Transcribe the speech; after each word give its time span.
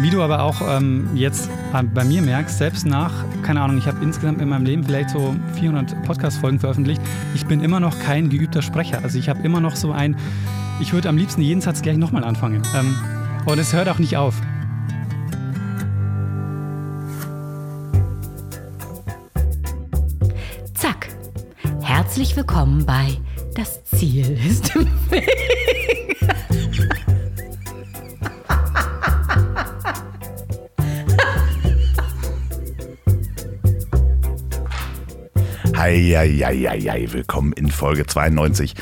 Wie 0.00 0.10
du 0.10 0.22
aber 0.22 0.44
auch 0.44 0.60
ähm, 0.62 1.08
jetzt 1.16 1.50
bei 1.92 2.04
mir 2.04 2.22
merkst, 2.22 2.56
selbst 2.56 2.86
nach, 2.86 3.12
keine 3.42 3.60
Ahnung, 3.62 3.78
ich 3.78 3.86
habe 3.88 4.00
insgesamt 4.04 4.40
in 4.40 4.48
meinem 4.48 4.64
Leben 4.64 4.84
vielleicht 4.84 5.10
so 5.10 5.34
400 5.54 6.04
Podcast-Folgen 6.04 6.60
veröffentlicht, 6.60 7.02
ich 7.34 7.46
bin 7.46 7.60
immer 7.60 7.80
noch 7.80 7.98
kein 7.98 8.30
geübter 8.30 8.62
Sprecher. 8.62 9.00
Also 9.02 9.18
ich 9.18 9.28
habe 9.28 9.42
immer 9.42 9.60
noch 9.60 9.74
so 9.74 9.90
ein, 9.90 10.16
ich 10.80 10.92
würde 10.92 11.08
am 11.08 11.16
liebsten 11.16 11.42
jeden 11.42 11.60
Satz 11.60 11.82
gleich 11.82 11.96
nochmal 11.96 12.22
anfangen. 12.22 12.62
Ähm, 12.78 12.96
und 13.44 13.58
es 13.58 13.72
hört 13.72 13.88
auch 13.88 13.98
nicht 13.98 14.16
auf. 14.16 14.40
Zack. 20.74 21.08
Herzlich 21.80 22.36
willkommen 22.36 22.86
bei 22.86 23.18
Das 23.56 23.82
Ziel 23.84 24.38
ist 24.48 24.76
im 24.76 24.86
Weg. 25.10 25.28
Eieieiei, 35.88 37.06
willkommen 37.12 37.54
in 37.54 37.70
Folge 37.70 38.04
92 38.04 38.74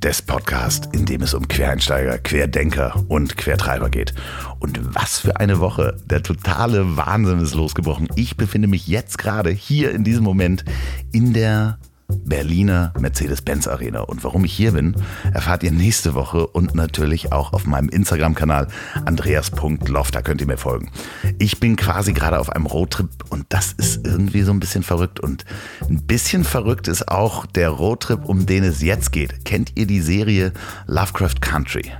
des 0.00 0.22
Podcasts, 0.22 0.88
in 0.92 1.06
dem 1.06 1.22
es 1.22 1.34
um 1.34 1.48
Quereinsteiger, 1.48 2.18
Querdenker 2.18 3.04
und 3.08 3.36
Quertreiber 3.36 3.90
geht. 3.90 4.14
Und 4.60 4.94
was 4.94 5.18
für 5.18 5.40
eine 5.40 5.58
Woche. 5.58 5.96
Der 6.04 6.22
totale 6.22 6.96
Wahnsinn 6.96 7.40
ist 7.40 7.56
losgebrochen. 7.56 8.06
Ich 8.14 8.36
befinde 8.36 8.68
mich 8.68 8.86
jetzt 8.86 9.18
gerade 9.18 9.50
hier 9.50 9.90
in 9.90 10.04
diesem 10.04 10.22
Moment 10.22 10.64
in 11.10 11.32
der 11.32 11.78
Berliner 12.24 12.92
Mercedes-Benz 12.98 13.68
Arena. 13.68 14.00
Und 14.00 14.24
warum 14.24 14.44
ich 14.44 14.52
hier 14.52 14.72
bin, 14.72 14.96
erfahrt 15.32 15.62
ihr 15.62 15.72
nächste 15.72 16.14
Woche 16.14 16.46
und 16.46 16.74
natürlich 16.74 17.32
auch 17.32 17.52
auf 17.52 17.66
meinem 17.66 17.88
Instagram-Kanal 17.88 18.68
andreas.loft. 19.04 20.14
Da 20.14 20.22
könnt 20.22 20.40
ihr 20.40 20.46
mir 20.46 20.58
folgen. 20.58 20.90
Ich 21.38 21.60
bin 21.60 21.76
quasi 21.76 22.12
gerade 22.12 22.38
auf 22.38 22.50
einem 22.50 22.66
Roadtrip 22.66 23.10
und 23.30 23.46
das 23.48 23.72
ist 23.72 24.06
irgendwie 24.06 24.42
so 24.42 24.52
ein 24.52 24.60
bisschen 24.60 24.82
verrückt. 24.82 25.20
Und 25.20 25.44
ein 25.88 26.02
bisschen 26.06 26.44
verrückt 26.44 26.88
ist 26.88 27.08
auch 27.08 27.46
der 27.46 27.70
Roadtrip, 27.70 28.24
um 28.24 28.46
den 28.46 28.64
es 28.64 28.82
jetzt 28.82 29.12
geht. 29.12 29.44
Kennt 29.44 29.72
ihr 29.76 29.86
die 29.86 30.00
Serie 30.00 30.52
Lovecraft 30.86 31.40
Country? 31.40 31.92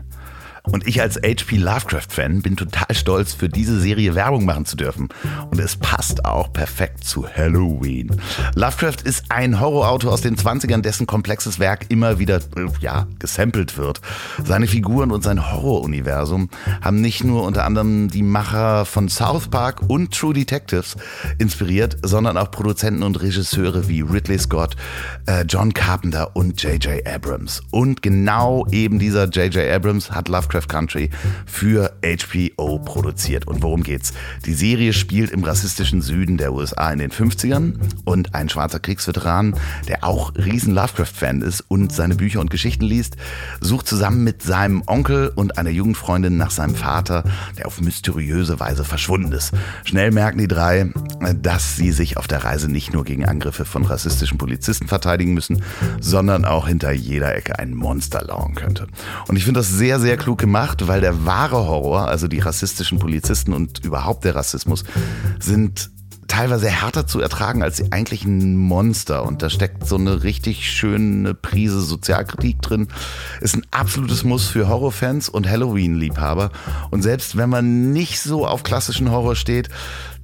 Und 0.65 0.87
ich 0.87 1.01
als 1.01 1.17
HP 1.17 1.57
Lovecraft-Fan 1.57 2.41
bin 2.41 2.57
total 2.57 2.95
stolz, 2.95 3.35
für 3.35 3.49
diese 3.49 3.81
Serie 3.81 4.15
Werbung 4.15 4.45
machen 4.45 4.65
zu 4.65 4.77
dürfen. 4.77 5.09
Und 5.51 5.59
es 5.59 5.77
passt 5.77 6.25
auch 6.25 6.53
perfekt 6.53 7.05
zu 7.05 7.27
Halloween. 7.27 8.15
Lovecraft 8.55 9.03
ist 9.05 9.25
ein 9.29 9.59
Horrorautor 9.59 10.13
aus 10.13 10.21
den 10.21 10.37
20ern, 10.37 10.83
dessen 10.83 11.07
komplexes 11.09 11.59
Werk 11.59 11.87
immer 11.89 12.21
wieder, 12.21 12.41
ja, 12.81 13.09
gesampelt 13.19 13.77
wird. 13.77 14.01
Seine 14.45 14.69
Figuren 14.69 15.11
und 15.11 15.25
sein 15.25 15.51
Horroruniversum 15.53 16.49
haben 16.81 17.01
nicht 17.01 17.25
nur 17.25 17.43
unter 17.43 17.65
anderem 17.65 18.09
die 18.09 18.23
Macher 18.23 18.85
von 18.85 19.09
South 19.09 19.49
Park 19.49 19.83
und 19.89 20.15
True 20.15 20.33
Detectives 20.33 20.97
inspiriert, 21.39 21.97
sondern 22.03 22.37
auch 22.37 22.53
Produzenten 22.53 23.03
und 23.03 23.21
Regisseure 23.21 23.89
wie 23.89 24.03
Ridley 24.03 24.39
Scott, 24.39 24.77
äh, 25.27 25.43
John 25.43 25.75
Carpenter 25.75 26.37
und 26.37 26.63
J.J. 26.63 27.05
Abrams. 27.07 27.63
Und 27.73 28.01
genau 28.01 28.65
eben 28.71 29.01
dieser 29.01 29.25
J.J. 29.25 29.69
Abrams 29.69 30.13
hat 30.13 30.29
Lovecraft 30.29 30.52
Lovecraft 30.53 30.69
Country 30.69 31.11
für 31.47 31.93
HBO 32.03 32.79
produziert. 32.79 33.47
Und 33.47 33.63
worum 33.63 33.83
geht's? 33.83 34.13
Die 34.45 34.55
Serie 34.55 34.93
spielt 34.93 35.31
im 35.31 35.45
rassistischen 35.45 36.03
Süden 36.03 36.37
der 36.37 36.53
USA 36.53 36.93
in 36.93 36.99
den 36.99 37.11
50ern 37.11 37.75
und 38.05 38.35
ein 38.35 38.49
schwarzer 38.49 38.81
Kriegsveteran, 38.81 39.55
der 39.89 40.05
auch 40.05 40.35
riesen 40.35 40.75
Lovecraft-Fan 40.75 41.43
ist 41.43 41.63
und 41.69 41.93
seine 41.93 42.17
Bücher 42.17 42.41
und 42.41 42.51
Geschichten 42.51 42.85
liest, 42.85 43.17
sucht 43.61 43.87
zusammen 43.87 44.25
mit 44.25 44.43
seinem 44.43 44.83
Onkel 44.87 45.33
und 45.35 45.59
einer 45.59 45.71
Jugendfreundin 45.71 46.37
nach 46.37 46.51
seinem 46.51 46.75
Vater, 46.75 47.25
der 47.57 47.67
auf 47.67 47.81
mysteriöse 47.81 48.61
Weise 48.61 48.85
verschwunden 48.85 49.33
ist. 49.33 49.53
Schnell 49.85 50.11
merken 50.11 50.39
die 50.39 50.49
drei, 50.49 50.93
dass 51.41 51.77
sie 51.77 51.93
sich 51.93 52.17
auf 52.17 52.29
der 52.29 52.45
Reise 52.45 52.71
nicht 52.71 52.93
nur 52.93 53.05
gegen 53.05 53.25
Angriffe 53.25 53.65
von 53.65 53.85
rassistischen 53.85 54.39
Polizisten 54.39 54.89
verteidigen 54.89 55.35
müssen, 55.35 55.63
sondern 56.01 56.45
auch 56.45 56.67
hinter 56.67 56.93
jeder 56.93 57.35
Ecke 57.35 57.59
ein 57.59 57.75
Monster 57.75 58.23
lauern 58.25 58.55
könnte. 58.55 58.87
Und 59.29 59.37
ich 59.37 59.45
finde 59.45 59.61
das 59.61 59.71
sehr, 59.71 60.01
sehr 60.01 60.17
klug 60.17 60.42
gemacht, 60.43 60.89
weil 60.89 61.01
der 61.01 61.25
wahre 61.25 61.69
Horror, 61.69 62.09
also 62.09 62.27
die 62.27 62.41
rassistischen 62.41 62.99
Polizisten 62.99 63.53
und 63.53 63.85
überhaupt 63.85 64.25
der 64.25 64.35
Rassismus, 64.35 64.83
sind 65.39 65.91
teilweise 66.27 66.69
härter 66.69 67.07
zu 67.07 67.21
ertragen 67.21 67.63
als 67.63 67.77
die 67.77 67.93
eigentlichen 67.93 68.57
Monster. 68.57 69.25
Und 69.25 69.43
da 69.43 69.51
steckt 69.51 69.87
so 69.87 69.97
eine 69.97 70.25
richtig 70.25 70.69
schöne 70.69 71.35
Prise 71.35 71.81
Sozialkritik 71.81 72.61
drin. 72.61 72.89
Ist 73.41 73.55
ein 73.55 73.67
absolutes 73.71 74.25
Muss 74.25 74.49
für 74.49 74.67
Horrorfans 74.67 75.29
und 75.29 75.49
Halloween-Liebhaber. 75.49 76.51
Und 76.91 77.03
selbst 77.03 77.37
wenn 77.37 77.49
man 77.51 77.93
nicht 77.93 78.21
so 78.21 78.47
auf 78.47 78.65
klassischen 78.65 79.13
Horror 79.13 79.37
steht, 79.37 79.69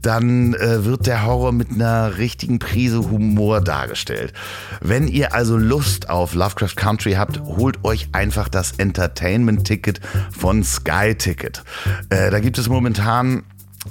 dann 0.03 0.55
äh, 0.55 0.85
wird 0.85 1.07
der 1.07 1.25
Horror 1.25 1.53
mit 1.53 1.71
einer 1.71 2.19
richtigen 2.19 2.59
Prise 2.59 3.11
Humor 3.11 3.61
dargestellt. 3.61 4.33
Wenn 4.81 5.09
ihr 5.09 5.35
also 5.35 5.57
Lust 5.57 6.09
auf 6.09 6.35
Lovecraft 6.35 6.77
Country 6.77 7.13
habt, 7.13 7.41
holt 7.41 7.85
euch 7.85 8.09
einfach 8.13 8.49
das 8.49 8.73
Entertainment-Ticket 8.73 10.01
von 10.31 10.63
Sky 10.63 11.15
Ticket. 11.17 11.65
Äh, 12.11 12.31
da 12.31 12.41
gibt 12.41 12.59
es 12.59 12.69
momentan 12.69 13.45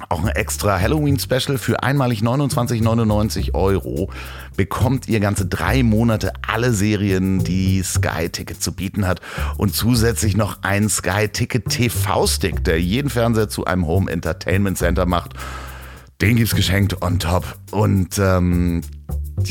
auch 0.10 0.22
ein 0.22 0.30
extra 0.30 0.80
Halloween-Special 0.80 1.58
für 1.58 1.82
einmalig 1.82 2.22
29,99 2.22 3.54
Euro 3.54 4.12
bekommt 4.56 5.08
ihr 5.08 5.20
ganze 5.20 5.46
drei 5.46 5.82
Monate 5.82 6.34
alle 6.46 6.74
Serien, 6.74 7.44
die 7.44 7.82
Sky 7.84 8.30
Ticket 8.30 8.62
zu 8.62 8.74
bieten 8.74 9.08
hat 9.08 9.22
und 9.58 9.74
zusätzlich 9.74 10.36
noch 10.36 10.62
einen 10.64 10.90
Sky 10.90 11.30
Ticket 11.30 11.70
TV-Stick, 11.70 12.64
der 12.64 12.82
jeden 12.82 13.10
Fernseher 13.10 13.50
zu 13.50 13.66
einem 13.66 13.88
Home 13.88 14.12
Entertainment 14.12 14.78
Center 14.78 15.06
macht 15.06 15.34
den 16.22 16.36
gibt's 16.36 16.56
geschenkt 16.56 17.02
on 17.02 17.20
top. 17.20 17.58
Und 17.72 18.18
ähm, 18.18 18.82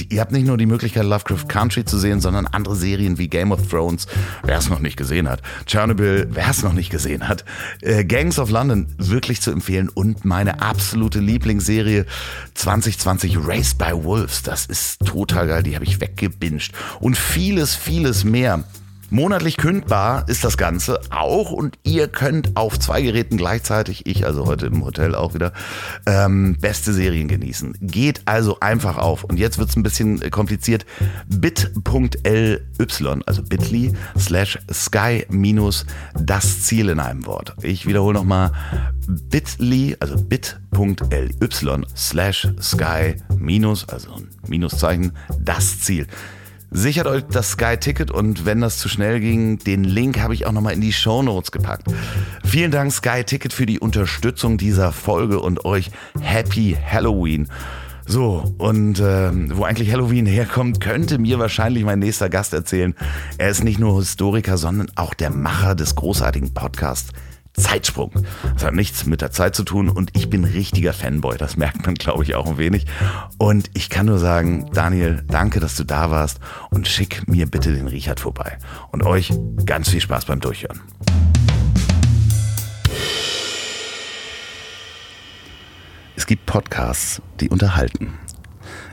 ihr 0.08 0.20
habt 0.20 0.32
nicht 0.32 0.46
nur 0.46 0.56
die 0.56 0.66
Möglichkeit, 0.66 1.04
Lovecraft 1.04 1.48
Country 1.48 1.84
zu 1.84 1.98
sehen, 1.98 2.20
sondern 2.20 2.46
andere 2.46 2.74
Serien 2.74 3.18
wie 3.18 3.28
Game 3.28 3.52
of 3.52 3.68
Thrones, 3.68 4.06
wer 4.42 4.58
es 4.58 4.68
noch 4.68 4.80
nicht 4.80 4.96
gesehen 4.96 5.28
hat, 5.28 5.42
Chernobyl, 5.66 6.28
wer 6.30 6.50
es 6.50 6.62
noch 6.62 6.72
nicht 6.72 6.90
gesehen 6.90 7.28
hat, 7.28 7.44
äh, 7.82 8.04
Gangs 8.04 8.38
of 8.38 8.50
London 8.50 8.88
wirklich 8.98 9.40
zu 9.40 9.52
empfehlen 9.52 9.88
und 9.88 10.24
meine 10.24 10.60
absolute 10.60 11.20
Lieblingsserie 11.20 12.06
2020 12.54 13.38
Race 13.46 13.74
by 13.74 13.92
Wolves. 13.92 14.42
Das 14.42 14.66
ist 14.66 15.04
total 15.04 15.46
geil, 15.46 15.62
die 15.62 15.74
habe 15.76 15.84
ich 15.84 16.00
weggebinged. 16.00 16.72
Und 17.00 17.16
vieles, 17.16 17.74
vieles 17.74 18.24
mehr. 18.24 18.64
Monatlich 19.10 19.56
kündbar 19.56 20.28
ist 20.28 20.42
das 20.42 20.56
Ganze 20.56 21.00
auch 21.10 21.52
und 21.52 21.78
ihr 21.84 22.08
könnt 22.08 22.56
auf 22.56 22.78
zwei 22.78 23.02
Geräten 23.02 23.36
gleichzeitig, 23.36 24.04
ich 24.06 24.26
also 24.26 24.46
heute 24.46 24.66
im 24.66 24.84
Hotel 24.84 25.14
auch 25.14 25.34
wieder, 25.34 25.52
ähm, 26.06 26.56
beste 26.60 26.92
Serien 26.92 27.28
genießen. 27.28 27.76
Geht 27.80 28.22
also 28.24 28.58
einfach 28.60 28.98
auf. 28.98 29.22
Und 29.22 29.38
jetzt 29.38 29.58
wird 29.58 29.68
es 29.68 29.76
ein 29.76 29.84
bisschen 29.84 30.28
kompliziert. 30.30 30.86
bit.ly, 31.28 32.58
also 33.26 33.42
bit.ly 33.42 33.92
slash 34.18 34.58
sky 34.72 35.24
minus 35.28 35.86
das 36.14 36.62
Ziel 36.62 36.88
in 36.88 36.98
einem 36.98 37.26
Wort. 37.26 37.54
Ich 37.62 37.86
wiederhole 37.86 38.14
nochmal 38.14 38.50
bit.ly, 39.06 39.96
also 40.00 40.16
bit.ly 40.20 41.86
slash 41.94 42.48
sky 42.60 43.14
minus, 43.38 43.88
also 43.88 44.14
ein 44.14 44.28
Minuszeichen, 44.48 45.12
das 45.38 45.80
Ziel. 45.80 46.06
Sichert 46.70 47.06
euch 47.06 47.24
das 47.30 47.52
Sky-Ticket 47.52 48.10
und 48.10 48.44
wenn 48.44 48.60
das 48.60 48.78
zu 48.78 48.88
schnell 48.88 49.20
ging, 49.20 49.58
den 49.58 49.84
Link 49.84 50.18
habe 50.20 50.34
ich 50.34 50.46
auch 50.46 50.52
nochmal 50.52 50.74
in 50.74 50.80
die 50.80 50.92
Show 50.92 51.22
Notes 51.22 51.52
gepackt. 51.52 51.86
Vielen 52.44 52.70
Dank 52.70 52.92
Sky-Ticket 52.92 53.52
für 53.52 53.66
die 53.66 53.78
Unterstützung 53.78 54.58
dieser 54.58 54.92
Folge 54.92 55.40
und 55.40 55.64
euch 55.64 55.90
Happy 56.20 56.76
Halloween. 56.84 57.48
So, 58.08 58.54
und 58.58 59.00
äh, 59.00 59.30
wo 59.56 59.64
eigentlich 59.64 59.90
Halloween 59.90 60.26
herkommt, 60.26 60.80
könnte 60.80 61.18
mir 61.18 61.38
wahrscheinlich 61.40 61.84
mein 61.84 61.98
nächster 61.98 62.28
Gast 62.28 62.52
erzählen. 62.52 62.94
Er 63.36 63.48
ist 63.48 63.64
nicht 63.64 63.80
nur 63.80 63.98
Historiker, 63.98 64.58
sondern 64.58 64.88
auch 64.94 65.14
der 65.14 65.30
Macher 65.30 65.74
des 65.74 65.96
großartigen 65.96 66.54
Podcasts 66.54 67.10
Zeitsprung. 67.56 68.12
Das 68.54 68.64
hat 68.64 68.74
nichts 68.74 69.06
mit 69.06 69.20
der 69.20 69.30
Zeit 69.30 69.54
zu 69.54 69.64
tun 69.64 69.88
und 69.88 70.10
ich 70.14 70.30
bin 70.30 70.44
richtiger 70.44 70.92
Fanboy. 70.92 71.36
Das 71.38 71.56
merkt 71.56 71.86
man, 71.86 71.94
glaube 71.94 72.22
ich, 72.22 72.34
auch 72.34 72.46
ein 72.46 72.58
wenig. 72.58 72.86
Und 73.38 73.70
ich 73.74 73.90
kann 73.90 74.06
nur 74.06 74.18
sagen, 74.18 74.70
Daniel, 74.72 75.24
danke, 75.26 75.60
dass 75.60 75.76
du 75.76 75.84
da 75.84 76.10
warst 76.10 76.38
und 76.70 76.86
schick 76.86 77.26
mir 77.28 77.46
bitte 77.46 77.72
den 77.72 77.88
Richard 77.88 78.20
vorbei. 78.20 78.58
Und 78.90 79.02
euch 79.02 79.32
ganz 79.64 79.88
viel 79.88 80.00
Spaß 80.00 80.26
beim 80.26 80.40
Durchhören. 80.40 80.80
Es 86.16 86.26
gibt 86.26 86.46
Podcasts, 86.46 87.22
die 87.40 87.48
unterhalten. 87.50 88.14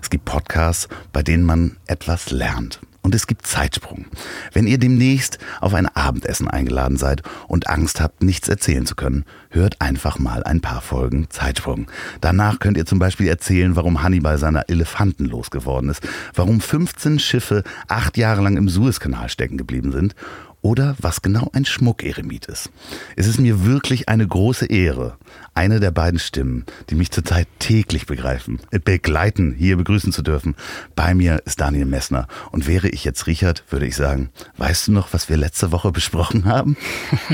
Es 0.01 0.09
gibt 0.09 0.25
Podcasts, 0.25 0.87
bei 1.11 1.23
denen 1.23 1.43
man 1.43 1.77
etwas 1.87 2.29
lernt. 2.31 2.79
Und 3.03 3.13
es 3.13 3.27
gibt 3.27 3.45
Zeitsprung. 3.45 4.05
Wenn 4.53 4.65
ihr 4.65 4.77
demnächst 4.77 5.37
auf 5.59 5.73
ein 5.73 5.87
Abendessen 5.87 6.47
eingeladen 6.47 6.95
seid 6.95 7.21
und 7.49 7.67
Angst 7.67 7.99
habt, 7.99 8.23
nichts 8.23 8.47
erzählen 8.47 8.85
zu 8.85 8.95
können, 8.95 9.25
hört 9.49 9.81
einfach 9.81 10.19
mal 10.19 10.41
ein 10.43 10.61
paar 10.61 10.81
Folgen 10.81 11.29
Zeitsprung. 11.29 11.87
Danach 12.21 12.59
könnt 12.59 12.77
ihr 12.77 12.85
zum 12.85 12.99
Beispiel 12.99 13.27
erzählen, 13.27 13.75
warum 13.75 14.03
Hannibal 14.03 14.37
seiner 14.37 14.69
Elefanten 14.69 15.25
losgeworden 15.25 15.89
ist, 15.89 16.01
warum 16.33 16.61
15 16.61 17.19
Schiffe 17.19 17.63
acht 17.89 18.17
Jahre 18.17 18.41
lang 18.41 18.55
im 18.55 18.69
Suezkanal 18.69 19.27
stecken 19.27 19.57
geblieben 19.57 19.91
sind 19.91 20.15
oder 20.63 20.95
was 20.99 21.21
genau 21.21 21.49
ein 21.53 21.65
Schmuckeremit 21.65 22.45
ist. 22.45 22.71
Es 23.15 23.27
ist 23.27 23.39
mir 23.39 23.65
wirklich 23.65 24.09
eine 24.09 24.25
große 24.25 24.65
Ehre, 24.65 25.17
eine 25.53 25.79
der 25.79 25.91
beiden 25.91 26.19
Stimmen, 26.19 26.65
die 26.89 26.95
mich 26.95 27.11
zurzeit 27.11 27.47
täglich 27.59 28.05
begreifen, 28.05 28.59
äh, 28.71 28.79
begleiten, 28.79 29.53
hier 29.53 29.77
begrüßen 29.77 30.11
zu 30.11 30.23
dürfen. 30.23 30.55
Bei 30.95 31.13
mir 31.13 31.41
ist 31.45 31.59
Daniel 31.59 31.85
Messner. 31.85 32.27
Und 32.51 32.65
wäre 32.65 32.87
ich 32.87 33.03
jetzt 33.03 33.27
Richard, 33.27 33.65
würde 33.69 33.85
ich 33.85 33.95
sagen, 33.95 34.29
weißt 34.57 34.87
du 34.87 34.93
noch, 34.93 35.13
was 35.13 35.29
wir 35.29 35.37
letzte 35.37 35.71
Woche 35.73 35.91
besprochen 35.91 36.45
haben? 36.45 36.77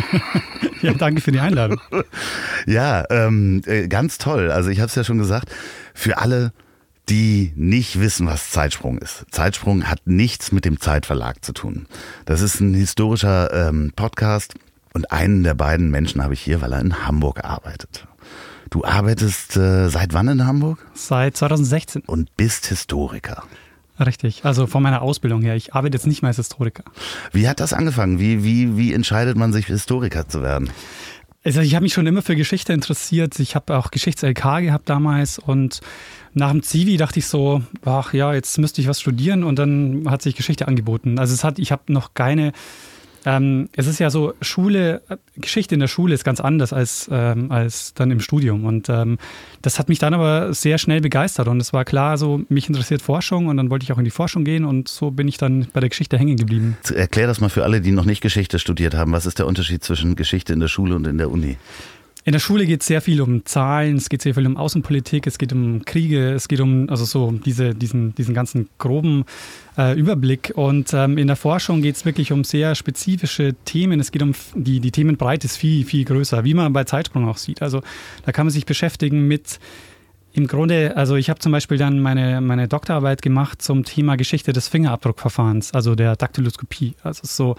ja, 0.81 0.93
danke 0.93 1.21
für 1.21 1.31
die 1.31 1.39
Einladung. 1.39 1.79
ja, 2.65 3.05
ähm, 3.11 3.61
äh, 3.67 3.87
ganz 3.87 4.17
toll. 4.17 4.51
Also 4.51 4.71
ich 4.71 4.79
habe 4.79 4.87
es 4.87 4.95
ja 4.95 5.03
schon 5.03 5.19
gesagt, 5.19 5.49
für 5.93 6.17
alle, 6.17 6.51
die 7.09 7.51
nicht 7.55 7.99
wissen, 7.99 8.27
was 8.27 8.51
Zeitsprung 8.51 8.97
ist. 8.99 9.25
Zeitsprung 9.31 9.85
hat 9.85 10.01
nichts 10.05 10.51
mit 10.51 10.65
dem 10.65 10.79
Zeitverlag 10.79 11.43
zu 11.43 11.53
tun. 11.53 11.87
Das 12.25 12.41
ist 12.41 12.59
ein 12.59 12.73
historischer 12.73 13.69
ähm, 13.69 13.91
Podcast 13.95 14.53
und 14.93 15.11
einen 15.11 15.43
der 15.43 15.55
beiden 15.55 15.89
Menschen 15.89 16.23
habe 16.23 16.33
ich 16.33 16.41
hier, 16.41 16.61
weil 16.61 16.73
er 16.73 16.81
in 16.81 17.07
Hamburg 17.07 17.43
arbeitet. 17.43 18.07
Du 18.69 18.85
arbeitest 18.85 19.57
äh, 19.57 19.89
seit 19.89 20.13
wann 20.13 20.27
in 20.27 20.45
Hamburg? 20.45 20.85
Seit 20.93 21.35
2016. 21.37 22.03
Und 22.05 22.35
bist 22.37 22.67
Historiker. 22.67 23.43
Richtig, 23.99 24.45
also 24.45 24.67
von 24.67 24.81
meiner 24.83 25.01
Ausbildung 25.01 25.41
her. 25.41 25.55
Ich 25.55 25.73
arbeite 25.73 25.97
jetzt 25.97 26.07
nicht 26.07 26.21
mehr 26.21 26.29
als 26.29 26.37
Historiker. 26.37 26.83
Wie 27.33 27.49
hat 27.49 27.59
das 27.59 27.73
angefangen? 27.73 28.19
Wie, 28.19 28.43
wie, 28.43 28.77
wie 28.77 28.93
entscheidet 28.93 29.35
man 29.35 29.51
sich, 29.51 29.65
Historiker 29.65 30.27
zu 30.27 30.41
werden? 30.41 30.69
Also 31.43 31.61
ich 31.61 31.75
habe 31.75 31.83
mich 31.83 31.93
schon 31.93 32.05
immer 32.05 32.21
für 32.21 32.35
Geschichte 32.35 32.73
interessiert. 32.73 33.39
Ich 33.39 33.55
habe 33.55 33.77
auch 33.77 33.91
Geschichts-LK 33.91 34.61
gehabt 34.61 34.89
damals 34.89 35.39
und 35.39 35.79
nach 36.33 36.51
dem 36.51 36.63
Zivi 36.63 36.97
dachte 36.97 37.19
ich 37.19 37.27
so, 37.27 37.61
ach 37.85 38.13
ja, 38.13 38.33
jetzt 38.33 38.57
müsste 38.57 38.81
ich 38.81 38.87
was 38.87 39.01
studieren 39.01 39.43
und 39.43 39.57
dann 39.57 40.03
hat 40.09 40.21
sich 40.21 40.35
Geschichte 40.35 40.67
angeboten. 40.67 41.19
Also 41.19 41.33
es 41.33 41.43
hat, 41.43 41.59
ich 41.59 41.71
habe 41.71 41.91
noch 41.91 42.13
keine 42.13 42.53
ähm, 43.25 43.69
es 43.75 43.87
ist 43.87 43.99
ja 43.99 44.09
so, 44.09 44.33
Schule, 44.41 45.01
Geschichte 45.35 45.75
in 45.75 45.81
der 45.81 45.87
Schule 45.87 46.13
ist 46.13 46.23
ganz 46.23 46.39
anders 46.39 46.73
als, 46.73 47.09
ähm, 47.11 47.51
als 47.51 47.93
dann 47.93 48.11
im 48.11 48.19
Studium. 48.19 48.65
Und 48.65 48.89
ähm, 48.89 49.17
das 49.61 49.79
hat 49.79 49.89
mich 49.89 49.99
dann 49.99 50.13
aber 50.13 50.53
sehr 50.53 50.77
schnell 50.77 51.01
begeistert. 51.01 51.47
Und 51.47 51.59
es 51.59 51.73
war 51.73 51.85
klar, 51.85 52.17
so, 52.17 52.41
mich 52.49 52.67
interessiert 52.67 53.01
Forschung 53.01 53.47
und 53.47 53.57
dann 53.57 53.69
wollte 53.69 53.83
ich 53.83 53.91
auch 53.91 53.97
in 53.97 54.05
die 54.05 54.11
Forschung 54.11 54.43
gehen 54.43 54.65
und 54.65 54.87
so 54.87 55.11
bin 55.11 55.27
ich 55.27 55.37
dann 55.37 55.67
bei 55.73 55.79
der 55.79 55.89
Geschichte 55.89 56.17
hängen 56.17 56.37
geblieben. 56.37 56.77
Erklär 56.93 57.27
das 57.27 57.41
mal 57.41 57.49
für 57.49 57.63
alle, 57.63 57.81
die 57.81 57.91
noch 57.91 58.05
nicht 58.05 58.21
Geschichte 58.21 58.59
studiert 58.59 58.95
haben. 58.95 59.11
Was 59.11 59.25
ist 59.25 59.39
der 59.39 59.47
Unterschied 59.47 59.83
zwischen 59.83 60.15
Geschichte 60.15 60.53
in 60.53 60.59
der 60.59 60.67
Schule 60.67 60.95
und 60.95 61.05
in 61.05 61.17
der 61.17 61.29
Uni? 61.29 61.57
In 62.25 62.33
der 62.33 62.39
Schule 62.39 62.65
geht 62.65 62.81
es 62.81 62.87
sehr 62.87 63.01
viel 63.01 63.21
um 63.21 63.45
Zahlen, 63.45 63.95
es 63.95 64.09
geht 64.09 64.21
sehr 64.21 64.33
viel 64.33 64.45
um 64.45 64.57
Außenpolitik, 64.57 65.25
es 65.25 65.37
geht 65.37 65.53
um 65.53 65.85
Kriege, 65.85 66.31
es 66.31 66.49
geht 66.49 66.59
um 66.59 66.89
also 66.89 67.05
so 67.05 67.31
diese, 67.31 67.73
diesen, 67.73 68.13
diesen 68.13 68.33
ganzen 68.33 68.69
groben 68.77 69.23
äh, 69.77 69.97
Überblick. 69.97 70.51
Und 70.55 70.93
ähm, 70.93 71.17
in 71.17 71.27
der 71.27 71.37
Forschung 71.37 71.81
geht 71.81 71.95
es 71.95 72.05
wirklich 72.05 72.33
um 72.33 72.43
sehr 72.43 72.75
spezifische 72.75 73.55
Themen. 73.63 74.01
Es 74.01 74.11
geht 74.11 74.21
um 74.21 74.33
die, 74.53 74.81
die 74.81 74.91
Themenbreite 74.91 75.45
ist 75.45 75.55
viel, 75.55 75.85
viel 75.85 76.03
größer, 76.03 76.43
wie 76.43 76.53
man 76.53 76.73
bei 76.73 76.83
Zeitsprung 76.83 77.27
auch 77.27 77.37
sieht. 77.37 77.61
Also 77.61 77.81
da 78.25 78.33
kann 78.33 78.45
man 78.45 78.51
sich 78.51 78.65
beschäftigen 78.65 79.27
mit 79.27 79.57
im 80.31 80.47
Grunde, 80.47 80.95
also 80.95 81.15
ich 81.15 81.29
habe 81.29 81.39
zum 81.39 81.51
Beispiel 81.51 81.77
dann 81.77 81.99
meine, 81.99 82.39
meine 82.39 82.67
Doktorarbeit 82.67 83.21
gemacht 83.21 83.61
zum 83.61 83.83
Thema 83.83 84.15
Geschichte 84.15 84.53
des 84.53 84.67
Fingerabdruckverfahrens, 84.67 85.73
also 85.73 85.95
der 85.95 86.15
Daktyloskopie. 86.15 86.95
Also 87.03 87.21
so, 87.23 87.55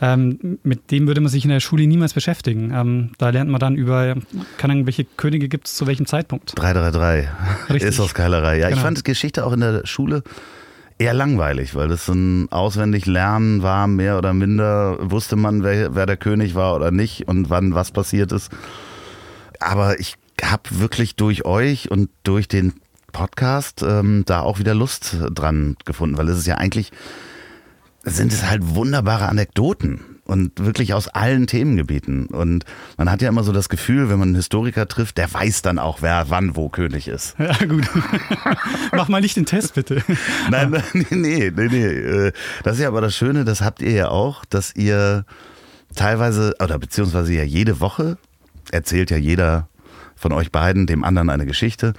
ähm, 0.00 0.58
mit 0.62 0.90
dem 0.92 1.08
würde 1.08 1.20
man 1.20 1.30
sich 1.30 1.44
in 1.44 1.50
der 1.50 1.60
Schule 1.60 1.86
niemals 1.86 2.14
beschäftigen. 2.14 2.72
Ähm, 2.72 3.10
da 3.18 3.30
lernt 3.30 3.50
man 3.50 3.58
dann 3.58 3.74
über, 3.74 4.14
keine 4.56 4.74
Ahnung, 4.74 4.86
welche 4.86 5.04
Könige 5.04 5.48
gibt 5.48 5.66
es 5.66 5.74
zu 5.74 5.86
welchem 5.86 6.06
Zeitpunkt. 6.06 6.52
333 6.56 7.28
Richtig. 7.70 7.90
ist 7.90 8.00
aus 8.00 8.14
Keilerei. 8.14 8.58
Ja, 8.58 8.68
genau. 8.68 8.78
ich 8.78 8.82
fand 8.82 9.04
Geschichte 9.04 9.44
auch 9.44 9.52
in 9.52 9.60
der 9.60 9.84
Schule 9.86 10.22
eher 10.98 11.14
langweilig, 11.14 11.74
weil 11.74 11.88
das 11.88 12.06
ein 12.08 12.50
auswendig 12.52 13.06
Lernen 13.06 13.62
war, 13.62 13.88
mehr 13.88 14.16
oder 14.16 14.32
minder 14.32 14.98
wusste 15.00 15.34
man, 15.34 15.64
wer, 15.64 15.96
wer 15.96 16.06
der 16.06 16.16
König 16.16 16.54
war 16.54 16.76
oder 16.76 16.92
nicht 16.92 17.26
und 17.26 17.50
wann 17.50 17.74
was 17.74 17.90
passiert 17.90 18.30
ist. 18.30 18.52
Aber 19.58 19.98
ich 19.98 20.14
habe 20.42 20.62
wirklich 20.70 21.16
durch 21.16 21.44
euch 21.44 21.90
und 21.90 22.10
durch 22.24 22.48
den 22.48 22.74
Podcast 23.12 23.82
ähm, 23.82 24.24
da 24.26 24.40
auch 24.40 24.58
wieder 24.58 24.74
Lust 24.74 25.16
dran 25.30 25.76
gefunden, 25.84 26.16
weil 26.16 26.28
es 26.28 26.38
ist 26.38 26.46
ja 26.46 26.56
eigentlich, 26.56 26.90
sind 28.04 28.32
es 28.32 28.48
halt 28.48 28.74
wunderbare 28.74 29.28
Anekdoten 29.28 30.00
und 30.24 30.52
wirklich 30.58 30.94
aus 30.94 31.08
allen 31.08 31.46
Themengebieten. 31.46 32.26
Und 32.26 32.64
man 32.96 33.10
hat 33.10 33.22
ja 33.22 33.28
immer 33.28 33.44
so 33.44 33.52
das 33.52 33.68
Gefühl, 33.68 34.08
wenn 34.08 34.18
man 34.18 34.28
einen 34.28 34.36
Historiker 34.36 34.88
trifft, 34.88 35.18
der 35.18 35.32
weiß 35.32 35.62
dann 35.62 35.78
auch, 35.78 36.00
wer 36.00 36.30
wann 36.30 36.56
wo 36.56 36.68
König 36.68 37.08
ist. 37.08 37.36
Ja, 37.42 37.52
gut. 37.66 37.88
Mach 38.92 39.08
mal 39.08 39.20
nicht 39.20 39.36
den 39.36 39.46
Test, 39.46 39.74
bitte. 39.74 40.02
Nein, 40.50 40.70
nein, 40.94 41.06
nee, 41.10 41.52
nee, 41.54 41.68
nee. 41.68 41.84
Äh, 41.84 42.32
das 42.62 42.74
ist 42.74 42.82
ja 42.82 42.88
aber 42.88 43.00
das 43.00 43.14
Schöne, 43.14 43.44
das 43.44 43.60
habt 43.60 43.82
ihr 43.82 43.90
ja 43.90 44.08
auch, 44.08 44.44
dass 44.44 44.74
ihr 44.74 45.24
teilweise, 45.94 46.54
oder 46.62 46.78
beziehungsweise 46.78 47.34
ja 47.34 47.42
jede 47.42 47.80
Woche 47.80 48.16
erzählt 48.70 49.10
ja 49.10 49.16
jeder 49.16 49.68
von 50.22 50.32
euch 50.32 50.50
beiden 50.50 50.86
dem 50.86 51.04
anderen 51.04 51.28
eine 51.28 51.44
Geschichte. 51.44 51.92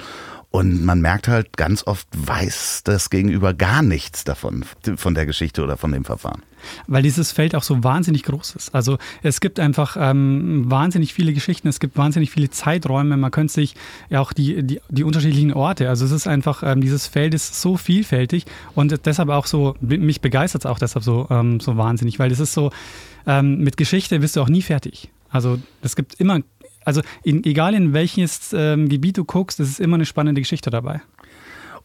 Und 0.49 0.85
man 0.85 1.01
merkt 1.01 1.27
halt, 1.27 1.57
ganz 1.57 1.87
oft 1.87 2.07
weiß 2.15 2.81
das 2.83 3.09
Gegenüber 3.09 3.55
gar 3.55 3.81
nichts 3.81 4.23
davon, 4.23 4.63
von 4.97 5.15
der 5.15 5.25
Geschichte 5.25 5.63
oder 5.63 5.77
von 5.77 5.91
dem 5.91 6.05
Verfahren. 6.05 6.43
Weil 6.85 7.01
dieses 7.01 7.31
Feld 7.31 7.55
auch 7.55 7.63
so 7.63 7.83
wahnsinnig 7.83 8.21
groß 8.21 8.55
ist. 8.55 8.75
Also 8.75 8.99
es 9.23 9.41
gibt 9.41 9.59
einfach 9.59 9.97
ähm, 9.99 10.69
wahnsinnig 10.69 11.11
viele 11.11 11.33
Geschichten, 11.33 11.67
es 11.67 11.79
gibt 11.79 11.97
wahnsinnig 11.97 12.29
viele 12.29 12.51
Zeiträume, 12.51 13.17
man 13.17 13.31
könnte 13.31 13.51
sich 13.51 13.73
ja 14.11 14.21
auch 14.21 14.31
die, 14.31 14.61
die, 14.61 14.79
die 14.89 15.03
unterschiedlichen 15.03 15.53
Orte, 15.53 15.89
also 15.89 16.05
es 16.05 16.11
ist 16.11 16.27
einfach, 16.27 16.61
ähm, 16.61 16.81
dieses 16.81 17.07
Feld 17.07 17.33
ist 17.33 17.59
so 17.59 17.75
vielfältig 17.75 18.45
und 18.75 19.07
deshalb 19.07 19.29
auch 19.29 19.47
so, 19.47 19.75
mich 19.81 20.21
begeistert 20.21 20.65
es 20.65 20.65
auch 20.67 20.77
deshalb 20.77 21.03
so, 21.03 21.25
ähm, 21.31 21.61
so 21.61 21.77
wahnsinnig, 21.77 22.19
weil 22.19 22.31
es 22.31 22.39
ist 22.39 22.53
so, 22.53 22.69
ähm, 23.25 23.57
mit 23.57 23.75
Geschichte 23.75 24.19
bist 24.19 24.35
du 24.35 24.41
auch 24.41 24.49
nie 24.49 24.61
fertig. 24.61 25.09
Also 25.33 25.57
es 25.81 25.95
gibt 25.95 26.13
immer 26.19 26.41
also 26.85 27.01
in, 27.23 27.43
egal 27.43 27.73
in 27.73 27.93
welches 27.93 28.53
ähm, 28.53 28.89
Gebiet 28.89 29.17
du 29.17 29.25
guckst, 29.25 29.59
es 29.59 29.69
ist 29.69 29.79
immer 29.79 29.95
eine 29.95 30.05
spannende 30.05 30.41
Geschichte 30.41 30.69
dabei. 30.69 31.01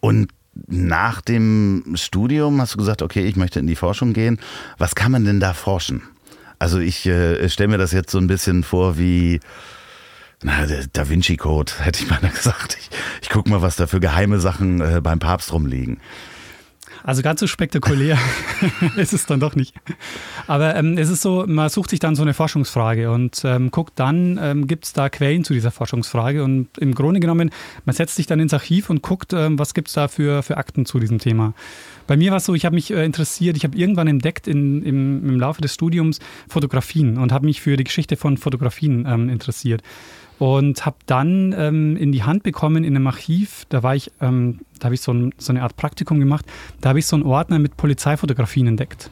Und 0.00 0.30
nach 0.66 1.20
dem 1.20 1.94
Studium 1.94 2.60
hast 2.60 2.74
du 2.74 2.78
gesagt, 2.78 3.02
okay, 3.02 3.24
ich 3.26 3.36
möchte 3.36 3.60
in 3.60 3.66
die 3.66 3.76
Forschung 3.76 4.12
gehen. 4.12 4.40
Was 4.76 4.94
kann 4.94 5.12
man 5.12 5.24
denn 5.24 5.40
da 5.40 5.54
forschen? 5.54 6.02
Also 6.58 6.78
ich 6.78 7.06
äh, 7.06 7.48
stelle 7.48 7.68
mir 7.68 7.78
das 7.78 7.92
jetzt 7.92 8.10
so 8.10 8.18
ein 8.18 8.26
bisschen 8.26 8.64
vor 8.64 8.98
wie 8.98 9.40
na, 10.42 10.66
der 10.66 10.86
Da 10.92 11.08
Vinci 11.08 11.36
Code, 11.36 11.72
hätte 11.78 12.02
ich 12.02 12.10
mal 12.10 12.18
gesagt. 12.20 12.76
Ich, 12.80 12.90
ich 13.22 13.28
gucke 13.28 13.50
mal, 13.50 13.62
was 13.62 13.76
da 13.76 13.86
für 13.86 14.00
geheime 14.00 14.40
Sachen 14.40 14.80
äh, 14.80 15.00
beim 15.02 15.18
Papst 15.18 15.52
rumliegen. 15.52 16.00
Also 17.04 17.22
ganz 17.22 17.40
so 17.40 17.46
spektakulär 17.46 18.18
ist 18.96 19.12
es 19.12 19.26
dann 19.26 19.40
doch 19.40 19.54
nicht. 19.54 19.74
Aber 20.46 20.74
ähm, 20.76 20.98
es 20.98 21.08
ist 21.08 21.22
so, 21.22 21.44
man 21.46 21.68
sucht 21.68 21.90
sich 21.90 22.00
dann 22.00 22.14
so 22.14 22.22
eine 22.22 22.34
Forschungsfrage 22.34 23.10
und 23.10 23.42
ähm, 23.44 23.70
guckt 23.70 23.94
dann, 23.96 24.38
ähm, 24.42 24.66
gibt 24.66 24.84
es 24.84 24.92
da 24.92 25.08
Quellen 25.08 25.44
zu 25.44 25.54
dieser 25.54 25.70
Forschungsfrage 25.70 26.42
und 26.42 26.76
im 26.78 26.94
Grunde 26.94 27.20
genommen, 27.20 27.50
man 27.84 27.94
setzt 27.94 28.16
sich 28.16 28.26
dann 28.26 28.40
ins 28.40 28.54
Archiv 28.54 28.90
und 28.90 29.02
guckt, 29.02 29.32
ähm, 29.32 29.58
was 29.58 29.74
gibt 29.74 29.88
es 29.88 29.94
da 29.94 30.08
für, 30.08 30.42
für 30.42 30.56
Akten 30.56 30.86
zu 30.86 30.98
diesem 30.98 31.18
Thema. 31.18 31.54
Bei 32.06 32.16
mir 32.16 32.30
war 32.30 32.38
es 32.38 32.46
so, 32.46 32.54
ich 32.54 32.64
habe 32.64 32.74
mich 32.74 32.90
äh, 32.90 33.04
interessiert, 33.04 33.56
ich 33.56 33.64
habe 33.64 33.76
irgendwann 33.76 34.08
entdeckt 34.08 34.48
in, 34.48 34.82
im, 34.82 35.28
im 35.28 35.40
Laufe 35.40 35.60
des 35.60 35.74
Studiums 35.74 36.20
Fotografien 36.48 37.18
und 37.18 37.32
habe 37.32 37.46
mich 37.46 37.60
für 37.60 37.76
die 37.76 37.84
Geschichte 37.84 38.16
von 38.16 38.36
Fotografien 38.36 39.06
ähm, 39.06 39.28
interessiert 39.28 39.82
und 40.38 40.86
habe 40.86 40.96
dann 41.06 41.54
ähm, 41.56 41.96
in 41.96 42.12
die 42.12 42.22
Hand 42.22 42.42
bekommen 42.42 42.84
in 42.84 42.94
einem 42.96 43.06
Archiv, 43.06 43.64
da 43.68 43.82
war 43.82 43.94
ich, 43.94 44.10
ähm, 44.20 44.60
da 44.78 44.86
habe 44.86 44.94
ich 44.94 45.00
so, 45.00 45.12
ein, 45.12 45.34
so, 45.38 45.52
eine 45.52 45.62
Art 45.62 45.76
Praktikum 45.76 46.20
gemacht, 46.20 46.46
da 46.80 46.90
habe 46.90 46.98
ich 46.98 47.06
so 47.06 47.16
einen 47.16 47.24
Ordner 47.24 47.58
mit 47.58 47.76
Polizeifotografien 47.76 48.66
entdeckt. 48.66 49.10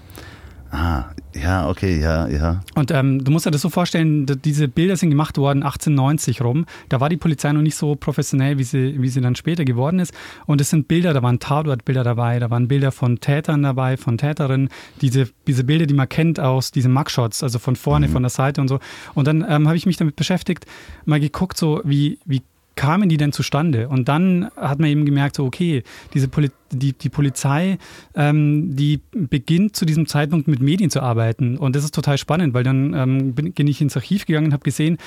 Ah, 0.78 1.06
ja, 1.34 1.70
okay, 1.70 1.98
ja, 1.98 2.28
ja. 2.28 2.60
Und 2.74 2.90
ähm, 2.90 3.24
du 3.24 3.30
musst 3.30 3.46
dir 3.46 3.50
das 3.50 3.62
so 3.62 3.70
vorstellen, 3.70 4.26
diese 4.26 4.68
Bilder 4.68 4.94
sind 4.98 5.08
gemacht 5.08 5.38
worden 5.38 5.62
1890 5.62 6.42
rum. 6.42 6.66
Da 6.90 7.00
war 7.00 7.08
die 7.08 7.16
Polizei 7.16 7.50
noch 7.52 7.62
nicht 7.62 7.76
so 7.76 7.94
professionell, 7.94 8.58
wie 8.58 8.64
sie, 8.64 9.00
wie 9.00 9.08
sie 9.08 9.22
dann 9.22 9.36
später 9.36 9.64
geworden 9.64 10.00
ist. 10.00 10.12
Und 10.44 10.60
es 10.60 10.68
sind 10.68 10.86
Bilder, 10.86 11.14
da 11.14 11.22
waren 11.22 11.38
Tatortbilder 11.38 12.04
dabei, 12.04 12.38
da 12.40 12.50
waren 12.50 12.68
Bilder 12.68 12.92
von 12.92 13.20
Tätern 13.20 13.62
dabei, 13.62 13.96
von 13.96 14.18
Täterinnen. 14.18 14.68
Diese, 15.00 15.30
diese 15.46 15.64
Bilder, 15.64 15.86
die 15.86 15.94
man 15.94 16.10
kennt 16.10 16.38
aus 16.38 16.72
diesen 16.72 16.92
Mugshots, 16.92 17.42
also 17.42 17.58
von 17.58 17.74
vorne, 17.74 18.08
mhm. 18.08 18.12
von 18.12 18.22
der 18.22 18.30
Seite 18.30 18.60
und 18.60 18.68
so. 18.68 18.78
Und 19.14 19.26
dann 19.26 19.46
ähm, 19.48 19.68
habe 19.68 19.78
ich 19.78 19.86
mich 19.86 19.96
damit 19.96 20.16
beschäftigt, 20.16 20.66
mal 21.06 21.20
geguckt, 21.20 21.56
so 21.56 21.80
wie, 21.84 22.18
wie 22.26 22.42
kamen 22.76 23.08
die 23.08 23.16
denn 23.16 23.32
zustande? 23.32 23.88
Und 23.88 24.08
dann 24.08 24.48
hat 24.56 24.78
man 24.78 24.88
eben 24.88 25.04
gemerkt, 25.04 25.36
so, 25.36 25.44
okay, 25.44 25.82
diese 26.14 26.28
Poli 26.28 26.50
die, 26.72 26.92
die 26.92 27.08
Polizei, 27.08 27.78
ähm, 28.14 28.74
die 28.74 29.00
beginnt 29.12 29.76
zu 29.76 29.84
diesem 29.84 30.06
Zeitpunkt 30.06 30.48
mit 30.48 30.60
Medien 30.60 30.90
zu 30.90 31.00
arbeiten. 31.00 31.56
Und 31.58 31.76
das 31.76 31.84
ist 31.84 31.94
total 31.94 32.18
spannend, 32.18 32.54
weil 32.54 32.64
dann 32.64 32.94
ähm, 32.94 33.34
bin, 33.34 33.52
bin, 33.52 33.66
ich 33.68 33.80
ins 33.80 33.96
Archiv 33.96 34.26
gegangen 34.26 34.46
und 34.46 34.52
habe 34.52 34.64
gesehen, 34.64 34.98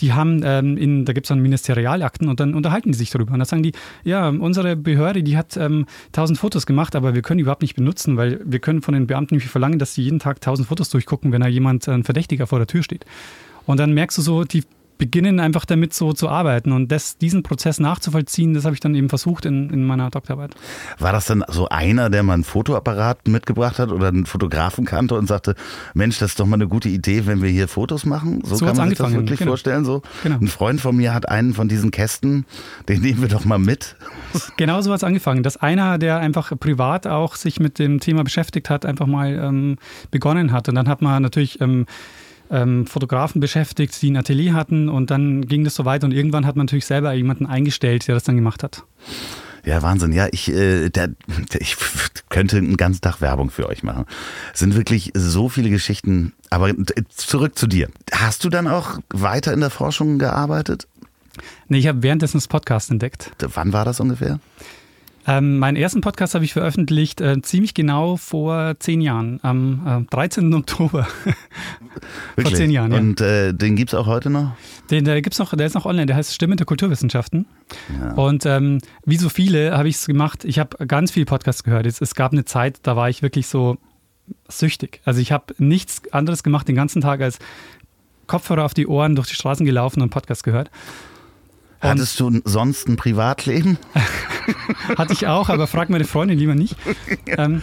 die 0.00 0.12
haben, 0.12 0.42
ähm, 0.44 0.76
in, 0.76 1.04
da 1.04 1.12
gibt 1.12 1.26
es 1.26 1.28
dann 1.28 1.40
Ministerialakten 1.40 2.28
und 2.28 2.40
dann 2.40 2.54
unterhalten 2.54 2.92
die 2.92 2.98
sich 2.98 3.10
darüber. 3.10 3.32
Und 3.32 3.40
da 3.40 3.44
sagen 3.44 3.62
die, 3.62 3.72
ja, 4.04 4.28
unsere 4.28 4.76
Behörde, 4.76 5.22
die 5.22 5.36
hat 5.36 5.56
ähm, 5.56 5.86
tausend 6.12 6.38
Fotos 6.38 6.66
gemacht, 6.66 6.94
aber 6.94 7.14
wir 7.14 7.22
können 7.22 7.38
die 7.38 7.42
überhaupt 7.42 7.62
nicht 7.62 7.74
benutzen, 7.74 8.16
weil 8.16 8.40
wir 8.44 8.60
können 8.60 8.82
von 8.82 8.94
den 8.94 9.06
Beamten 9.06 9.34
nicht 9.34 9.48
verlangen, 9.48 9.78
dass 9.78 9.94
sie 9.94 10.02
jeden 10.02 10.18
Tag 10.18 10.40
tausend 10.40 10.68
Fotos 10.68 10.90
durchgucken, 10.90 11.32
wenn 11.32 11.40
da 11.40 11.48
jemand, 11.48 11.88
ein 11.88 12.04
Verdächtiger 12.04 12.46
vor 12.46 12.58
der 12.58 12.66
Tür 12.66 12.82
steht. 12.82 13.04
Und 13.66 13.78
dann 13.78 13.92
merkst 13.92 14.16
du 14.18 14.22
so, 14.22 14.44
die 14.44 14.62
beginnen 14.98 15.40
einfach 15.40 15.64
damit 15.64 15.94
so 15.94 16.12
zu 16.12 16.28
arbeiten 16.28 16.72
und 16.72 16.92
das, 16.92 17.16
diesen 17.16 17.42
Prozess 17.42 17.78
nachzuvollziehen, 17.78 18.52
das 18.52 18.64
habe 18.64 18.74
ich 18.74 18.80
dann 18.80 18.94
eben 18.94 19.08
versucht 19.08 19.46
in, 19.46 19.70
in 19.70 19.84
meiner 19.84 20.10
Doktorarbeit. 20.10 20.54
War 20.98 21.12
das 21.12 21.26
dann 21.26 21.44
so 21.48 21.68
einer, 21.68 22.10
der 22.10 22.22
mal 22.24 22.34
einen 22.34 22.44
Fotoapparat 22.44 23.28
mitgebracht 23.28 23.78
hat 23.78 23.90
oder 23.90 24.08
einen 24.08 24.26
Fotografen 24.26 24.84
kannte 24.84 25.14
und 25.14 25.26
sagte, 25.26 25.54
Mensch, 25.94 26.18
das 26.18 26.30
ist 26.30 26.40
doch 26.40 26.46
mal 26.46 26.56
eine 26.56 26.68
gute 26.68 26.88
Idee, 26.88 27.26
wenn 27.26 27.40
wir 27.42 27.48
hier 27.48 27.68
Fotos 27.68 28.04
machen? 28.04 28.42
So, 28.44 28.56
so 28.56 28.66
kann 28.66 28.76
man 28.76 28.88
sich 28.88 28.98
das 28.98 29.12
wirklich 29.12 29.38
genau. 29.38 29.52
vorstellen. 29.52 29.84
So. 29.84 30.02
Genau. 30.22 30.36
Ein 30.40 30.48
Freund 30.48 30.80
von 30.80 30.96
mir 30.96 31.14
hat 31.14 31.28
einen 31.28 31.54
von 31.54 31.68
diesen 31.68 31.90
Kästen, 31.90 32.44
den 32.88 33.00
nehmen 33.00 33.22
wir 33.22 33.28
doch 33.28 33.44
mal 33.44 33.58
mit. 33.58 33.96
Genau 34.56 34.80
so 34.80 34.90
hat 34.90 34.98
es 34.98 35.04
angefangen, 35.04 35.42
dass 35.42 35.56
einer, 35.56 35.98
der 35.98 36.18
einfach 36.18 36.52
privat 36.58 37.06
auch 37.06 37.36
sich 37.36 37.60
mit 37.60 37.78
dem 37.78 38.00
Thema 38.00 38.24
beschäftigt 38.24 38.70
hat, 38.70 38.84
einfach 38.84 39.06
mal 39.06 39.32
ähm, 39.32 39.76
begonnen 40.10 40.52
hat. 40.52 40.68
Und 40.68 40.74
dann 40.74 40.88
hat 40.88 41.00
man 41.00 41.22
natürlich 41.22 41.60
ähm, 41.60 41.86
ähm, 42.50 42.86
Fotografen 42.86 43.40
beschäftigt, 43.40 44.00
die 44.00 44.10
ein 44.10 44.16
Atelier 44.16 44.54
hatten 44.54 44.88
und 44.88 45.10
dann 45.10 45.46
ging 45.46 45.64
das 45.64 45.74
so 45.74 45.84
weiter 45.84 46.06
und 46.06 46.12
irgendwann 46.12 46.46
hat 46.46 46.56
man 46.56 46.66
natürlich 46.66 46.86
selber 46.86 47.12
jemanden 47.12 47.46
eingestellt, 47.46 48.08
der 48.08 48.14
das 48.14 48.24
dann 48.24 48.36
gemacht 48.36 48.62
hat. 48.62 48.84
Ja, 49.64 49.82
Wahnsinn. 49.82 50.12
Ja, 50.12 50.28
ich, 50.30 50.50
äh, 50.50 50.88
der, 50.88 51.10
ich 51.58 51.76
könnte 52.30 52.56
einen 52.56 52.76
ganzen 52.76 53.02
Tag 53.02 53.20
Werbung 53.20 53.50
für 53.50 53.68
euch 53.68 53.82
machen. 53.82 54.06
Es 54.54 54.60
sind 54.60 54.76
wirklich 54.76 55.10
so 55.14 55.48
viele 55.48 55.68
Geschichten. 55.68 56.32
Aber 56.50 56.72
zurück 57.10 57.58
zu 57.58 57.66
dir. 57.66 57.90
Hast 58.12 58.44
du 58.44 58.48
dann 58.48 58.66
auch 58.66 58.98
weiter 59.10 59.52
in 59.52 59.60
der 59.60 59.70
Forschung 59.70 60.18
gearbeitet? 60.18 60.86
Nee, 61.68 61.78
ich 61.78 61.86
habe 61.86 62.02
währenddessen 62.02 62.38
das 62.38 62.48
Podcast 62.48 62.90
entdeckt. 62.90 63.30
Wann 63.40 63.72
war 63.72 63.84
das 63.84 64.00
ungefähr? 64.00 64.40
Ähm, 65.28 65.58
meinen 65.58 65.76
ersten 65.76 66.00
Podcast 66.00 66.34
habe 66.34 66.46
ich 66.46 66.54
veröffentlicht 66.54 67.20
äh, 67.20 67.42
ziemlich 67.42 67.74
genau 67.74 68.16
vor 68.16 68.76
zehn 68.78 69.02
Jahren, 69.02 69.38
am 69.42 70.06
äh, 70.08 70.10
13. 70.10 70.54
Oktober. 70.54 71.06
vor 72.40 72.54
zehn 72.54 72.70
Jahren, 72.70 72.92
ja. 72.92 72.98
Und 72.98 73.20
äh, 73.20 73.52
den 73.52 73.76
gibt 73.76 73.92
es 73.92 73.94
auch 73.94 74.06
heute 74.06 74.30
noch? 74.30 74.52
Den 74.90 75.04
der 75.04 75.20
gibt's 75.20 75.38
noch, 75.38 75.54
der 75.54 75.66
ist 75.66 75.74
noch 75.74 75.84
online, 75.84 76.06
der 76.06 76.16
heißt 76.16 76.32
Stimme 76.32 76.56
der 76.56 76.64
Kulturwissenschaften. 76.64 77.44
Ja. 78.00 78.12
Und 78.14 78.46
ähm, 78.46 78.78
wie 79.04 79.18
so 79.18 79.28
viele 79.28 79.76
habe 79.76 79.90
ich 79.90 79.96
es 79.96 80.06
gemacht, 80.06 80.46
ich 80.46 80.58
habe 80.58 80.86
ganz 80.86 81.10
viel 81.10 81.26
Podcasts 81.26 81.62
gehört. 81.62 81.84
Es, 81.84 82.00
es 82.00 82.14
gab 82.14 82.32
eine 82.32 82.46
Zeit, 82.46 82.78
da 82.84 82.96
war 82.96 83.10
ich 83.10 83.20
wirklich 83.20 83.48
so 83.48 83.76
süchtig. 84.48 85.02
Also 85.04 85.20
ich 85.20 85.30
habe 85.30 85.54
nichts 85.58 86.00
anderes 86.10 86.42
gemacht 86.42 86.68
den 86.68 86.76
ganzen 86.76 87.02
Tag 87.02 87.20
als 87.20 87.38
Kopfhörer 88.28 88.64
auf 88.64 88.72
die 88.72 88.86
Ohren 88.86 89.14
durch 89.14 89.28
die 89.28 89.34
Straßen 89.34 89.66
gelaufen 89.66 90.00
und 90.00 90.08
Podcast 90.08 90.42
gehört. 90.42 90.70
Und 91.80 91.88
Hattest 91.88 92.18
du 92.18 92.40
sonst 92.44 92.88
ein 92.88 92.96
Privatleben? 92.96 93.78
Hatte 94.98 95.12
ich 95.12 95.26
auch, 95.26 95.48
aber 95.48 95.66
frag 95.66 95.90
meine 95.90 96.04
Freundin 96.04 96.38
lieber 96.38 96.54
nicht. 96.54 96.76
Ähm, 97.26 97.62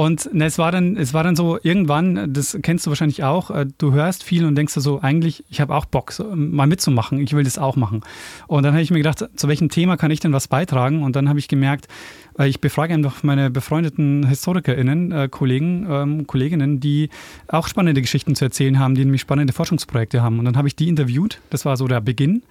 und 0.00 0.32
ne, 0.32 0.46
es, 0.46 0.56
war 0.56 0.72
dann, 0.72 0.96
es 0.96 1.12
war 1.12 1.24
dann 1.24 1.36
so, 1.36 1.58
irgendwann, 1.62 2.32
das 2.32 2.56
kennst 2.62 2.86
du 2.86 2.90
wahrscheinlich 2.90 3.22
auch, 3.22 3.50
äh, 3.50 3.66
du 3.76 3.92
hörst 3.92 4.24
viel 4.24 4.44
und 4.46 4.54
denkst 4.54 4.72
du 4.74 4.80
so, 4.80 5.00
eigentlich, 5.00 5.44
ich 5.50 5.60
habe 5.60 5.74
auch 5.74 5.84
Bock, 5.84 6.14
mal 6.34 6.66
mitzumachen, 6.66 7.20
ich 7.20 7.34
will 7.34 7.44
das 7.44 7.58
auch 7.58 7.76
machen. 7.76 8.00
Und 8.46 8.62
dann 8.62 8.72
habe 8.72 8.82
ich 8.82 8.90
mir 8.90 8.96
gedacht, 8.96 9.28
zu 9.34 9.48
welchem 9.48 9.68
Thema 9.68 9.96
kann 9.96 10.10
ich 10.10 10.20
denn 10.20 10.32
was 10.32 10.48
beitragen? 10.48 11.02
Und 11.02 11.16
dann 11.16 11.28
habe 11.28 11.38
ich 11.38 11.48
gemerkt, 11.48 11.86
äh, 12.38 12.48
ich 12.48 12.60
befrage 12.60 12.94
einfach 12.94 13.22
meine 13.22 13.50
befreundeten 13.50 14.26
HistorikerInnen, 14.26 15.12
äh, 15.12 15.28
Kollegen, 15.28 15.86
ähm, 15.90 16.26
Kolleginnen, 16.26 16.80
die 16.80 17.10
auch 17.48 17.68
spannende 17.68 18.00
Geschichten 18.00 18.34
zu 18.34 18.44
erzählen 18.44 18.78
haben, 18.78 18.94
die 18.94 19.04
nämlich 19.04 19.20
spannende 19.20 19.52
Forschungsprojekte 19.52 20.22
haben. 20.22 20.38
Und 20.38 20.46
dann 20.46 20.56
habe 20.56 20.68
ich 20.68 20.76
die 20.76 20.88
interviewt, 20.88 21.40
das 21.50 21.64
war 21.64 21.76
so 21.76 21.88
der 21.88 22.00
Beginn. 22.00 22.42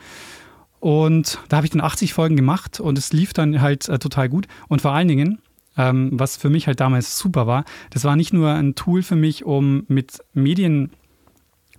Und 0.79 1.39
da 1.49 1.57
habe 1.57 1.65
ich 1.65 1.71
dann 1.71 1.81
80 1.81 2.13
Folgen 2.13 2.35
gemacht 2.35 2.79
und 2.79 2.97
es 2.97 3.11
lief 3.11 3.33
dann 3.33 3.61
halt 3.61 3.89
äh, 3.89 3.99
total 3.99 4.29
gut. 4.29 4.47
Und 4.67 4.81
vor 4.81 4.91
allen 4.91 5.07
Dingen, 5.07 5.39
ähm, 5.77 6.09
was 6.13 6.37
für 6.37 6.49
mich 6.49 6.67
halt 6.67 6.79
damals 6.79 7.17
super 7.17 7.47
war, 7.47 7.65
das 7.89 8.03
war 8.03 8.15
nicht 8.15 8.33
nur 8.33 8.51
ein 8.51 8.75
Tool 8.75 9.01
für 9.03 9.15
mich, 9.15 9.45
um 9.45 9.83
mit 9.87 10.19
Medien 10.33 10.91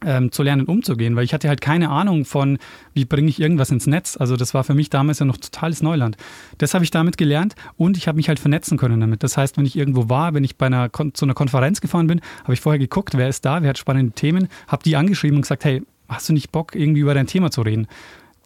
ähm, 0.05 0.33
zu 0.33 0.43
lernen, 0.43 0.67
umzugehen, 0.67 1.17
weil 1.17 1.25
ich 1.25 1.35
hatte 1.35 1.49
halt 1.49 1.61
keine 1.61 1.91
Ahnung 1.91 2.25
von, 2.25 2.59
wie 2.95 3.05
bringe 3.05 3.29
ich 3.29 3.41
irgendwas 3.41 3.71
ins 3.71 3.87
Netz. 3.87 4.17
Also 4.19 4.37
das 4.37 4.55
war 4.55 4.65
für 4.65 4.75
mich 4.75 4.91
damals 4.91 5.19
ja 5.19 5.27
noch 5.27 5.37
totales 5.37 5.83
Neuland. 5.83 6.17
Das 6.59 6.75
habe 6.75 6.85
ich 6.85 6.91
damit 6.91 7.19
gelernt 7.19 7.55
und 7.77 7.97
ich 7.97 8.09
habe 8.09 8.17
mich 8.17 8.29
halt 8.29 8.39
vernetzen 8.39 8.79
können 8.79 9.01
damit. 9.01 9.23
Das 9.23 9.37
heißt, 9.37 9.57
wenn 9.59 9.67
ich 9.67 9.77
irgendwo 9.77 10.09
war, 10.09 10.35
wenn 10.35 10.45
ich 10.45 10.57
bei 10.57 10.67
einer 10.67 10.91
zu 11.13 11.25
einer 11.25 11.35
Konferenz 11.35 11.81
gefahren 11.81 12.07
bin, 12.07 12.21
habe 12.45 12.55
ich 12.55 12.61
vorher 12.61 12.79
geguckt, 12.79 13.17
wer 13.17 13.29
ist 13.29 13.45
da, 13.45 13.63
wer 13.63 13.71
hat 13.71 13.79
spannende 13.79 14.13
Themen, 14.13 14.49
habe 14.69 14.83
die 14.83 14.97
angeschrieben 14.97 15.37
und 15.37 15.43
gesagt, 15.43 15.65
hey, 15.65 15.83
hast 16.09 16.29
du 16.29 16.33
nicht 16.33 16.51
Bock, 16.51 16.75
irgendwie 16.75 17.01
über 17.01 17.15
dein 17.15 17.27
Thema 17.27 17.51
zu 17.51 17.63
reden? 17.63 17.87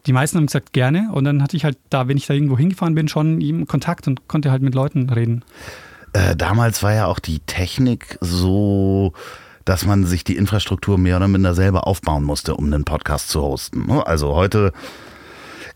Die 0.05 0.13
meisten 0.13 0.37
haben 0.37 0.45
gesagt, 0.45 0.73
gerne. 0.73 1.09
Und 1.11 1.23
dann 1.25 1.41
hatte 1.41 1.57
ich 1.57 1.65
halt 1.65 1.77
da, 1.89 2.07
wenn 2.07 2.17
ich 2.17 2.27
da 2.27 2.33
irgendwo 2.33 2.57
hingefahren 2.57 2.95
bin, 2.95 3.07
schon 3.07 3.41
ihm 3.41 3.67
Kontakt 3.67 4.07
und 4.07 4.27
konnte 4.27 4.51
halt 4.51 4.61
mit 4.61 4.75
Leuten 4.75 5.09
reden. 5.09 5.43
Äh, 6.13 6.35
damals 6.35 6.83
war 6.83 6.93
ja 6.93 7.07
auch 7.07 7.19
die 7.19 7.39
Technik 7.39 8.17
so, 8.21 9.13
dass 9.65 9.85
man 9.85 10.05
sich 10.05 10.23
die 10.23 10.37
Infrastruktur 10.37 10.97
mehr 10.97 11.17
oder 11.17 11.27
minder 11.27 11.53
selber 11.53 11.87
aufbauen 11.87 12.23
musste, 12.23 12.55
um 12.55 12.65
einen 12.65 12.85
Podcast 12.85 13.29
zu 13.29 13.41
hosten. 13.41 13.87
Ne? 13.87 14.05
Also 14.05 14.35
heute 14.35 14.71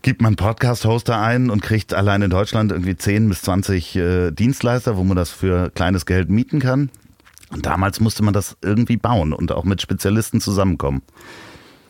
gibt 0.02 0.22
man 0.22 0.36
Podcast-Hoster 0.36 1.20
ein 1.20 1.50
und 1.50 1.60
kriegt 1.60 1.92
allein 1.92 2.22
in 2.22 2.30
Deutschland 2.30 2.72
irgendwie 2.72 2.96
10 2.96 3.28
bis 3.28 3.42
20 3.42 3.96
äh, 3.96 4.30
Dienstleister, 4.30 4.96
wo 4.96 5.04
man 5.04 5.16
das 5.16 5.30
für 5.30 5.70
kleines 5.70 6.06
Geld 6.06 6.30
mieten 6.30 6.60
kann. 6.60 6.90
Und 7.50 7.66
damals 7.66 8.00
musste 8.00 8.22
man 8.22 8.32
das 8.32 8.56
irgendwie 8.62 8.96
bauen 8.96 9.32
und 9.32 9.52
auch 9.52 9.64
mit 9.64 9.82
Spezialisten 9.82 10.40
zusammenkommen. 10.40 11.02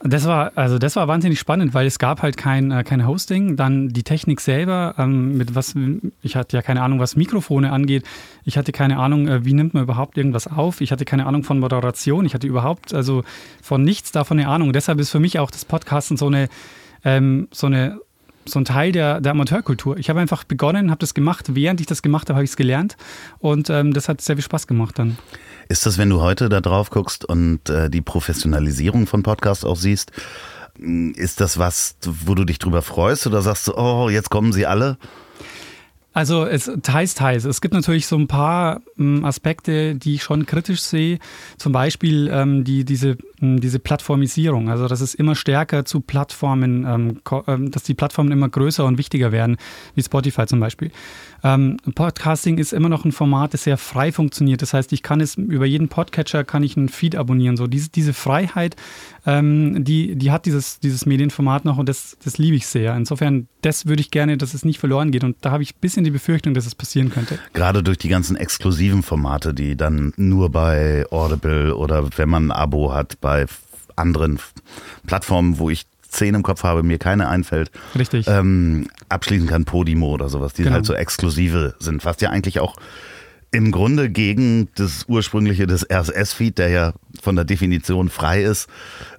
Das 0.02 0.26
war, 0.26 0.52
also 0.54 0.78
das 0.78 0.97
war 0.97 1.09
wahnsinnig 1.09 1.38
spannend, 1.38 1.75
weil 1.75 1.87
es 1.87 1.99
gab 1.99 2.23
halt 2.23 2.38
kein, 2.38 2.71
äh, 2.71 2.85
kein 2.85 3.07
Hosting. 3.07 3.57
Dann 3.57 3.90
die 3.90 4.02
Technik 4.02 4.40
selber, 4.40 4.95
ähm, 4.97 5.37
mit 5.37 5.54
was, 5.54 5.75
ich 6.23 6.37
hatte 6.37 6.57
ja 6.57 6.62
keine 6.62 6.80
Ahnung, 6.80 7.00
was 7.00 7.16
Mikrofone 7.16 7.71
angeht. 7.71 8.04
Ich 8.45 8.57
hatte 8.57 8.73
keine 8.73 8.99
Ahnung, 8.99 9.28
äh, 9.28 9.45
wie 9.45 9.52
nimmt 9.52 9.75
man 9.75 9.83
überhaupt 9.83 10.16
irgendwas 10.16 10.47
auf. 10.47 10.80
Ich 10.80 10.90
hatte 10.90 11.04
keine 11.04 11.26
Ahnung 11.26 11.45
von 11.45 11.59
Moderation. 11.59 12.25
Ich 12.25 12.33
hatte 12.33 12.47
überhaupt, 12.47 12.95
also 12.95 13.25
von 13.62 13.83
nichts 13.83 14.11
davon 14.11 14.38
eine 14.38 14.49
Ahnung. 14.49 14.73
Deshalb 14.73 15.00
ist 15.00 15.11
für 15.11 15.21
mich 15.21 15.38
auch 15.38 15.50
das 15.50 15.66
Podcasten 15.66 16.16
so 16.16 16.28
eine, 16.28 16.49
ähm, 17.04 17.49
so 17.50 17.66
eine, 17.66 18.00
so 18.50 18.61
ein 18.61 18.64
Teil 18.64 18.92
der, 18.92 19.21
der 19.21 19.33
Amateurkultur. 19.33 19.97
Ich 19.97 20.11
habe 20.11 20.21
einfach 20.21 20.45
begonnen, 20.45 20.90
habe 20.90 20.99
das 20.99 21.14
gemacht. 21.14 21.54
Während 21.54 21.80
ich 21.80 21.87
das 21.87 22.02
gemacht 22.02 22.28
habe, 22.28 22.37
habe 22.37 22.45
ich 22.45 22.50
es 22.50 22.57
gelernt. 22.57 22.97
Und 23.38 23.71
ähm, 23.71 23.92
das 23.92 24.09
hat 24.09 24.21
sehr 24.21 24.37
viel 24.37 24.45
Spaß 24.45 24.66
gemacht 24.66 24.99
dann. 24.99 25.19
Ist 25.69 25.87
das, 25.87 25.99
wenn 25.99 26.11
du 26.11 26.21
heute 26.21 26.49
da 26.49 26.61
drauf 26.61 26.90
guckst 26.90 27.25
und 27.25 27.69
äh, 27.71 27.88
die 27.88 28.00
Professionalisierung 28.00 29.07
von 29.07 29.23
Podcasts 29.23 29.64
auch 29.64 29.76
siehst, 29.76 30.11
mm, 30.78 31.12
ist 31.12 31.40
das 31.40 31.59
was, 31.59 31.97
wo 32.04 32.35
du 32.35 32.45
dich 32.45 32.59
drüber 32.59 32.83
freust 32.83 33.26
oder 33.26 33.42
sagst 33.42 33.69
du, 33.69 33.75
oh, 33.76 34.09
jetzt 34.09 34.30
kommen 34.30 34.52
sie 34.52 34.66
alle? 34.66 34.99
Also 36.12 36.45
es 36.45 36.71
teils, 36.83 37.14
teils. 37.14 37.45
Es 37.45 37.61
gibt 37.61 37.73
natürlich 37.73 38.07
so 38.09 38.17
ein 38.17 38.26
paar 38.26 38.81
ähm, 38.99 39.25
Aspekte, 39.25 39.95
die 39.95 40.14
ich 40.14 40.25
schon 40.25 40.45
kritisch 40.45 40.81
sehe. 40.81 41.21
Zum 41.57 41.73
Beispiel 41.73 42.29
ähm, 42.33 42.64
die, 42.64 42.85
diese, 42.85 43.17
ähm, 43.40 43.61
diese 43.61 43.79
Plattformisierung. 43.79 44.71
Also 44.71 44.88
dass 44.88 45.00
es 45.00 45.14
immer 45.14 45.37
stärker 45.37 45.85
zu 45.85 46.00
Plattformen, 46.00 46.85
ähm, 46.85 47.21
ähm, 47.47 47.71
dass 47.71 47.85
die 47.85 47.95
Plattformen 47.95 48.33
immer 48.33 48.49
größer 48.49 48.85
und 48.85 48.99
wichtiger 48.99 49.31
werden, 49.31 49.57
wie 49.95 50.02
Spotify 50.02 50.47
zum 50.47 50.59
Beispiel. 50.59 50.90
Ähm, 51.42 51.76
Podcasting 51.94 52.59
ist 52.59 52.73
immer 52.73 52.88
noch 52.88 53.04
ein 53.04 53.12
Format, 53.12 53.54
das 53.54 53.64
sehr 53.64 53.76
frei 53.76 54.12
funktioniert. 54.12 54.62
Das 54.62 54.75
heißt, 54.75 54.92
ich 54.92 55.02
kann 55.02 55.20
es 55.20 55.37
über 55.37 55.66
jeden 55.66 55.88
Podcatcher 55.88 56.44
kann 56.44 56.62
ich 56.62 56.76
einen 56.76 56.88
Feed 56.88 57.16
abonnieren. 57.16 57.56
So 57.56 57.66
diese, 57.66 57.90
diese 57.90 58.12
Freiheit, 58.12 58.76
ähm, 59.26 59.85
die, 59.85 60.16
die 60.16 60.30
hat 60.30 60.47
dieses, 60.47 60.80
dieses 60.80 61.06
Medienformat 61.06 61.64
noch 61.64 61.78
und 61.78 61.88
das, 61.88 62.16
das 62.25 62.38
liebe 62.38 62.56
ich 62.56 62.66
sehr. 62.66 62.94
Insofern, 62.97 63.49
das 63.62 63.87
würde 63.87 64.00
ich 64.00 64.11
gerne, 64.11 64.37
dass 64.37 64.54
es 64.54 64.64
nicht 64.64 64.78
verloren 64.78 65.11
geht. 65.11 65.25
Und 65.25 65.37
da 65.40 65.50
habe 65.50 65.62
ich 65.62 65.75
ein 65.75 65.80
bisschen 65.80 66.04
die 66.04 66.11
Befürchtung, 66.11 66.54
dass 66.54 66.66
es 66.66 66.75
passieren 66.75 67.11
könnte. 67.11 67.38
Gerade 67.52 67.82
durch 67.82 67.99
die 67.99 68.09
ganzen 68.09 68.37
exklusiven 68.37 69.02
Formate, 69.02 69.54
die 69.54 69.76
dann 69.76 70.12
nur 70.16 70.50
bei 70.50 71.06
Audible 71.11 71.75
oder 71.76 72.09
wenn 72.16 72.28
man 72.28 72.49
ein 72.49 72.52
Abo 72.52 72.92
hat, 72.92 73.20
bei 73.20 73.47
anderen 73.97 74.38
Plattformen, 75.06 75.59
wo 75.59 75.70
ich 75.70 75.87
zehn 76.11 76.35
im 76.35 76.43
Kopf 76.43 76.62
habe, 76.62 76.83
mir 76.83 76.99
keine 76.99 77.29
einfällt. 77.29 77.71
Richtig. 77.97 78.26
Ähm, 78.29 78.88
abschließen 79.09 79.49
kann 79.49 79.64
Podimo 79.64 80.11
oder 80.11 80.29
sowas, 80.29 80.52
die 80.52 80.62
genau. 80.62 80.75
halt 80.75 80.87
so 80.87 80.95
exklusive 80.95 81.75
sind, 81.79 82.05
was 82.05 82.21
ja 82.21 82.31
eigentlich 82.31 82.61
auch 82.61 82.76
im 83.52 83.73
Grunde 83.73 84.11
gegen 84.11 84.69
das 84.76 85.05
ursprüngliche 85.09 85.67
des 85.67 85.88
RSS-Feed, 85.90 86.59
der 86.59 86.69
ja 86.69 86.93
von 87.23 87.37
der 87.37 87.45
Definition 87.45 88.09
frei 88.09 88.43
ist, 88.43 88.69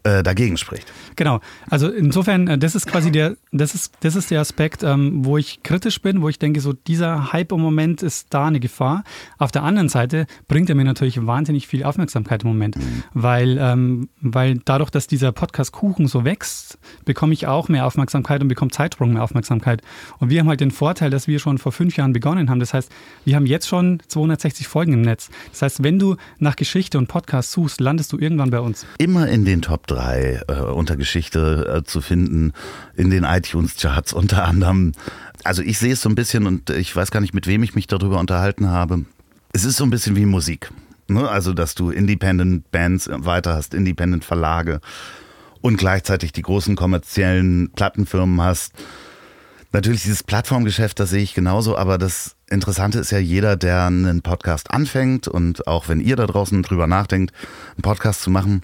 äh, 0.04 0.24
dagegen 0.24 0.58
spricht. 0.58 0.92
Genau. 1.16 1.40
Also 1.70 1.90
insofern, 1.90 2.48
äh, 2.48 2.58
das 2.58 2.76
ist 2.76 2.88
quasi 2.88 3.12
der, 3.12 3.36
das 3.52 3.76
ist, 3.76 3.94
das 4.02 4.16
ist 4.16 4.32
der 4.32 4.42
Aspekt, 4.42 4.84
ähm, 4.84 5.26
wo 5.26 5.38
ich 5.38 5.64
kritisch 5.64 6.02
bin, 6.02 6.22
wo 6.22 6.30
ich 6.30 6.40
denke, 6.40 6.62
so 6.62 6.74
dieser 6.74 7.34
Hype 7.34 7.52
im 7.52 7.60
Moment 7.60 8.02
ist 8.02 8.34
da 8.34 8.48
eine 8.48 8.60
Gefahr. 8.60 9.04
Auf 9.38 9.52
der 9.52 9.64
anderen 9.64 9.90
Seite 9.90 10.26
bringt 10.48 10.70
er 10.70 10.76
mir 10.76 10.86
natürlich 10.86 11.26
wahnsinnig 11.26 11.68
viel 11.68 11.84
Aufmerksamkeit 11.84 12.44
im 12.44 12.50
Moment, 12.50 12.78
mhm. 12.78 13.04
weil, 13.14 13.58
ähm, 13.60 14.10
weil 14.22 14.60
dadurch, 14.64 14.90
dass 14.90 15.08
dieser 15.08 15.32
Podcast 15.32 15.72
Kuchen 15.72 16.08
so 16.08 16.26
wächst, 16.26 16.80
bekomme 17.06 17.34
ich 17.34 17.48
auch 17.48 17.70
mehr 17.70 17.86
Aufmerksamkeit 17.86 18.42
und 18.42 18.48
bekomme 18.48 18.72
Zeitsprung 18.72 19.14
mehr 19.14 19.24
Aufmerksamkeit. 19.24 19.82
Und 20.20 20.30
wir 20.30 20.40
haben 20.40 20.48
halt 20.48 20.62
den 20.62 20.72
Vorteil, 20.72 21.10
dass 21.10 21.28
wir 21.28 21.40
schon 21.40 21.58
vor 21.58 21.72
fünf 21.72 21.98
Jahren 21.98 22.14
begonnen 22.14 22.50
haben. 22.50 22.60
Das 22.60 22.74
heißt, 22.74 22.92
wir 23.26 23.36
haben 23.36 23.46
jetzt 23.46 23.68
schon 23.68 24.02
260 24.08 24.68
Folgen 24.68 24.94
im 24.94 25.02
Netz. 25.02 25.30
Das 25.52 25.62
heißt, 25.62 25.84
wenn 25.84 26.00
du 26.00 26.16
nach 26.40 26.56
Geschichte 26.56 26.98
und 26.98 27.08
Podcast 27.08 27.52
suchst, 27.52 27.81
landest 27.82 28.14
du 28.14 28.20
irgendwann 28.20 28.52
bei 28.52 28.60
uns. 28.60 28.86
Immer 28.98 29.28
in 29.28 29.46
den 29.46 29.62
Top 29.62 29.88
3 29.88 30.42
äh, 30.48 30.54
unter 30.62 30.98
Geschichte 30.98 31.82
äh, 31.82 31.84
zu 31.84 32.02
finden, 32.02 32.54
in 32.96 33.10
den 33.10 33.24
iTunes-Charts 33.24 34.14
unter 34.14 34.46
anderem. 34.46 34.94
Also 35.44 35.62
ich 35.62 35.78
sehe 35.78 35.94
es 35.94 36.02
so 36.02 36.10
ein 36.10 36.16
bisschen 36.16 36.48
und 36.48 36.70
ich 36.70 36.96
weiß 36.96 37.12
gar 37.12 37.20
nicht, 37.22 37.34
mit 37.34 37.48
wem 37.48 37.64
ich 37.64 37.76
mich 37.76 37.88
darüber 37.88 38.20
unterhalten 38.20 38.70
habe. 38.70 39.06
Es 39.54 39.66
ist 39.66 39.78
so 39.78 39.84
ein 39.84 39.90
bisschen 39.90 40.16
wie 40.16 40.26
Musik. 40.26 40.72
Ne? 41.08 41.28
Also, 41.28 41.54
dass 41.54 41.76
du 41.76 41.90
Independent 41.90 42.72
Bands 42.72 43.10
weiter 43.12 43.56
hast, 43.56 43.74
Independent 43.74 44.24
Verlage. 44.24 44.80
und 45.62 45.78
gleichzeitig 45.78 46.32
die 46.32 46.42
großen 46.42 46.76
kommerziellen 46.76 47.72
Plattenfirmen 47.72 48.42
hast. 48.42 48.74
Natürlich 49.74 50.02
dieses 50.02 50.24
Plattformgeschäft, 50.24 51.00
das 51.00 51.12
sehe 51.12 51.22
ich 51.22 51.34
genauso, 51.34 51.78
aber 51.78 51.98
das 51.98 52.36
Interessante 52.52 53.00
ist 53.00 53.12
ja 53.12 53.18
jeder, 53.18 53.56
der 53.56 53.86
einen 53.86 54.22
Podcast 54.22 54.72
anfängt 54.72 55.28
und 55.30 55.68
auch 55.68 55.88
wenn 55.88 56.02
ihr 56.02 56.18
da 56.18 56.28
draußen 56.28 56.62
drüber 56.64 56.86
nachdenkt, 56.86 57.34
einen 57.76 57.82
Podcast 57.82 58.22
zu 58.22 58.30
machen, 58.30 58.62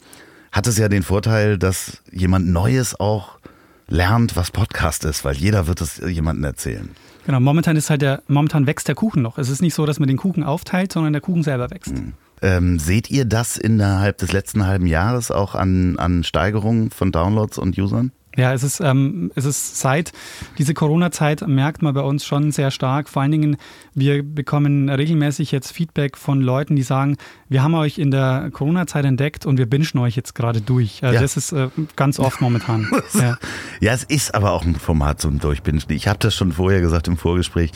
hat 0.52 0.68
es 0.68 0.78
ja 0.78 0.90
den 0.90 1.04
Vorteil, 1.04 1.58
dass 1.58 2.04
jemand 2.12 2.48
Neues 2.48 3.00
auch 3.00 3.40
lernt, 3.88 4.36
was 4.36 4.52
Podcast 4.52 5.06
ist, 5.06 5.24
weil 5.24 5.36
jeder 5.36 5.68
wird 5.68 5.80
es 5.80 6.02
jemandem 6.06 6.44
erzählen. 6.44 6.90
Genau, 7.26 7.40
momentan 7.40 7.78
ist 7.78 7.90
halt 7.90 8.02
der, 8.02 8.24
momentan 8.28 8.68
wächst 8.68 8.90
der 8.90 8.96
Kuchen 8.96 9.22
noch. 9.22 9.38
Es 9.38 9.50
ist 9.50 9.62
nicht 9.62 9.74
so, 9.74 9.86
dass 9.86 10.00
man 10.00 10.08
den 10.08 10.18
Kuchen 10.18 10.44
aufteilt, 10.44 10.92
sondern 10.92 11.14
der 11.14 11.22
Kuchen 11.22 11.44
selber 11.44 11.72
wächst. 11.72 11.94
Mhm. 11.94 12.14
Ähm, 12.42 12.80
seht 12.80 13.10
ihr 13.10 13.26
das 13.26 13.58
innerhalb 13.58 14.18
des 14.18 14.32
letzten 14.32 14.68
halben 14.68 14.86
Jahres 14.86 15.32
auch 15.32 15.56
an, 15.56 15.98
an 15.98 16.24
Steigerungen 16.24 16.92
von 16.92 17.12
Downloads 17.12 17.58
und 17.58 17.78
Usern? 17.78 18.12
Ja, 18.38 18.54
es 18.54 18.62
ist, 18.64 18.80
ähm, 18.80 19.32
es 19.34 19.46
ist 19.46 19.80
seit 19.80 20.14
diese 20.60 20.76
Corona-Zeit 20.76 21.48
merkt 21.48 21.82
man 21.82 21.96
bei 21.96 22.02
uns 22.02 22.24
schon 22.24 22.52
sehr 22.52 22.70
stark. 22.70 23.10
Vor 23.10 23.24
allen 23.24 23.32
Dingen, 23.32 23.58
wir 23.96 24.22
bekommen 24.22 24.90
regelmäßig 24.90 25.52
jetzt 25.52 25.72
Feedback 25.72 26.16
von 26.18 26.40
Leuten, 26.40 26.76
die 26.76 26.84
sagen, 26.84 27.18
wir 27.50 27.64
haben 27.64 27.74
euch 27.74 27.98
in 27.98 28.12
der 28.12 28.50
Corona-Zeit 28.54 29.06
entdeckt 29.06 29.48
und 29.48 29.58
wir 29.58 29.66
bingen 29.66 29.98
euch 29.98 30.16
jetzt 30.16 30.36
gerade 30.36 30.62
durch. 30.62 31.04
Also 31.04 31.16
ja. 31.16 31.22
Das 31.22 31.36
ist 31.36 31.52
äh, 31.52 31.70
ganz 31.96 32.20
oft 32.20 32.40
momentan. 32.40 32.88
ja. 33.16 33.38
ja, 33.80 33.94
es 33.94 34.04
ist 34.04 34.36
aber 34.36 34.52
auch 34.52 34.64
ein 34.64 34.76
Format 34.76 35.20
zum 35.20 35.40
Durchbingen. 35.40 35.82
Ich 35.90 36.08
habe 36.08 36.20
das 36.20 36.36
schon 36.36 36.52
vorher 36.52 36.82
gesagt 36.82 37.08
im 37.08 37.18
Vorgespräch. 37.18 37.72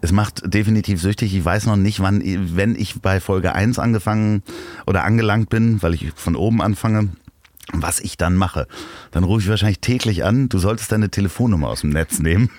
Es 0.00 0.12
macht 0.12 0.42
definitiv 0.44 1.00
süchtig. 1.00 1.34
Ich 1.34 1.44
weiß 1.44 1.66
noch 1.66 1.76
nicht, 1.76 2.00
wann, 2.00 2.22
wenn 2.24 2.74
ich 2.74 3.02
bei 3.02 3.20
Folge 3.20 3.54
1 3.54 3.78
angefangen 3.78 4.42
oder 4.86 5.04
angelangt 5.04 5.50
bin, 5.50 5.82
weil 5.82 5.92
ich 5.92 6.12
von 6.14 6.36
oben 6.36 6.62
anfange 6.62 7.10
was 7.72 8.00
ich 8.00 8.16
dann 8.16 8.36
mache, 8.36 8.66
dann 9.10 9.24
rufe 9.24 9.42
ich 9.42 9.48
wahrscheinlich 9.48 9.80
täglich 9.80 10.24
an, 10.24 10.48
du 10.48 10.58
solltest 10.58 10.92
deine 10.92 11.10
Telefonnummer 11.10 11.68
aus 11.68 11.80
dem 11.80 11.90
Netz 11.90 12.18
nehmen. 12.18 12.50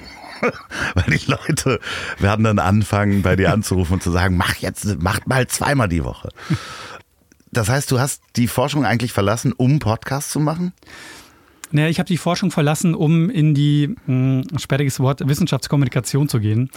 Weil 0.93 1.17
die 1.17 1.31
Leute 1.31 1.79
werden 2.19 2.43
dann 2.43 2.59
anfangen, 2.59 3.23
bei 3.23 3.35
dir 3.35 3.51
anzurufen 3.51 3.93
und 3.93 4.03
zu 4.03 4.11
sagen, 4.11 4.37
mach 4.37 4.55
jetzt, 4.55 4.97
mach 4.99 5.25
mal 5.25 5.47
zweimal 5.47 5.89
die 5.89 6.03
Woche. 6.03 6.29
Das 7.51 7.69
heißt, 7.69 7.89
du 7.91 7.99
hast 7.99 8.21
die 8.35 8.47
Forschung 8.47 8.85
eigentlich 8.85 9.13
verlassen, 9.13 9.53
um 9.53 9.79
Podcasts 9.79 10.31
zu 10.31 10.39
machen? 10.39 10.73
Naja, 11.71 11.89
ich 11.89 11.99
habe 11.99 12.07
die 12.07 12.17
Forschung 12.17 12.51
verlassen, 12.51 12.95
um 12.95 13.29
in 13.29 13.53
die, 13.53 13.95
mh, 14.05 14.43
hm, 14.51 14.59
sperriges 14.59 14.99
Wort, 14.99 15.27
Wissenschaftskommunikation 15.27 16.29
zu 16.29 16.39
gehen. 16.39 16.69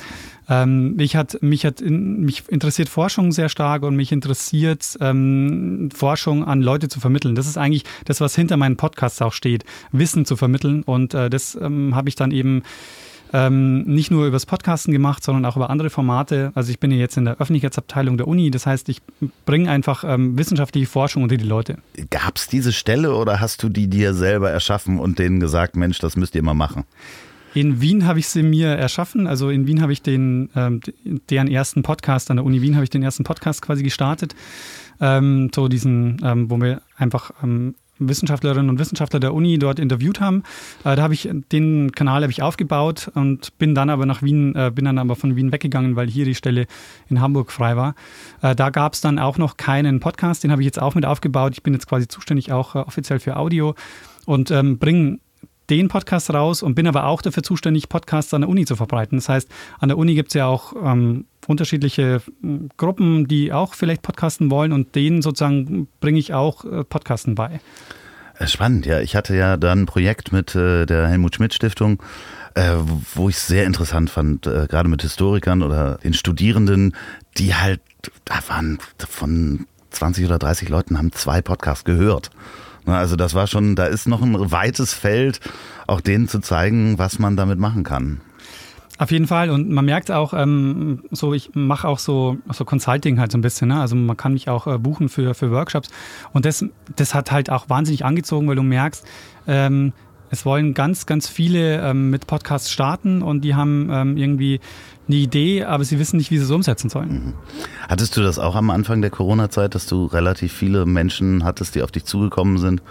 Ähm, 0.49 0.97
mich, 0.97 1.15
hat, 1.15 1.41
mich, 1.43 1.65
hat 1.65 1.81
in, 1.81 2.21
mich 2.23 2.49
interessiert 2.49 2.89
Forschung 2.89 3.31
sehr 3.31 3.49
stark 3.49 3.85
und 3.85 3.95
mich 3.95 4.11
interessiert 4.11 4.99
ähm, 5.01 5.91
Forschung 5.95 6.45
an 6.45 6.61
Leute 6.61 6.89
zu 6.89 6.99
vermitteln. 6.99 7.37
Das 7.37 7.47
ist 7.47 7.57
eigentlich 7.57 7.85
das, 8.05 8.21
was 8.21 8.35
hinter 8.35 8.57
meinen 8.57 8.77
Podcasts 8.77 9.23
auch 9.23 9.33
steht, 9.33 9.65
Wissen 9.93 10.25
zu 10.25 10.37
vermitteln. 10.37 10.83
Und 10.83 11.15
äh, 11.15 11.31
das 11.31 11.57
ähm, 11.61 11.95
habe 11.95 12.09
ich 12.09 12.17
dann 12.17 12.33
eben 12.33 12.63
ähm, 13.33 13.83
nicht 13.83 14.11
nur 14.11 14.27
übers 14.27 14.47
Podcasten 14.47 14.93
gemacht, 14.93 15.23
sondern 15.23 15.45
auch 15.45 15.57
über 15.57 15.71
andere 15.71 15.91
Formate. 15.91 16.53
Also 16.55 16.71
ich 16.71 16.81
bin 16.81 16.91
ja 16.91 16.99
jetzt 16.99 17.17
in 17.17 17.25
der 17.25 17.41
Öffentlichkeitsabteilung 17.41 18.17
der 18.17 18.29
Uni, 18.29 18.51
das 18.51 18.67
heißt, 18.67 18.89
ich 18.89 19.01
bringe 19.45 19.71
einfach 19.71 20.05
ähm, 20.05 20.37
wissenschaftliche 20.39 20.87
Forschung 20.87 21.23
unter 21.23 21.37
die 21.37 21.45
Leute. 21.45 21.79
Gab 22.11 22.37
es 22.37 22.49
diese 22.49 22.73
Stelle 22.73 23.15
oder 23.15 23.41
hast 23.41 23.63
du 23.63 23.69
die 23.69 23.89
dir 23.89 24.15
selber 24.15 24.51
erschaffen 24.51 24.99
und 24.99 25.19
denen 25.19 25.41
gesagt, 25.41 25.77
Mensch, 25.77 25.99
das 25.99 26.17
müsst 26.17 26.35
ihr 26.35 26.43
mal 26.43 26.55
machen? 26.55 26.85
In 27.53 27.81
Wien 27.81 28.07
habe 28.07 28.21
ich 28.21 28.29
sie 28.29 28.43
mir 28.45 28.69
erschaffen. 28.69 29.27
Also 29.27 29.51
in 29.51 29.67
Wien 29.67 29.83
habe 29.83 29.93
ich 29.93 30.03
den, 30.03 30.51
ähm, 30.55 30.81
deren 31.31 31.49
ersten 31.49 31.83
Podcast, 31.83 32.31
an 32.31 32.37
der 32.37 32.47
Uni 32.47 32.63
Wien 32.63 32.77
habe 32.77 32.85
ich 32.85 32.91
den 32.91 33.03
ersten 33.03 33.25
Podcast 33.25 33.63
quasi 33.63 33.83
gestartet. 33.83 34.37
Ähm, 35.01 35.51
so 35.53 35.67
diesen, 35.67 36.21
ähm, 36.23 36.51
wo 36.51 36.61
wir 36.61 36.83
einfach 36.97 37.33
ähm, 37.43 37.75
Wissenschaftlerinnen 38.09 38.69
und 38.71 38.79
Wissenschaftler 38.79 39.21
der 39.21 39.35
Uni 39.35 39.59
dort 39.59 39.79
interviewt 39.79 40.21
haben. 40.21 40.43
Äh, 40.85 40.97
da 40.97 41.03
habe 41.03 41.15
ich 41.15 41.29
den 41.53 41.93
Kanal 41.93 42.23
habe 42.23 42.33
ich 42.33 42.43
aufgebaut 42.43 43.11
und 43.15 43.57
bin 43.59 43.75
dann 43.75 43.91
aber 43.91 44.07
nach 44.07 44.23
Wien, 44.23 44.55
äh, 44.55 44.71
bin 44.75 44.85
dann 44.85 44.99
aber 44.99 45.17
von 45.17 45.37
Wien 45.37 45.53
weggegangen, 45.53 45.97
weil 45.97 46.09
hier 46.09 46.25
die 46.25 46.35
Stelle 46.35 46.67
in 47.09 47.21
Hamburg 47.21 47.53
frei 47.53 47.77
war. 47.77 47.95
Äh, 48.43 48.55
da 48.55 48.71
gab 48.71 48.95
es 48.95 49.01
dann 49.01 49.19
auch 49.19 49.39
noch 49.39 49.57
keinen 49.57 50.01
Podcast, 50.01 50.45
den 50.45 50.51
habe 50.53 50.63
ich 50.63 50.67
jetzt 50.67 50.81
auch 50.81 50.95
mit 50.95 51.07
aufgebaut. 51.07 51.53
Ich 51.55 51.63
bin 51.63 51.73
jetzt 51.75 51.87
quasi 51.87 52.09
zuständig 52.09 52.53
auch 52.53 52.75
offiziell 52.75 53.21
für 53.21 53.37
Audio 53.37 53.75
und 54.27 54.51
ähm, 54.51 54.79
bringe 54.79 55.19
den 55.71 55.89
Podcast 55.89 56.33
raus 56.33 56.63
und 56.63 56.75
bin 56.75 56.87
aber 56.87 57.07
auch 57.07 57.23
dafür 57.23 57.43
zuständig, 57.43 57.89
Podcasts 57.89 58.35
an 58.35 58.43
der 58.43 58.51
Uni 58.51 58.67
zu 58.67 58.77
verbreiten. 58.77 59.19
Das 59.19 59.29
heißt, 59.29 59.49
an 59.79 59.89
der 59.89 59.97
Uni 59.97 60.15
gibt 60.15 60.29
es 60.29 60.35
ja 60.35 60.47
auch 60.47 60.75
ähm, 60.85 61.27
unterschiedliche 61.47 62.21
hm, 62.43 62.69
Gruppen, 62.77 63.29
die 63.29 63.53
auch 63.53 63.75
vielleicht 63.75 64.03
podcasten 64.03 64.51
wollen 64.51 64.73
und 64.73 64.95
denen 64.95 65.23
sozusagen 65.23 65.89
bringe 66.01 66.19
ich 66.19 66.35
auch 66.35 66.65
äh, 66.65 66.85
Podcasten 66.85 67.35
bei. 67.35 67.61
Äh, 68.39 68.47
spannend, 68.49 68.87
ja. 68.87 69.01
Ich 69.01 69.15
hatte 69.15 69.37
ja 69.37 69.57
da 69.57 69.73
ein 69.73 69.87
Projekt 69.87 70.33
mit 70.33 70.55
äh, 70.55 70.87
der 70.87 71.09
Helmut 71.09 71.37
Schmidt 71.37 71.55
Stiftung, 71.55 72.03
äh, 72.55 72.75
wo 73.15 73.29
ich 73.29 73.37
es 73.37 73.47
sehr 73.47 73.65
interessant 73.65 74.11
fand, 74.11 74.47
äh, 74.47 74.67
gerade 74.69 74.89
mit 74.89 75.03
Historikern 75.03 75.63
oder 75.63 75.99
den 75.99 76.15
Studierenden, 76.15 76.97
die 77.39 77.55
halt, 77.55 77.81
da 78.25 78.41
waren 78.49 78.79
von 78.99 79.67
20 79.91 80.25
oder 80.25 80.39
30 80.39 80.69
Leuten, 80.69 80.99
haben 80.99 81.13
zwei 81.13 81.43
Podcasts 81.43 81.85
gehört. 81.85 82.31
Also 82.91 83.17
das 83.17 83.35
war 83.35 83.47
schon, 83.47 83.77
da 83.77 83.87
ist 83.87 84.09
noch 84.09 84.23
ein 84.23 84.51
weites 84.51 84.93
Feld, 84.95 85.41
auch 85.87 86.01
denen 86.01 86.29
zu 86.29 86.41
zeigen, 86.41 86.99
was 86.99 87.19
man 87.19 87.37
damit 87.37 87.59
machen 87.59 87.85
kann. 87.85 88.21
Auf 89.01 89.11
jeden 89.11 89.27
Fall. 89.27 89.49
Und 89.49 89.71
man 89.71 89.87
merkt 89.87 90.11
auch, 90.11 90.35
ähm, 90.35 91.05
so 91.11 91.33
ich 91.33 91.53
mache 91.55 91.89
auch 91.89 91.99
so, 91.99 92.37
so 92.53 92.67
Consulting 92.67 93.19
halt 93.19 93.33
so 93.33 93.39
ein 93.39 93.41
bisschen. 93.41 93.69
Ne? 93.69 93.81
Also 93.81 93.97
man 93.97 94.15
kann 94.15 94.35
mich 94.35 94.51
auch 94.51 94.67
äh, 94.67 94.77
buchen 94.77 95.09
für, 95.09 95.33
für 95.33 95.51
Workshops. 95.51 95.89
Und 96.35 96.45
das, 96.45 96.67
das 96.97 97.15
hat 97.15 97.33
halt 97.33 97.49
auch 97.49 97.71
wahnsinnig 97.71 98.05
angezogen, 98.05 98.47
weil 98.47 98.57
du 98.57 98.63
merkst, 98.63 99.07
ähm, 99.47 99.95
es 100.31 100.45
wollen 100.45 100.75
ganz, 100.75 101.07
ganz 101.07 101.29
viele 101.29 101.81
ähm, 101.81 102.11
mit 102.11 102.27
Podcasts 102.27 102.71
starten 102.71 103.23
und 103.23 103.41
die 103.41 103.55
haben 103.55 103.89
ähm, 103.91 104.17
irgendwie 104.19 104.61
eine 105.11 105.21
Idee, 105.21 105.65
aber 105.65 105.85
sie 105.85 105.99
wissen 105.99 106.17
nicht, 106.17 106.31
wie 106.31 106.39
sie 106.39 106.45
es 106.45 106.51
umsetzen 106.51 106.91
sollen. 106.91 107.13
Mhm. 107.13 107.35
Hattest 107.89 108.17
du 108.17 108.23
das 108.23 108.39
auch 108.39 108.55
am 108.55 108.71
Anfang 108.71 109.01
der 109.01 109.11
Corona-Zeit, 109.11 109.75
dass 109.75 109.87
du 109.87 110.07
relativ 110.07 110.53
viele 110.53 110.87
Menschen 110.87 111.45
hattest, 111.45 111.75
die 111.75 111.83
auf 111.83 111.91
dich 111.91 112.05
zugekommen 112.05 112.59
sind 112.59 112.83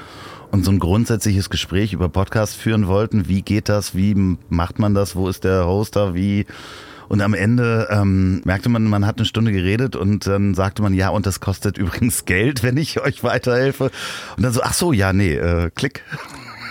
und 0.52 0.66
so 0.66 0.72
ein 0.72 0.80
grundsätzliches 0.80 1.50
Gespräch 1.50 1.94
über 1.94 2.10
Podcast 2.10 2.56
führen 2.56 2.88
wollten. 2.88 3.28
Wie 3.28 3.42
geht 3.42 3.70
das? 3.70 3.96
Wie 3.96 4.16
macht 4.50 4.80
man 4.80 4.94
das? 4.94 5.16
Wo 5.16 5.30
ist 5.30 5.44
der 5.44 5.66
Hoster? 5.66 6.14
Wie? 6.14 6.46
Und 7.08 7.22
am 7.22 7.34
Ende 7.34 7.88
ähm, 7.90 8.42
merkte 8.46 8.70
man, 8.70 8.84
man 8.84 9.06
hat 9.06 9.18
eine 9.18 9.26
Stunde 9.26 9.52
geredet 9.52 9.96
und 9.96 10.28
dann 10.28 10.54
sagte 10.54 10.82
man, 10.84 10.94
ja, 10.94 11.10
und 11.10 11.26
das 11.26 11.40
kostet 11.40 11.78
übrigens 11.80 12.26
Geld, 12.26 12.64
wenn 12.64 12.78
ich 12.78 13.02
euch 13.02 13.24
weiterhelfe. 13.24 13.92
Und 14.38 14.44
dann 14.44 14.54
so, 14.54 14.62
ach 14.62 14.74
so, 14.74 14.94
ja, 14.94 15.14
nee, 15.14 15.34
äh, 15.36 15.72
klick. 15.74 16.04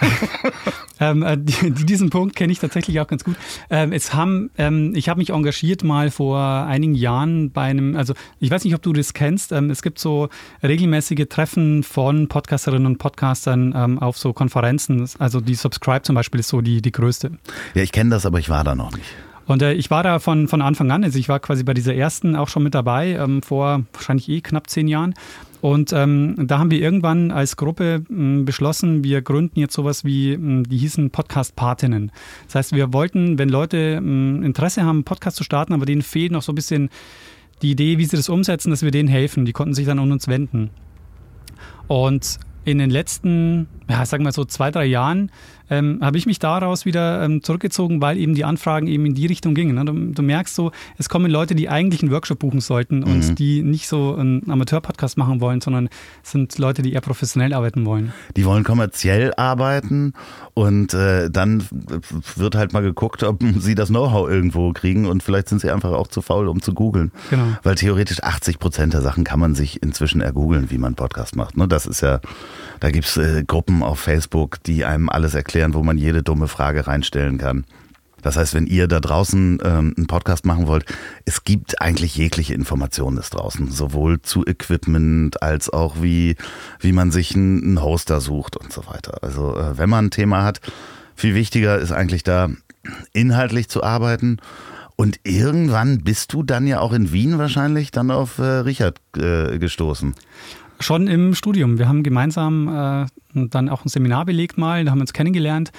ähm, 1.01 1.23
äh, 1.23 1.37
diesen 1.39 2.11
Punkt 2.11 2.37
kenne 2.37 2.53
ich 2.53 2.59
tatsächlich 2.59 3.01
auch 3.01 3.07
ganz 3.07 3.25
gut. 3.25 3.37
Ähm, 3.71 3.93
es 3.93 4.15
haben, 4.15 4.51
ähm, 4.59 4.95
ich 4.95 5.09
habe 5.09 5.19
mich 5.19 5.31
engagiert 5.31 5.85
mal 5.85 6.11
vor 6.11 6.39
einigen 6.39 6.95
Jahren 6.95 7.51
bei 7.51 7.63
einem, 7.63 7.97
also 7.97 8.15
ich 8.41 8.51
weiß 8.51 8.65
nicht, 8.65 8.75
ob 8.75 8.83
du 8.83 8.93
das 8.93 9.15
kennst. 9.15 9.53
Ähm, 9.53 9.71
es 9.71 9.83
gibt 9.83 9.99
so 9.99 10.29
regelmäßige 10.63 11.27
Treffen 11.29 11.83
von 11.83 12.29
Podcasterinnen 12.29 12.87
und 12.87 12.99
Podcastern 12.99 13.73
ähm, 13.77 13.99
auf 13.99 14.19
so 14.19 14.33
Konferenzen. 14.33 15.09
Also 15.19 15.41
die 15.41 15.55
Subscribe 15.55 16.03
zum 16.03 16.15
Beispiel 16.15 16.41
ist 16.41 16.49
so 16.49 16.61
die, 16.61 16.83
die 16.83 16.93
größte. 16.93 17.33
Ja, 17.75 17.83
ich 17.83 17.93
kenne 17.93 18.11
das, 18.11 18.27
aber 18.27 18.39
ich 18.39 18.49
war 18.49 18.65
da 18.65 18.75
noch 18.75 18.93
nicht. 18.93 19.15
Und 19.49 19.63
äh, 19.63 19.73
ich 19.73 19.91
war 19.91 20.03
da 20.03 20.19
von, 20.19 20.47
von 20.47 20.61
Anfang 20.61 20.91
an, 20.91 21.03
also 21.03 21.19
ich 21.19 21.29
war 21.29 21.41
quasi 21.41 21.65
bei 21.65 21.73
dieser 21.73 21.95
ersten 21.95 22.37
auch 22.37 22.49
schon 22.49 22.63
mit 22.63 22.75
dabei, 22.75 23.13
ähm, 23.15 23.43
vor 23.43 23.83
wahrscheinlich 23.95 24.29
eh 24.29 24.43
knapp 24.43 24.69
zehn 24.69 24.87
Jahren. 24.89 25.15
Und 25.63 25.93
ähm, 25.93 26.35
da 26.39 26.59
haben 26.59 26.71
wir 26.71 26.81
irgendwann 26.81 27.31
als 27.31 27.57
Gruppe 27.57 28.05
ähm, 28.11 28.45
beschlossen, 28.45 29.03
wir 29.03 29.23
gründen 29.23 29.59
jetzt 29.59 29.73
sowas 29.73 30.05
wie, 30.05 30.35
ähm, 30.35 30.65
die 30.69 30.77
hießen 30.77 31.11
Podcast-Patinnen. 31.11 32.13
Das 32.45 32.55
heißt, 32.57 32.73
wir 32.75 32.93
wollten, 32.93 33.39
wenn 33.39 33.49
Leute 33.49 33.79
ähm, 33.79 34.43
Interesse 34.43 34.85
haben, 34.85 35.03
Podcast 35.05 35.39
zu 35.39 35.45
starten, 35.45 35.73
aber 35.73 35.87
denen 35.87 36.03
fehlt 36.03 36.31
noch 36.31 36.43
so 36.43 36.53
ein 36.53 36.55
bisschen 36.55 36.91
die 37.63 37.71
Idee, 37.71 37.97
wie 37.97 38.05
sie 38.05 38.17
das 38.17 38.29
umsetzen, 38.29 38.71
dass 38.71 38.83
wir 38.83 38.91
denen 38.91 39.09
helfen. 39.09 39.47
Die 39.47 39.53
konnten 39.53 39.75
sich 39.75 39.87
dann 39.87 39.99
an 39.99 40.13
uns 40.13 40.29
wenden. 40.29 40.71
Und 41.89 42.39
in 42.67 42.77
den 42.77 42.91
letzten, 42.91 43.67
ja, 43.89 44.05
sagen 44.05 44.25
wir 44.25 44.33
so 44.33 44.45
zwei, 44.45 44.71
drei 44.71 44.85
Jahren 44.85 45.33
ähm, 45.71 45.99
habe 46.03 46.19
ich 46.19 46.27
mich 46.27 46.39
daraus 46.39 46.85
wieder 46.85 47.23
ähm, 47.23 47.43
zurückgezogen, 47.43 48.01
weil 48.01 48.19
eben 48.19 48.35
die 48.35 48.45
Anfragen 48.45 48.87
eben 48.87 49.07
in 49.07 49.15
die 49.15 49.27
Richtung 49.27 49.55
gingen. 49.55 49.77
Ne? 49.77 49.85
Du, 49.85 49.93
du, 49.93 50.23
merkst 50.23 50.55
so, 50.55 50.73
es 50.97 51.09
kommen 51.09 51.31
Leute, 51.31 51.55
die 51.55 51.69
eigentlich 51.69 52.03
einen 52.03 52.11
Workshop 52.11 52.39
buchen 52.39 52.61
sollten 52.61 53.03
und 53.03 53.29
mhm. 53.31 53.35
die 53.35 53.63
nicht 53.63 53.89
so 53.89 54.15
einen 54.15 54.49
Amateur-Podcast 54.51 55.19
machen 55.19 55.41
wollen, 55.41 55.61
sondern 55.61 55.89
sind 56.23 56.59
Leute, 56.59 56.83
die 56.83 56.93
eher 56.93 57.01
professionell 57.01 57.53
arbeiten 57.53 57.85
wollen. 57.87 58.13
Die 58.37 58.45
wollen 58.45 58.65
kommerziell 58.65 59.33
arbeiten 59.37 60.13
und 60.55 60.95
äh, 60.95 61.31
dann 61.31 61.65
wird 62.37 62.55
halt 62.55 62.73
mal 62.73 62.83
geguckt, 62.83 63.23
ob 63.23 63.43
sie 63.59 63.75
das 63.75 63.89
Know-how 63.89 64.29
irgendwo 64.29 64.73
kriegen 64.73 65.07
und 65.07 65.23
vielleicht 65.23 65.49
sind 65.49 65.61
sie 65.61 65.71
einfach 65.71 65.93
auch 65.93 66.09
zu 66.09 66.23
faul, 66.23 66.49
um 66.49 66.63
zu 66.63 66.75
googeln. 66.75 67.13
Genau. 67.31 67.45
Weil 67.63 67.75
theoretisch 67.75 68.23
80 68.23 68.59
Prozent 68.59 68.95
der 68.95 69.03
Sachen 69.03 69.25
kann 69.25 69.41
man 69.41 69.55
sich 69.55 69.83
inzwischen 69.83 70.21
ergoogeln, 70.21 70.71
wie 70.71 70.79
man 70.79 70.95
Podcast 70.95 71.37
macht. 71.37 71.57
Ne? 71.57 71.69
Das 71.69 71.87
ist 71.87 72.01
ja, 72.01 72.21
da 72.81 72.91
gibt 72.91 73.07
es 73.07 73.17
äh, 73.17 73.45
Gruppen 73.47 73.83
auf 73.83 73.99
Facebook, 73.99 74.63
die 74.65 74.85
einem 74.85 75.09
alles 75.09 75.35
erklären 75.35 75.58
erklären, 75.59 75.75
wo 75.75 75.83
man 75.83 75.99
jede 75.99 76.23
dumme 76.23 76.47
Frage 76.47 76.87
reinstellen 76.87 77.39
kann. 77.39 77.65
Das 78.23 78.37
heißt, 78.37 78.55
wenn 78.55 78.67
ihr 78.67 78.89
da 78.89 79.01
draußen 79.01 79.59
ähm, 79.65 79.95
einen 79.97 80.07
Podcast 80.07 80.45
machen 80.45 80.67
wollt, 80.67 80.85
es 81.25 81.45
gibt 81.45 81.81
eigentlich 81.81 82.17
jegliche 82.17 82.55
Informationen 82.55 83.17
ist 83.17 83.31
draußen, 83.31 83.71
sowohl 83.71 84.23
zu 84.23 84.45
Equipment 84.45 85.43
als 85.43 85.71
auch 85.71 85.97
wie, 86.01 86.37
wie 86.81 86.93
man 86.93 87.11
sich 87.11 87.35
einen 87.35 87.81
Hoster 87.81 88.21
sucht 88.21 88.57
und 88.57 88.73
so 88.73 88.87
weiter. 88.87 89.23
Also 89.23 89.57
äh, 89.57 89.79
wenn 89.79 89.89
man 89.89 90.07
ein 90.07 90.11
Thema 90.11 90.45
hat, 90.45 90.61
viel 91.15 91.35
wichtiger 91.35 91.79
ist 91.79 91.93
eigentlich 91.93 92.23
da 92.23 92.49
inhaltlich 93.13 93.69
zu 93.69 93.83
arbeiten. 93.83 94.39
Und 94.97 95.21
irgendwann 95.23 96.03
bist 96.03 96.33
du 96.33 96.43
dann 96.43 96.67
ja 96.67 96.81
auch 96.81 96.93
in 96.93 97.13
Wien 97.13 97.39
wahrscheinlich 97.39 97.93
dann 97.93 98.11
auf 98.11 98.39
äh, 98.39 98.43
Richard 98.43 99.01
äh, 99.17 99.59
gestoßen. 99.59 100.15
Schon 100.81 101.09
im 101.09 101.35
Studium. 101.35 101.79
Wir 101.79 101.89
haben 101.89 102.03
gemeinsam 102.03 102.69
äh, 102.69 103.07
dann 103.49 103.69
auch 103.69 103.85
ein 103.85 103.89
Seminar 103.89 104.25
belegt 104.25 104.59
mal, 104.59 104.85
da 104.85 104.93
haben 104.93 104.99
wir 104.99 105.03
uns 105.03 105.13
kennengelernt. 105.13 105.73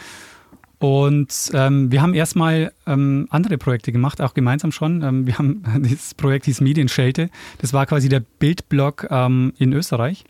Und 0.80 1.52
ähm, 1.54 1.92
wir 1.92 2.02
haben 2.02 2.14
erstmal 2.14 2.72
ähm, 2.88 3.28
andere 3.30 3.58
Projekte 3.58 3.92
gemacht, 3.92 4.22
auch 4.22 4.34
gemeinsam 4.34 4.72
schon. 4.72 5.04
Ähm, 5.04 5.28
wir 5.28 5.38
haben 5.38 5.64
dieses 5.84 6.14
Projekt 6.14 6.46
hieß 6.46 6.62
Medienschelte. 6.62 7.30
Das 7.60 7.74
war 7.74 7.86
quasi 7.86 8.08
der 8.08 8.22
Bildblog 8.22 9.08
ähm, 9.10 9.54
in 9.58 9.74
Österreich. 9.74 10.24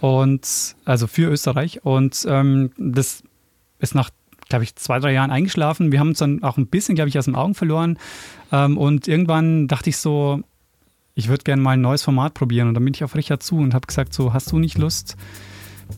Und 0.00 0.76
also 0.84 1.06
für 1.06 1.30
Österreich. 1.30 1.84
Und 1.84 2.26
ähm, 2.28 2.70
das 2.76 3.22
ist 3.78 3.94
nach, 3.94 4.10
glaube 4.48 4.64
ich, 4.64 4.74
zwei, 4.74 4.98
drei 4.98 5.12
Jahren 5.12 5.30
eingeschlafen. 5.30 5.92
Wir 5.92 6.00
haben 6.00 6.08
uns 6.08 6.18
dann 6.18 6.42
auch 6.42 6.56
ein 6.56 6.66
bisschen, 6.66 6.96
glaube 6.96 7.08
ich, 7.08 7.18
aus 7.18 7.26
den 7.26 7.36
Augen 7.36 7.54
verloren. 7.54 7.98
Ähm, 8.50 8.76
und 8.78 9.06
irgendwann 9.06 9.68
dachte 9.68 9.90
ich 9.90 9.96
so, 9.96 10.42
ich 11.18 11.28
würde 11.28 11.42
gerne 11.42 11.60
mal 11.60 11.72
ein 11.72 11.80
neues 11.80 12.04
Format 12.04 12.34
probieren. 12.34 12.68
Und 12.68 12.74
dann 12.74 12.84
bin 12.84 12.94
ich 12.94 13.02
auf 13.02 13.16
Richard 13.16 13.42
zu 13.42 13.56
und 13.56 13.74
habe 13.74 13.88
gesagt, 13.88 14.14
so, 14.14 14.32
hast 14.32 14.52
du 14.52 14.58
nicht 14.60 14.78
Lust, 14.78 15.16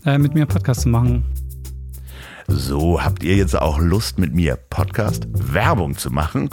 äh, 0.06 0.16
mit 0.16 0.32
mir 0.32 0.40
einen 0.40 0.48
Podcast 0.48 0.80
zu 0.80 0.88
machen? 0.88 1.26
So 2.48 3.04
habt 3.04 3.22
ihr 3.22 3.36
jetzt 3.36 3.54
auch 3.54 3.78
Lust 3.78 4.18
mit 4.18 4.34
mir 4.34 4.56
Podcast 4.56 5.28
Werbung 5.30 5.96
zu 5.96 6.10
machen. 6.10 6.48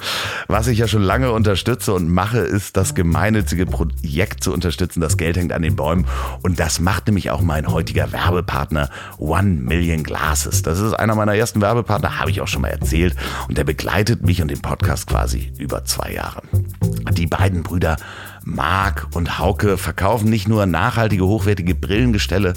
Was 0.47 0.67
ich 0.67 0.79
ja 0.79 0.87
schon 0.87 1.01
lange 1.01 1.31
unterstütze 1.31 1.93
und 1.93 2.09
mache, 2.09 2.39
ist 2.39 2.75
das 2.75 2.93
gemeinnützige 2.93 3.65
Projekt 3.65 4.43
zu 4.43 4.53
unterstützen. 4.53 4.99
Das 4.99 5.17
Geld 5.17 5.37
hängt 5.37 5.53
an 5.53 5.61
den 5.61 5.77
Bäumen. 5.77 6.05
Und 6.43 6.59
das 6.59 6.81
macht 6.81 7.07
nämlich 7.07 7.31
auch 7.31 7.41
mein 7.41 7.71
heutiger 7.71 8.11
Werbepartner 8.11 8.89
One 9.17 9.61
Million 9.61 10.03
Glasses. 10.03 10.61
Das 10.61 10.79
ist 10.79 10.93
einer 10.93 11.15
meiner 11.15 11.35
ersten 11.35 11.61
Werbepartner, 11.61 12.19
habe 12.19 12.31
ich 12.31 12.41
auch 12.41 12.47
schon 12.47 12.63
mal 12.63 12.67
erzählt. 12.67 13.15
Und 13.47 13.57
der 13.57 13.63
begleitet 13.63 14.23
mich 14.23 14.41
und 14.41 14.51
den 14.51 14.61
Podcast 14.61 15.07
quasi 15.07 15.53
über 15.57 15.85
zwei 15.85 16.11
Jahre. 16.11 16.43
Die 17.13 17.27
beiden 17.27 17.63
Brüder 17.63 17.95
Marc 18.47 19.07
und 19.13 19.39
Hauke 19.39 19.77
verkaufen 19.77 20.29
nicht 20.29 20.47
nur 20.47 20.65
nachhaltige, 20.65 21.25
hochwertige 21.25 21.75
Brillengestelle, 21.75 22.53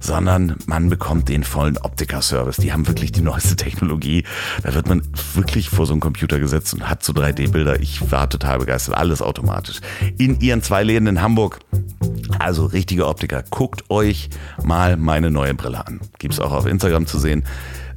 sondern 0.00 0.56
man 0.66 0.88
bekommt 0.90 1.28
den 1.28 1.44
vollen 1.44 1.78
Optiker-Service. 1.78 2.56
Die 2.56 2.72
haben 2.72 2.86
wirklich 2.86 3.12
die 3.12 3.20
neueste 3.20 3.56
Technologie. 3.56 4.24
Da 4.62 4.74
wird 4.74 4.88
man 4.88 5.02
wirklich 5.34 5.70
vor 5.70 5.86
so 5.86 5.92
einen 5.92 6.00
Computer 6.00 6.38
gesetzt 6.38 6.74
und 6.74 6.88
hat 6.88 7.02
so 7.04 7.12
3D-Bilder. 7.12 7.80
Ich 7.80 8.10
war 8.10 8.28
total 8.28 8.58
begeistert. 8.58 8.96
Alles 8.96 9.22
automatisch. 9.22 9.80
In 10.18 10.40
ihren 10.40 10.62
zwei 10.62 10.82
Läden 10.82 11.06
in 11.06 11.22
Hamburg. 11.22 11.60
Also 12.38 12.66
richtige 12.66 13.06
Optiker. 13.06 13.44
Guckt 13.48 13.90
euch 13.90 14.30
mal 14.62 14.96
meine 14.96 15.30
neue 15.30 15.54
Brille 15.54 15.86
an. 15.86 16.00
Gibt's 16.18 16.40
auch 16.40 16.52
auf 16.52 16.66
Instagram 16.66 17.06
zu 17.06 17.18
sehen. 17.18 17.44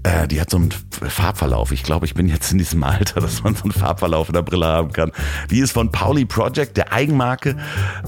Äh, 0.03 0.27
die 0.27 0.41
hat 0.41 0.49
so 0.49 0.57
einen 0.57 0.73
Farbverlauf. 0.91 1.71
Ich 1.71 1.83
glaube, 1.83 2.05
ich 2.05 2.15
bin 2.15 2.27
jetzt 2.27 2.51
in 2.51 2.57
diesem 2.57 2.83
Alter, 2.83 3.21
dass 3.21 3.43
man 3.43 3.55
so 3.55 3.63
einen 3.63 3.71
Farbverlauf 3.71 4.29
in 4.29 4.33
der 4.33 4.41
Brille 4.41 4.65
haben 4.65 4.91
kann. 4.91 5.11
Die 5.49 5.59
ist 5.59 5.71
von 5.71 5.91
Pauli 5.91 6.25
Project, 6.25 6.77
der 6.77 6.91
Eigenmarke, 6.91 7.55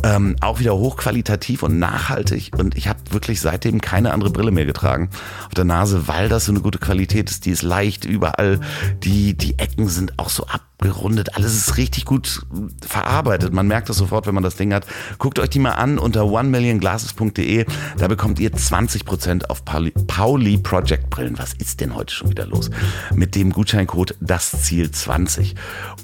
ähm, 0.03 0.36
auch 0.41 0.60
wieder 0.60 0.75
hochqualitativ 0.75 1.62
und 1.62 1.77
nachhaltig. 1.77 2.51
Und 2.58 2.75
ich 2.75 2.88
habe 2.88 2.99
wirklich 3.12 3.41
seitdem 3.41 3.79
keine 3.82 4.12
andere 4.12 4.32
Brille 4.32 4.51
mehr 4.51 4.65
getragen 4.65 5.10
auf 5.45 5.53
der 5.53 5.65
Nase, 5.65 6.08
weil 6.08 6.29
das 6.29 6.45
so 6.45 6.51
eine 6.51 6.62
gute 6.62 6.79
Qualität 6.79 7.29
ist. 7.29 7.45
Die 7.45 7.51
ist 7.51 7.62
leicht 7.62 8.06
überall. 8.06 8.60
Die, 9.03 9.36
die 9.36 9.60
Ecken 9.60 9.88
sind 9.88 10.17
auch 10.17 10.29
so 10.29 10.47
ab 10.47 10.62
gerundet. 10.84 11.36
Alles 11.36 11.56
ist 11.56 11.77
richtig 11.77 12.06
gut 12.06 12.45
verarbeitet. 12.86 13.53
Man 13.53 13.67
merkt 13.67 13.89
das 13.89 13.97
sofort, 13.97 14.27
wenn 14.27 14.36
man 14.36 14.43
das 14.43 14.56
Ding 14.56 14.73
hat. 14.73 14.86
Guckt 15.17 15.39
euch 15.39 15.49
die 15.49 15.60
mal 15.60 15.71
an 15.71 15.97
unter 15.97 16.25
onemillionglasses.de. 16.25 17.65
Da 17.97 18.08
bekommt 18.08 18.39
ihr 18.39 18.51
20% 18.51 19.45
auf 19.45 19.65
Pauli, 19.65 19.91
Pauli 20.08 20.58
Project 20.58 21.10
Brillen. 21.10 21.39
Was 21.39 21.53
ist 21.53 21.79
denn 21.84 21.96
heute 21.96 22.13
schon 22.13 22.30
wieder 22.30 22.46
los? 22.46 22.69
Mit 23.13 23.36
dem 23.36 23.52
Gutscheincode 23.52 24.15
das 24.19 24.63
Ziel 24.63 24.89
20. 24.89 25.56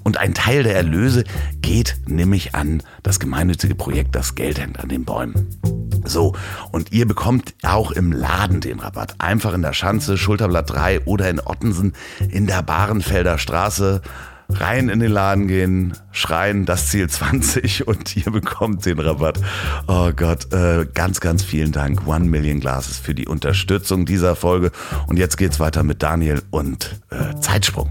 Und 0.04 0.18
ein 0.18 0.34
Teil 0.34 0.64
der 0.64 0.76
Erlöse 0.76 1.24
geht 1.62 1.98
nämlich 2.06 2.56
an 2.56 2.84
das 3.04 3.20
gemeinnützige 3.20 3.76
Projekt 3.76 4.16
Das 4.16 4.36
Geld 4.36 4.60
hängt 4.60 4.80
an 4.80 4.90
den 4.90 5.06
Bäumen. 5.06 5.48
So, 6.06 6.36
und 6.72 6.92
ihr 6.92 7.08
bekommt 7.08 7.54
auch 7.64 7.92
im 7.92 8.12
Laden 8.12 8.62
den 8.62 8.80
Rabatt. 8.80 9.16
Einfach 9.20 9.54
in 9.54 9.62
der 9.62 9.74
Schanze, 9.74 10.18
Schulterblatt 10.18 10.70
3 10.70 11.02
oder 11.06 11.30
in 11.30 11.40
Ottensen 11.40 11.94
in 12.30 12.48
der 12.48 12.62
Barenfelder 12.64 13.38
Straße 13.38 14.02
rein 14.50 14.90
in 14.90 15.00
den 15.00 15.12
Laden 15.12 15.48
gehen, 15.48 15.94
schreien, 16.12 16.66
das 16.66 16.88
Ziel 16.88 17.10
20 17.10 17.88
und 17.88 18.16
ihr 18.16 18.32
bekommt 18.32 18.86
den 18.86 19.00
Rabatt. 19.00 19.40
Oh 19.88 20.12
Gott, 20.16 20.52
äh, 20.54 20.86
ganz, 20.94 21.20
ganz 21.20 21.44
vielen 21.44 21.72
Dank, 21.72 22.08
One 22.08 22.26
Million 22.26 22.60
Glasses, 22.60 22.98
für 22.98 23.14
die 23.14 23.28
Unterstützung 23.28 24.06
dieser 24.06 24.36
Folge. 24.36 24.72
Und 25.08 25.18
jetzt 25.18 25.38
geht's 25.38 25.60
weiter 25.60 25.84
mit 25.84 26.04
Daniel 26.04 26.42
und 26.52 27.00
äh, 27.10 27.40
Zeitsprung. 27.40 27.90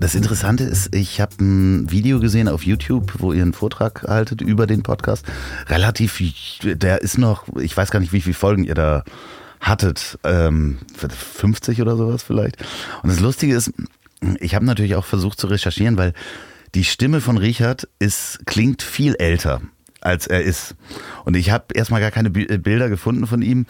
Das 0.00 0.14
Interessante 0.14 0.64
ist, 0.64 0.94
ich 0.94 1.20
habe 1.20 1.34
ein 1.40 1.90
Video 1.90 2.20
gesehen 2.20 2.46
auf 2.48 2.62
YouTube, 2.62 3.14
wo 3.18 3.32
ihr 3.32 3.42
einen 3.42 3.52
Vortrag 3.52 4.04
haltet 4.06 4.40
über 4.40 4.66
den 4.66 4.82
Podcast. 4.82 5.24
Relativ, 5.66 6.22
der 6.62 7.02
ist 7.02 7.18
noch, 7.18 7.44
ich 7.60 7.76
weiß 7.76 7.90
gar 7.90 7.98
nicht, 7.98 8.12
wie 8.12 8.20
viele 8.20 8.34
Folgen 8.34 8.64
ihr 8.64 8.74
da 8.74 9.02
hattet, 9.60 10.18
ähm, 10.24 10.78
50 10.96 11.80
oder 11.82 11.96
sowas 11.96 12.22
vielleicht. 12.22 12.56
Und 13.02 13.10
das 13.10 13.20
Lustige 13.20 13.54
ist, 13.54 13.72
ich 14.40 14.54
habe 14.54 14.64
natürlich 14.64 14.94
auch 14.94 15.04
versucht 15.04 15.40
zu 15.40 15.46
recherchieren, 15.46 15.96
weil 15.96 16.12
die 16.74 16.84
Stimme 16.84 17.20
von 17.20 17.38
Richard 17.38 17.88
ist, 17.98 18.40
klingt 18.46 18.82
viel 18.82 19.14
älter 19.14 19.60
als 20.00 20.26
er 20.26 20.42
ist. 20.42 20.74
Und 21.24 21.36
ich 21.36 21.50
habe 21.50 21.74
erstmal 21.74 22.00
gar 22.00 22.10
keine 22.10 22.30
Bilder 22.30 22.88
gefunden 22.88 23.26
von 23.26 23.42
ihm. 23.42 23.66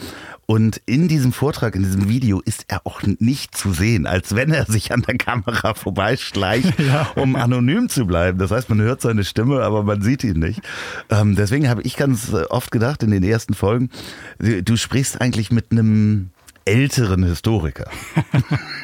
Und 0.51 0.81
in 0.87 1.09
diesem 1.09 1.35
Vortrag, 1.35 1.77
in 1.77 1.83
diesem 1.83 2.09
Video 2.09 2.41
ist 2.41 2.65
er 2.69 2.87
auch 2.87 3.03
nicht 3.03 3.55
zu 3.55 3.71
sehen, 3.71 4.07
als 4.07 4.35
wenn 4.35 4.51
er 4.51 4.65
sich 4.65 4.95
an 4.95 5.03
der 5.03 5.19
Kamera 5.19 5.75
vorbeischleicht, 5.75 6.81
ja. 6.89 7.07
um 7.17 7.37
anonym 7.37 7.91
zu 7.91 8.07
bleiben. 8.07 8.39
Das 8.39 8.51
heißt, 8.51 8.71
man 8.71 8.81
hört 8.81 9.03
seine 9.03 9.25
Stimme, 9.25 9.61
aber 9.61 9.83
man 9.83 10.01
sieht 10.01 10.25
ihn 10.25 10.39
nicht. 10.39 10.63
Ähm, 11.11 11.37
deswegen 11.37 11.69
habe 11.69 11.83
ich 11.83 11.97
ganz 11.97 12.33
oft 12.49 12.71
gedacht 12.71 13.03
in 13.03 13.11
den 13.11 13.25
ersten 13.25 13.53
Folgen, 13.53 13.91
du 14.39 14.77
sprichst 14.79 15.21
eigentlich 15.21 15.51
mit 15.51 15.71
einem 15.71 16.31
älteren 16.65 17.25
Historiker. 17.25 17.91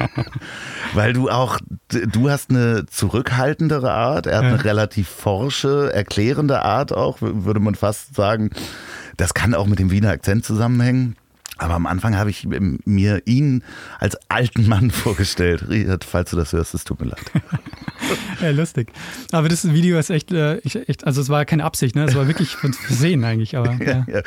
Weil 0.92 1.14
du 1.14 1.30
auch, 1.30 1.58
du 1.88 2.28
hast 2.28 2.50
eine 2.50 2.84
zurückhaltendere 2.84 3.90
Art, 3.90 4.26
er 4.26 4.36
hat 4.36 4.44
eine 4.44 4.64
relativ 4.64 5.08
forsche, 5.08 5.90
erklärende 5.94 6.60
Art 6.60 6.92
auch, 6.92 7.22
würde 7.22 7.60
man 7.60 7.74
fast 7.74 8.14
sagen. 8.14 8.50
Das 9.16 9.32
kann 9.32 9.54
auch 9.54 9.66
mit 9.66 9.78
dem 9.78 9.90
Wiener 9.90 10.10
Akzent 10.10 10.44
zusammenhängen. 10.44 11.16
Aber 11.56 11.74
am 11.74 11.86
Anfang 11.86 12.16
habe 12.16 12.30
ich 12.30 12.48
mir 12.48 13.22
ihn 13.26 13.62
als 14.00 14.16
alten 14.28 14.66
Mann 14.66 14.90
vorgestellt. 14.90 15.68
Richard, 15.68 16.02
falls 16.02 16.30
du 16.30 16.36
das 16.36 16.52
hörst, 16.52 16.74
es 16.74 16.82
tut 16.82 17.00
mir 17.00 17.06
leid. 17.06 17.30
ja, 18.42 18.50
lustig. 18.50 18.90
Aber 19.30 19.48
das 19.48 19.72
Video 19.72 19.98
ist 19.98 20.10
echt, 20.10 20.32
äh, 20.32 20.58
echt 20.58 21.06
also 21.06 21.20
es 21.20 21.28
war 21.28 21.44
keine 21.44 21.62
Absicht, 21.62 21.94
ne? 21.94 22.04
Es 22.06 22.16
war 22.16 22.26
wirklich 22.26 22.56
von 22.56 22.72
Versehen 22.72 23.22
eigentlich. 23.22 23.56
Aber, 23.56 23.72
ja. 23.84 24.04
Ja, 24.08 24.22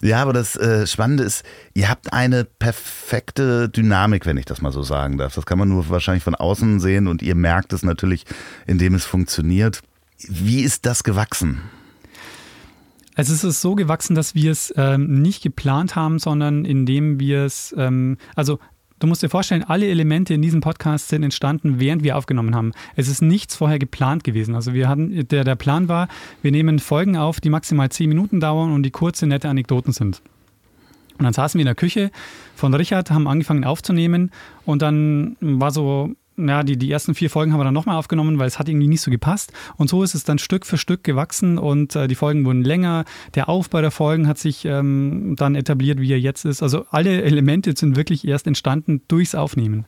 ja. 0.00 0.22
aber 0.22 0.32
das 0.32 0.56
äh, 0.56 0.86
Spannende 0.88 1.22
ist, 1.22 1.44
ihr 1.74 1.88
habt 1.88 2.12
eine 2.12 2.44
perfekte 2.44 3.68
Dynamik, 3.68 4.26
wenn 4.26 4.36
ich 4.36 4.46
das 4.46 4.60
mal 4.60 4.72
so 4.72 4.82
sagen 4.82 5.18
darf. 5.18 5.36
Das 5.36 5.46
kann 5.46 5.58
man 5.58 5.68
nur 5.68 5.88
wahrscheinlich 5.88 6.24
von 6.24 6.34
außen 6.34 6.80
sehen 6.80 7.06
und 7.06 7.22
ihr 7.22 7.36
merkt 7.36 7.72
es 7.72 7.84
natürlich, 7.84 8.24
indem 8.66 8.94
es 8.94 9.04
funktioniert. 9.04 9.82
Wie 10.28 10.62
ist 10.62 10.84
das 10.84 11.04
gewachsen? 11.04 11.60
Also 13.14 13.34
es 13.34 13.44
ist 13.44 13.60
so 13.60 13.74
gewachsen, 13.74 14.14
dass 14.14 14.34
wir 14.34 14.50
es 14.50 14.72
ähm, 14.76 15.20
nicht 15.20 15.42
geplant 15.42 15.96
haben, 15.96 16.18
sondern 16.18 16.64
indem 16.64 17.20
wir 17.20 17.44
es, 17.44 17.74
ähm, 17.76 18.16
also 18.34 18.58
du 18.98 19.06
musst 19.06 19.22
dir 19.22 19.28
vorstellen, 19.28 19.64
alle 19.64 19.88
Elemente 19.88 20.32
in 20.32 20.42
diesem 20.42 20.60
Podcast 20.60 21.08
sind 21.08 21.22
entstanden, 21.22 21.78
während 21.78 22.02
wir 22.04 22.16
aufgenommen 22.16 22.54
haben. 22.54 22.72
Es 22.96 23.08
ist 23.08 23.20
nichts 23.20 23.54
vorher 23.54 23.78
geplant 23.78 24.24
gewesen. 24.24 24.54
Also 24.54 24.72
wir 24.72 24.88
hatten, 24.88 25.28
der, 25.28 25.44
der 25.44 25.56
Plan 25.56 25.88
war, 25.88 26.08
wir 26.40 26.52
nehmen 26.52 26.78
Folgen 26.78 27.16
auf, 27.16 27.40
die 27.40 27.50
maximal 27.50 27.90
zehn 27.90 28.08
Minuten 28.08 28.40
dauern 28.40 28.72
und 28.72 28.82
die 28.84 28.90
kurze, 28.90 29.26
nette 29.26 29.48
Anekdoten 29.48 29.92
sind. 29.92 30.22
Und 31.18 31.24
dann 31.24 31.34
saßen 31.34 31.58
wir 31.58 31.62
in 31.62 31.66
der 31.66 31.74
Küche 31.74 32.10
von 32.54 32.72
Richard, 32.72 33.10
haben 33.10 33.28
angefangen 33.28 33.64
aufzunehmen 33.64 34.30
und 34.64 34.82
dann 34.82 35.36
war 35.40 35.70
so 35.70 36.14
ja, 36.36 36.62
die, 36.62 36.76
die 36.76 36.90
ersten 36.90 37.14
vier 37.14 37.30
Folgen 37.30 37.52
haben 37.52 37.60
wir 37.60 37.64
dann 37.64 37.74
nochmal 37.74 37.96
aufgenommen, 37.96 38.38
weil 38.38 38.48
es 38.48 38.58
hat 38.58 38.68
irgendwie 38.68 38.88
nicht 38.88 39.00
so 39.00 39.10
gepasst. 39.10 39.52
Und 39.76 39.88
so 39.88 40.02
ist 40.02 40.14
es 40.14 40.24
dann 40.24 40.38
Stück 40.38 40.66
für 40.66 40.78
Stück 40.78 41.04
gewachsen 41.04 41.58
und 41.58 41.94
äh, 41.96 42.08
die 42.08 42.14
Folgen 42.14 42.44
wurden 42.44 42.64
länger. 42.64 43.04
Der 43.34 43.48
Aufbau 43.48 43.80
der 43.80 43.90
Folgen 43.90 44.26
hat 44.26 44.38
sich 44.38 44.64
ähm, 44.64 45.34
dann 45.36 45.54
etabliert, 45.54 46.00
wie 46.00 46.12
er 46.12 46.20
jetzt 46.20 46.44
ist. 46.44 46.62
Also 46.62 46.86
alle 46.90 47.22
Elemente 47.22 47.74
sind 47.76 47.96
wirklich 47.96 48.26
erst 48.26 48.46
entstanden 48.46 49.02
durchs 49.08 49.34
Aufnehmen. 49.34 49.86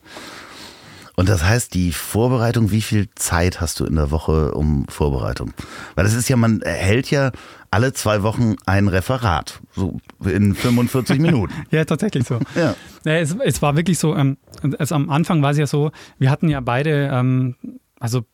Und 1.16 1.28
das 1.28 1.44
heißt, 1.44 1.74
die 1.74 1.92
Vorbereitung, 1.92 2.70
wie 2.70 2.82
viel 2.82 3.08
Zeit 3.14 3.60
hast 3.60 3.78
du 3.78 3.84
in 3.84 3.94
der 3.94 4.10
Woche 4.10 4.52
um 4.52 4.86
Vorbereitung? 4.88 5.52
Weil 5.94 6.04
das 6.04 6.14
ist 6.14 6.28
ja, 6.28 6.36
man 6.36 6.60
hält 6.62 7.10
ja 7.10 7.30
alle 7.70 7.92
zwei 7.92 8.22
Wochen 8.22 8.56
ein 8.66 8.88
Referat, 8.88 9.60
so 9.74 9.98
in 10.24 10.54
45 10.54 11.18
Minuten. 11.20 11.52
ja, 11.70 11.84
tatsächlich 11.84 12.26
so. 12.26 12.38
Ja. 12.54 12.74
ja 13.04 13.16
es, 13.18 13.36
es, 13.44 13.62
war 13.62 13.76
wirklich 13.76 13.98
so, 13.98 14.16
ähm, 14.16 14.38
es, 14.78 14.92
am 14.92 15.10
Anfang 15.10 15.42
war 15.42 15.52
es 15.52 15.58
ja 15.58 15.66
so, 15.66 15.92
wir 16.18 16.30
hatten 16.30 16.48
ja 16.48 16.60
beide, 16.60 17.10
ähm, 17.12 17.56
also 17.98 18.24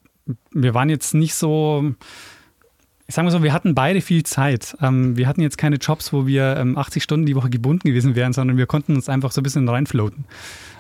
wir 0.53 0.75
waren 0.75 0.89
jetzt 0.89 1.15
nicht 1.15 1.35
so, 1.35 1.95
ich 3.11 3.17
sage 3.17 3.25
mal 3.25 3.33
so, 3.33 3.43
wir 3.43 3.53
hatten 3.53 3.75
beide 3.75 4.03
viel 4.03 4.23
Zeit. 4.23 4.77
Ähm, 4.81 5.17
wir 5.17 5.27
hatten 5.27 5.41
jetzt 5.41 5.59
keine 5.59 5.79
Jobs, 5.79 6.13
wo 6.13 6.29
wir 6.29 6.57
ähm, 6.57 6.79
80 6.79 7.03
Stunden 7.03 7.27
die 7.27 7.35
Woche 7.35 7.51
gebunden 7.51 7.89
gewesen 7.89 8.15
wären, 8.15 8.33
sondern 8.33 8.57
wir 8.57 8.67
konnten 8.67 8.95
uns 8.95 9.09
einfach 9.09 9.33
so 9.33 9.41
ein 9.41 9.43
bisschen 9.43 9.69
reinfloaten. 9.69 10.27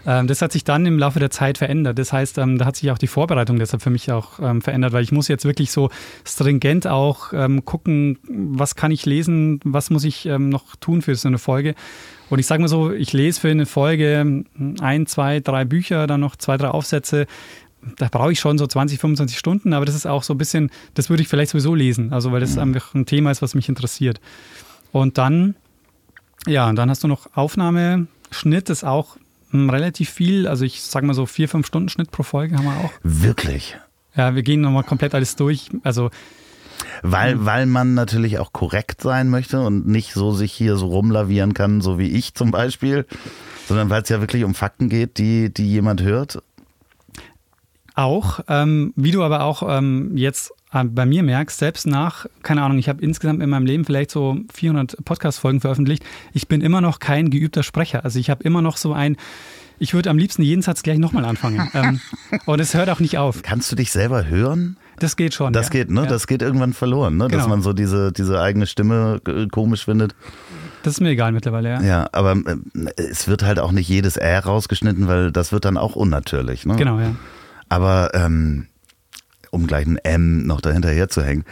Ähm, 0.06 0.28
das 0.28 0.40
hat 0.40 0.52
sich 0.52 0.62
dann 0.62 0.86
im 0.86 0.96
Laufe 0.96 1.18
der 1.18 1.32
Zeit 1.32 1.58
verändert. 1.58 1.98
Das 1.98 2.12
heißt, 2.12 2.38
ähm, 2.38 2.56
da 2.56 2.66
hat 2.66 2.76
sich 2.76 2.88
auch 2.92 2.98
die 2.98 3.08
Vorbereitung 3.08 3.58
deshalb 3.58 3.82
für 3.82 3.90
mich 3.90 4.12
auch 4.12 4.38
ähm, 4.38 4.62
verändert, 4.62 4.92
weil 4.92 5.02
ich 5.02 5.10
muss 5.10 5.26
jetzt 5.26 5.44
wirklich 5.44 5.72
so 5.72 5.90
stringent 6.24 6.86
auch 6.86 7.32
ähm, 7.32 7.64
gucken, 7.64 8.20
was 8.28 8.76
kann 8.76 8.92
ich 8.92 9.06
lesen, 9.06 9.58
was 9.64 9.90
muss 9.90 10.04
ich 10.04 10.26
noch 10.26 10.76
tun 10.76 11.02
für 11.02 11.16
so 11.16 11.26
eine 11.26 11.38
Folge. 11.38 11.74
Und 12.28 12.38
ich 12.38 12.46
sage 12.46 12.62
mal 12.62 12.68
so, 12.68 12.92
ich 12.92 13.12
lese 13.12 13.40
für 13.40 13.48
eine 13.48 13.66
Folge 13.66 14.44
ein, 14.80 15.06
zwei, 15.06 15.40
drei 15.40 15.64
Bücher, 15.64 16.06
dann 16.06 16.20
noch 16.20 16.36
zwei, 16.36 16.56
drei 16.56 16.68
Aufsätze 16.68 17.26
da 17.96 18.08
brauche 18.08 18.32
ich 18.32 18.40
schon 18.40 18.58
so 18.58 18.66
20, 18.66 18.98
25 18.98 19.38
Stunden, 19.38 19.72
aber 19.72 19.84
das 19.84 19.94
ist 19.94 20.06
auch 20.06 20.22
so 20.22 20.34
ein 20.34 20.38
bisschen, 20.38 20.70
das 20.94 21.10
würde 21.10 21.22
ich 21.22 21.28
vielleicht 21.28 21.52
sowieso 21.52 21.74
lesen, 21.74 22.12
also 22.12 22.32
weil 22.32 22.40
das 22.40 22.56
mhm. 22.56 22.62
einfach 22.62 22.94
ein 22.94 23.06
Thema 23.06 23.30
ist, 23.30 23.42
was 23.42 23.54
mich 23.54 23.68
interessiert. 23.68 24.20
Und 24.92 25.18
dann, 25.18 25.54
ja, 26.46 26.68
und 26.68 26.76
dann 26.76 26.90
hast 26.90 27.04
du 27.04 27.08
noch 27.08 27.34
Aufnahme, 27.34 28.06
Schnitt 28.30 28.70
ist 28.70 28.84
auch 28.84 29.16
hm, 29.50 29.70
relativ 29.70 30.10
viel, 30.10 30.46
also 30.46 30.64
ich 30.64 30.82
sage 30.82 31.06
mal 31.06 31.14
so 31.14 31.26
vier, 31.26 31.48
fünf 31.48 31.66
Stunden 31.66 31.88
Schnitt 31.88 32.10
pro 32.10 32.22
Folge 32.22 32.56
haben 32.56 32.64
wir 32.64 32.76
auch. 32.76 32.92
Wirklich? 33.02 33.76
Ja, 34.16 34.34
wir 34.34 34.42
gehen 34.42 34.60
nochmal 34.60 34.84
komplett 34.84 35.14
alles 35.14 35.36
durch, 35.36 35.70
also 35.82 36.10
weil, 37.02 37.32
hm. 37.32 37.46
weil 37.46 37.66
man 37.66 37.94
natürlich 37.94 38.38
auch 38.38 38.52
korrekt 38.52 39.02
sein 39.02 39.28
möchte 39.28 39.60
und 39.60 39.86
nicht 39.86 40.12
so 40.12 40.32
sich 40.32 40.52
hier 40.52 40.76
so 40.76 40.86
rumlavieren 40.86 41.54
kann, 41.54 41.80
so 41.80 41.98
wie 41.98 42.10
ich 42.10 42.34
zum 42.34 42.50
Beispiel, 42.50 43.06
sondern 43.68 43.90
weil 43.90 44.02
es 44.02 44.08
ja 44.08 44.20
wirklich 44.20 44.44
um 44.44 44.54
Fakten 44.54 44.88
geht, 44.88 45.18
die, 45.18 45.52
die 45.52 45.68
jemand 45.68 46.02
hört 46.02 46.42
auch, 48.00 48.40
ähm, 48.48 48.92
wie 48.96 49.10
du 49.10 49.22
aber 49.22 49.42
auch 49.42 49.62
ähm, 49.68 50.16
jetzt 50.16 50.52
äh, 50.72 50.84
bei 50.84 51.06
mir 51.06 51.22
merkst, 51.22 51.58
selbst 51.58 51.86
nach, 51.86 52.26
keine 52.42 52.62
Ahnung, 52.62 52.78
ich 52.78 52.88
habe 52.88 53.02
insgesamt 53.02 53.42
in 53.42 53.50
meinem 53.50 53.66
Leben 53.66 53.84
vielleicht 53.84 54.10
so 54.10 54.38
400 54.52 55.04
Podcast-Folgen 55.04 55.60
veröffentlicht, 55.60 56.04
ich 56.32 56.48
bin 56.48 56.60
immer 56.60 56.80
noch 56.80 56.98
kein 56.98 57.30
geübter 57.30 57.62
Sprecher. 57.62 58.04
Also 58.04 58.18
ich 58.18 58.30
habe 58.30 58.42
immer 58.44 58.62
noch 58.62 58.76
so 58.76 58.92
ein, 58.92 59.16
ich 59.78 59.94
würde 59.94 60.10
am 60.10 60.18
liebsten 60.18 60.42
jeden 60.42 60.62
Satz 60.62 60.82
gleich 60.82 60.98
nochmal 60.98 61.24
anfangen. 61.24 61.70
ähm, 61.74 62.00
und 62.46 62.60
es 62.60 62.74
hört 62.74 62.90
auch 62.90 63.00
nicht 63.00 63.18
auf. 63.18 63.42
Kannst 63.42 63.70
du 63.72 63.76
dich 63.76 63.90
selber 63.90 64.26
hören? 64.26 64.76
Das 64.98 65.16
geht 65.16 65.32
schon. 65.34 65.52
Das 65.52 65.66
ja. 65.66 65.72
geht, 65.72 65.90
ne? 65.90 66.02
Ja. 66.02 66.06
Das 66.06 66.26
geht 66.26 66.42
irgendwann 66.42 66.74
verloren, 66.74 67.16
ne? 67.16 67.26
Genau. 67.26 67.38
Dass 67.38 67.48
man 67.48 67.62
so 67.62 67.72
diese, 67.72 68.12
diese 68.12 68.40
eigene 68.40 68.66
Stimme 68.66 69.20
äh, 69.26 69.46
komisch 69.46 69.86
findet. 69.86 70.14
Das 70.82 70.94
ist 70.94 71.00
mir 71.00 71.10
egal 71.10 71.32
mittlerweile, 71.32 71.70
ja. 71.70 71.82
Ja, 71.82 72.08
aber 72.12 72.32
äh, 72.32 72.56
es 72.96 73.26
wird 73.26 73.42
halt 73.42 73.58
auch 73.58 73.72
nicht 73.72 73.88
jedes 73.88 74.16
R 74.16 74.44
rausgeschnitten, 74.44 75.08
weil 75.08 75.32
das 75.32 75.52
wird 75.52 75.64
dann 75.64 75.78
auch 75.78 75.96
unnatürlich, 75.96 76.66
ne? 76.66 76.76
Genau, 76.76 77.00
ja. 77.00 77.14
Aber 77.70 78.10
ähm, 78.12 78.66
um 79.50 79.66
gleich 79.66 79.86
ein 79.86 79.96
M 79.96 80.46
noch 80.46 80.60
dahinterher 80.60 81.08
zu 81.08 81.24
hängen, 81.24 81.44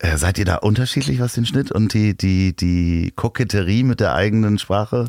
äh, 0.00 0.18
seid 0.18 0.36
ihr 0.36 0.44
da 0.44 0.56
unterschiedlich, 0.56 1.20
was 1.20 1.32
den 1.32 1.46
Schnitt 1.46 1.72
und 1.72 1.94
die, 1.94 2.16
die, 2.16 2.54
die 2.54 3.12
Koketterie 3.14 3.84
mit 3.84 4.00
der 4.00 4.14
eigenen 4.14 4.58
Sprache 4.58 5.06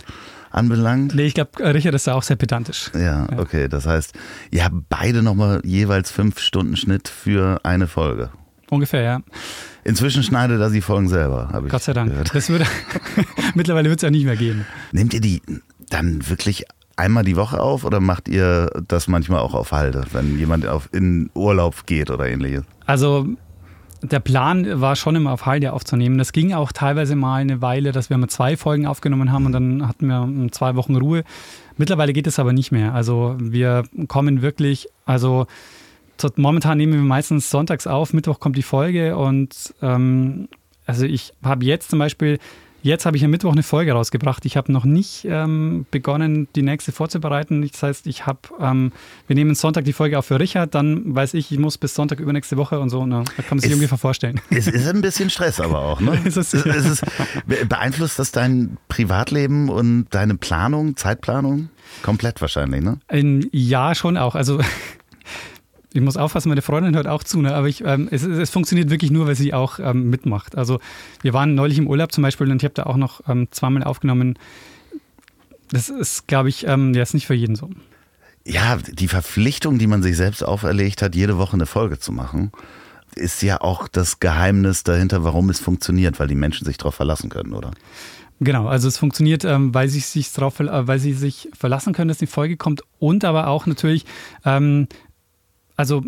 anbelangt? 0.51 1.15
Nee, 1.15 1.25
ich 1.25 1.33
glaube, 1.33 1.51
Richard 1.73 1.95
ist 1.95 2.07
da 2.07 2.13
auch 2.13 2.23
sehr 2.23 2.35
pedantisch. 2.35 2.91
Ja, 2.93 3.27
ja. 3.29 3.39
okay. 3.39 3.67
Das 3.67 3.87
heißt, 3.87 4.13
ihr 4.51 4.63
habt 4.63 4.75
beide 4.89 5.23
nochmal 5.23 5.61
jeweils 5.65 6.11
fünf 6.11 6.39
Stunden 6.39 6.77
Schnitt 6.77 7.09
für 7.09 7.59
eine 7.63 7.87
Folge. 7.87 8.29
Ungefähr, 8.69 9.01
ja. 9.01 9.21
Inzwischen 9.83 10.23
schneidet 10.23 10.61
er 10.61 10.69
die 10.69 10.81
Folgen 10.81 11.09
selber, 11.09 11.49
habe 11.51 11.67
ich 11.67 11.71
Gott 11.71 11.83
sei 11.83 11.93
Dank. 11.93 12.11
Gehört. 12.11 12.33
Das 12.33 12.49
würde, 12.49 12.65
mittlerweile 13.55 13.89
wird 13.89 13.99
es 13.99 14.03
ja 14.03 14.11
nicht 14.11 14.25
mehr 14.25 14.37
gehen. 14.37 14.65
Nehmt 14.91 15.13
ihr 15.13 15.21
die 15.21 15.41
dann 15.89 16.27
wirklich 16.29 16.65
einmal 16.95 17.23
die 17.23 17.35
Woche 17.35 17.59
auf 17.59 17.85
oder 17.85 17.99
macht 17.99 18.27
ihr 18.27 18.69
das 18.87 19.07
manchmal 19.07 19.39
auch 19.39 19.53
auf 19.53 19.71
Halde, 19.71 20.03
wenn 20.11 20.37
jemand 20.37 20.67
auf, 20.67 20.89
in 20.91 21.29
Urlaub 21.33 21.85
geht 21.85 22.09
oder 22.11 22.27
ähnliches? 22.27 22.63
Also 22.85 23.27
der 24.01 24.19
Plan 24.19 24.81
war 24.81 24.95
schon 24.95 25.15
immer 25.15 25.31
auf 25.31 25.45
Halde 25.45 25.71
aufzunehmen. 25.73 26.17
Das 26.17 26.33
ging 26.33 26.53
auch 26.53 26.71
teilweise 26.71 27.15
mal 27.15 27.37
eine 27.37 27.61
Weile, 27.61 27.93
dass 27.93 28.09
wir 28.09 28.17
mal 28.17 28.27
zwei 28.27 28.57
Folgen 28.57 28.85
aufgenommen 28.85 29.31
haben 29.31 29.45
und 29.45 29.53
dann 29.53 29.87
hatten 29.87 30.07
wir 30.07 30.51
zwei 30.51 30.75
Wochen 30.75 30.95
Ruhe. 30.95 31.23
Mittlerweile 31.77 32.13
geht 32.13 32.27
es 32.27 32.37
aber 32.37 32.53
nicht 32.53 32.71
mehr. 32.71 32.93
Also 32.93 33.35
wir 33.39 33.83
kommen 34.07 34.41
wirklich, 34.41 34.89
also 35.05 35.47
momentan 36.35 36.77
nehmen 36.77 36.93
wir 36.93 37.01
meistens 37.01 37.49
sonntags 37.49 37.87
auf, 37.87 38.13
Mittwoch 38.13 38.39
kommt 38.39 38.57
die 38.57 38.63
Folge 38.63 39.17
und 39.17 39.73
ähm, 39.81 40.49
also 40.85 41.05
ich 41.05 41.33
habe 41.41 41.65
jetzt 41.65 41.89
zum 41.89 41.99
Beispiel 41.99 42.39
Jetzt 42.83 43.05
habe 43.05 43.15
ich 43.15 43.23
am 43.23 43.31
Mittwoch 43.31 43.53
eine 43.53 43.63
Folge 43.63 43.93
rausgebracht. 43.93 44.45
Ich 44.45 44.57
habe 44.57 44.69
noch 44.69 44.83
nicht 44.83 45.25
ähm, 45.29 45.85
begonnen, 45.89 46.49
die 46.53 46.63
nächste 46.63 46.91
vorzubereiten. 46.91 47.65
Das 47.65 47.81
heißt, 47.81 48.07
ich 48.07 48.25
habe, 48.25 48.39
ähm, 48.59 48.91
wir 49.25 49.37
nehmen 49.37 49.55
Sonntag 49.55 49.85
die 49.85 49.93
Folge 49.93 50.19
auf 50.19 50.25
für 50.25 50.37
Richard, 50.37 50.75
dann 50.75 51.15
weiß 51.15 51.33
ich, 51.35 51.49
ich 51.49 51.59
muss 51.59 51.77
bis 51.77 51.95
Sonntag 51.95 52.19
übernächste 52.19 52.57
Woche 52.57 52.81
und 52.81 52.89
so. 52.89 53.05
Na, 53.05 53.23
da 53.23 53.41
kann 53.41 53.51
man 53.51 53.59
sich 53.59 53.71
ist, 53.71 53.75
ungefähr 53.77 53.97
vorstellen. 53.97 54.41
Es 54.49 54.67
ist 54.67 54.85
ein 54.85 54.99
bisschen 54.99 55.29
Stress 55.29 55.61
aber 55.61 55.79
auch, 55.79 56.01
ne? 56.01 56.19
ist 56.25 56.35
es, 56.35 56.51
ja. 56.51 56.59
ist 56.73 56.85
es, 56.85 57.01
beeinflusst 57.69 58.19
das 58.19 58.33
dein 58.33 58.77
Privatleben 58.89 59.69
und 59.69 60.07
deine 60.09 60.35
Planung, 60.35 60.97
Zeitplanung? 60.97 61.69
Komplett 62.01 62.41
wahrscheinlich, 62.41 62.81
ne? 62.81 62.99
In, 63.09 63.47
ja, 63.53 63.95
schon 63.95 64.17
auch. 64.17 64.35
Also 64.35 64.59
ich 65.93 66.01
muss 66.01 66.17
aufpassen, 66.17 66.49
meine 66.49 66.63
Freundin 66.63 66.95
hört 66.95 67.07
auch 67.07 67.23
zu, 67.23 67.41
ne? 67.41 67.53
aber 67.53 67.67
ich, 67.67 67.83
ähm, 67.85 68.07
es, 68.09 68.23
es, 68.23 68.49
funktioniert 68.49 68.89
wirklich 68.89 69.11
nur, 69.11 69.27
weil 69.27 69.35
sie 69.35 69.53
auch 69.53 69.79
ähm, 69.79 70.09
mitmacht. 70.09 70.57
Also 70.57 70.79
wir 71.21 71.33
waren 71.33 71.53
neulich 71.53 71.77
im 71.77 71.87
Urlaub 71.87 72.11
zum 72.11 72.23
Beispiel 72.23 72.49
und 72.49 72.57
ich 72.57 72.65
habe 72.65 72.73
da 72.73 72.83
auch 72.83 72.97
noch 72.97 73.21
ähm, 73.27 73.47
zweimal 73.51 73.83
aufgenommen. 73.83 74.37
Das 75.71 75.89
ist, 75.89 76.27
glaube 76.27 76.49
ich, 76.49 76.67
ähm, 76.67 76.93
ja, 76.95 77.03
ist 77.03 77.13
nicht 77.13 77.27
für 77.27 77.35
jeden 77.35 77.55
so. 77.55 77.69
Ja, 78.45 78.77
die 78.77 79.07
Verpflichtung, 79.07 79.77
die 79.77 79.87
man 79.87 80.03
sich 80.03 80.17
selbst 80.17 80.43
auferlegt 80.43 81.01
hat, 81.01 81.15
jede 81.15 81.37
Woche 81.37 81.53
eine 81.53 81.67
Folge 81.67 81.99
zu 81.99 82.11
machen, 82.11 82.51
ist 83.15 83.43
ja 83.43 83.61
auch 83.61 83.87
das 83.87 84.19
Geheimnis 84.19 84.83
dahinter, 84.83 85.23
warum 85.23 85.49
es 85.51 85.59
funktioniert, 85.59 86.19
weil 86.19 86.27
die 86.27 86.35
Menschen 86.35 86.65
sich 86.65 86.77
darauf 86.77 86.95
verlassen 86.95 87.29
können, 87.29 87.53
oder? 87.53 87.71
Genau, 88.39 88.67
also 88.67 88.87
es 88.87 88.97
funktioniert, 88.97 89.45
ähm, 89.45 89.73
weil, 89.73 89.87
sie 89.87 89.99
sich 89.99 90.31
drauf, 90.33 90.59
äh, 90.59 90.87
weil 90.87 90.99
sie 90.99 91.13
sich 91.13 91.49
verlassen 91.57 91.93
können, 91.93 92.07
dass 92.09 92.17
die 92.17 92.27
Folge 92.27 92.57
kommt 92.57 92.81
und 92.99 93.23
aber 93.23 93.47
auch 93.47 93.67
natürlich, 93.67 94.05
ähm, 94.43 94.87
also 95.75 96.03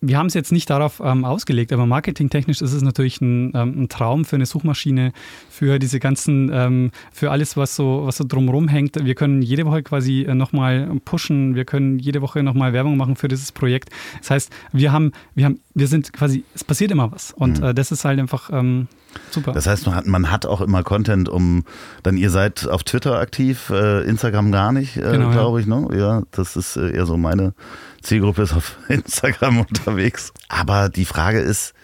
wir 0.00 0.18
haben 0.18 0.26
es 0.26 0.34
jetzt 0.34 0.52
nicht 0.52 0.68
darauf 0.68 1.00
ähm, 1.02 1.24
ausgelegt, 1.24 1.72
aber 1.72 1.86
marketingtechnisch 1.86 2.60
ist 2.60 2.72
es 2.72 2.82
natürlich 2.82 3.20
ein, 3.20 3.52
ähm, 3.54 3.82
ein, 3.82 3.88
Traum 3.88 4.24
für 4.24 4.36
eine 4.36 4.46
Suchmaschine, 4.46 5.12
für 5.48 5.78
diese 5.78 6.00
ganzen, 6.00 6.50
ähm, 6.52 6.90
für 7.12 7.30
alles, 7.30 7.56
was 7.56 7.76
so, 7.76 8.02
was 8.04 8.18
so 8.18 8.24
drumherum 8.26 8.68
hängt. 8.68 9.02
Wir 9.02 9.14
können 9.14 9.42
jede 9.42 9.64
Woche 9.64 9.82
quasi 9.82 10.22
äh, 10.22 10.34
nochmal 10.34 10.90
pushen, 11.04 11.54
wir 11.54 11.64
können 11.64 11.98
jede 11.98 12.20
Woche 12.20 12.42
nochmal 12.42 12.72
Werbung 12.72 12.96
machen 12.96 13.16
für 13.16 13.28
dieses 13.28 13.52
Projekt. 13.52 13.90
Das 14.18 14.30
heißt, 14.30 14.52
wir 14.72 14.92
haben, 14.92 15.12
wir 15.34 15.46
haben, 15.46 15.60
wir 15.74 15.88
sind 15.88 16.12
quasi, 16.12 16.44
es 16.54 16.62
passiert 16.62 16.90
immer 16.90 17.10
was. 17.10 17.32
Und 17.32 17.60
mhm. 17.60 17.68
äh, 17.68 17.74
das 17.74 17.90
ist 17.90 18.04
halt 18.04 18.20
einfach 18.20 18.50
ähm, 18.52 18.88
super. 19.30 19.52
Das 19.52 19.66
heißt, 19.66 19.86
man 19.86 19.94
hat, 19.94 20.06
man 20.06 20.30
hat 20.30 20.46
auch 20.46 20.60
immer 20.60 20.82
Content, 20.82 21.28
um 21.28 21.64
dann, 22.02 22.16
ihr 22.16 22.30
seid 22.30 22.68
auf 22.68 22.84
Twitter 22.84 23.18
aktiv, 23.18 23.70
äh, 23.70 24.02
Instagram 24.02 24.52
gar 24.52 24.72
nicht, 24.72 24.96
äh, 24.96 25.12
genau, 25.12 25.30
glaube 25.30 25.58
ja. 25.58 25.62
ich, 25.62 25.66
ne? 25.66 25.88
Ja, 25.96 26.22
das 26.30 26.56
ist 26.56 26.76
äh, 26.76 26.90
eher 26.90 27.06
so 27.06 27.16
meine 27.16 27.54
Zielgruppe 28.02 28.42
ist 28.42 28.54
auf 28.54 28.78
Instagram 28.88 29.60
unterwegs. 29.60 30.32
Aber 30.48 30.88
die 30.88 31.04
Frage 31.04 31.40
ist, 31.40 31.74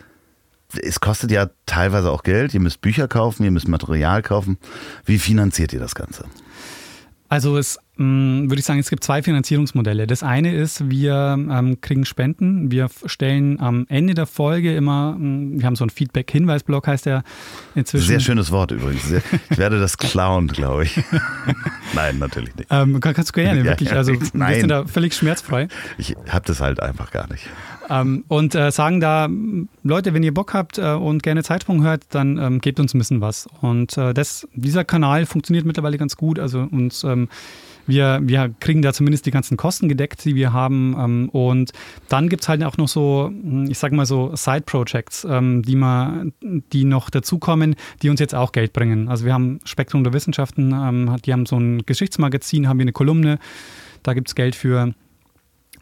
es 0.80 1.00
kostet 1.00 1.30
ja 1.30 1.48
teilweise 1.66 2.10
auch 2.10 2.22
Geld. 2.22 2.54
Ihr 2.54 2.60
müsst 2.60 2.80
Bücher 2.80 3.08
kaufen, 3.08 3.44
ihr 3.44 3.50
müsst 3.50 3.68
Material 3.68 4.22
kaufen. 4.22 4.58
Wie 5.04 5.18
finanziert 5.18 5.72
ihr 5.72 5.80
das 5.80 5.94
Ganze? 5.94 6.24
Also 7.32 7.56
es 7.56 7.78
mm, 7.96 8.50
würde 8.50 8.58
ich 8.58 8.66
sagen, 8.66 8.78
es 8.78 8.90
gibt 8.90 9.02
zwei 9.02 9.22
Finanzierungsmodelle. 9.22 10.06
Das 10.06 10.22
eine 10.22 10.54
ist, 10.54 10.90
wir 10.90 11.34
ähm, 11.38 11.80
kriegen 11.80 12.04
Spenden. 12.04 12.70
Wir 12.70 12.90
stellen 13.06 13.58
am 13.58 13.86
Ende 13.88 14.12
der 14.12 14.26
Folge 14.26 14.76
immer, 14.76 15.12
mm, 15.18 15.58
wir 15.58 15.64
haben 15.64 15.74
so 15.74 15.82
einen 15.84 15.88
Feedback-Hinweis-Blog, 15.88 16.86
heißt 16.86 17.06
der 17.06 17.24
inzwischen. 17.74 18.06
Sehr 18.06 18.20
schönes 18.20 18.50
Wort 18.50 18.72
übrigens. 18.72 19.10
Ich 19.48 19.56
werde 19.56 19.80
das 19.80 19.96
klauen, 19.96 20.48
glaube 20.48 20.84
ich. 20.84 21.02
Nein, 21.94 22.18
natürlich 22.18 22.54
nicht. 22.54 22.68
Ähm, 22.70 23.00
kannst 23.00 23.30
du 23.30 23.32
gerne, 23.32 23.64
wirklich. 23.64 23.94
Also 23.94 24.12
Nein. 24.34 24.50
wir 24.52 24.60
sind 24.60 24.68
da 24.68 24.84
völlig 24.84 25.14
schmerzfrei. 25.14 25.68
Ich 25.96 26.14
habe 26.28 26.44
das 26.44 26.60
halt 26.60 26.80
einfach 26.80 27.12
gar 27.12 27.30
nicht. 27.30 27.48
Ähm, 27.92 28.24
und 28.28 28.54
äh, 28.54 28.70
sagen 28.70 29.00
da, 29.00 29.28
Leute, 29.82 30.14
wenn 30.14 30.22
ihr 30.22 30.32
Bock 30.32 30.54
habt 30.54 30.78
äh, 30.78 30.92
und 30.92 31.22
gerne 31.22 31.42
Zeitsprung 31.42 31.82
hört, 31.82 32.04
dann 32.10 32.38
ähm, 32.38 32.60
gebt 32.60 32.80
uns 32.80 32.94
ein 32.94 32.98
bisschen 32.98 33.20
was. 33.20 33.46
Und 33.60 33.98
äh, 33.98 34.14
das, 34.14 34.48
dieser 34.54 34.84
Kanal 34.84 35.26
funktioniert 35.26 35.66
mittlerweile 35.66 35.98
ganz 35.98 36.16
gut. 36.16 36.38
Also 36.38 36.66
uns 36.70 37.04
ähm, 37.04 37.28
wir, 37.86 38.20
wir 38.22 38.54
kriegen 38.60 38.80
da 38.80 38.92
zumindest 38.92 39.26
die 39.26 39.30
ganzen 39.30 39.56
Kosten 39.56 39.88
gedeckt, 39.88 40.24
die 40.24 40.34
wir 40.34 40.54
haben. 40.54 40.96
Ähm, 40.98 41.28
und 41.30 41.72
dann 42.08 42.30
gibt 42.30 42.42
es 42.42 42.48
halt 42.48 42.62
auch 42.64 42.78
noch 42.78 42.88
so, 42.88 43.30
ich 43.68 43.78
sag 43.78 43.92
mal 43.92 44.06
so, 44.06 44.34
Side-Projects, 44.34 45.26
ähm, 45.28 45.62
die, 45.62 45.78
die 46.72 46.84
noch 46.84 47.10
dazukommen, 47.10 47.74
die 48.00 48.08
uns 48.08 48.20
jetzt 48.20 48.34
auch 48.34 48.52
Geld 48.52 48.72
bringen. 48.72 49.08
Also 49.08 49.26
wir 49.26 49.34
haben 49.34 49.60
Spektrum 49.64 50.04
der 50.04 50.14
Wissenschaften, 50.14 50.72
ähm, 50.72 51.16
die 51.26 51.32
haben 51.32 51.44
so 51.44 51.58
ein 51.58 51.84
Geschichtsmagazin, 51.84 52.68
haben 52.68 52.78
wir 52.78 52.84
eine 52.84 52.92
Kolumne, 52.92 53.38
da 54.02 54.14
gibt 54.14 54.28
es 54.28 54.34
Geld 54.34 54.54
für. 54.54 54.94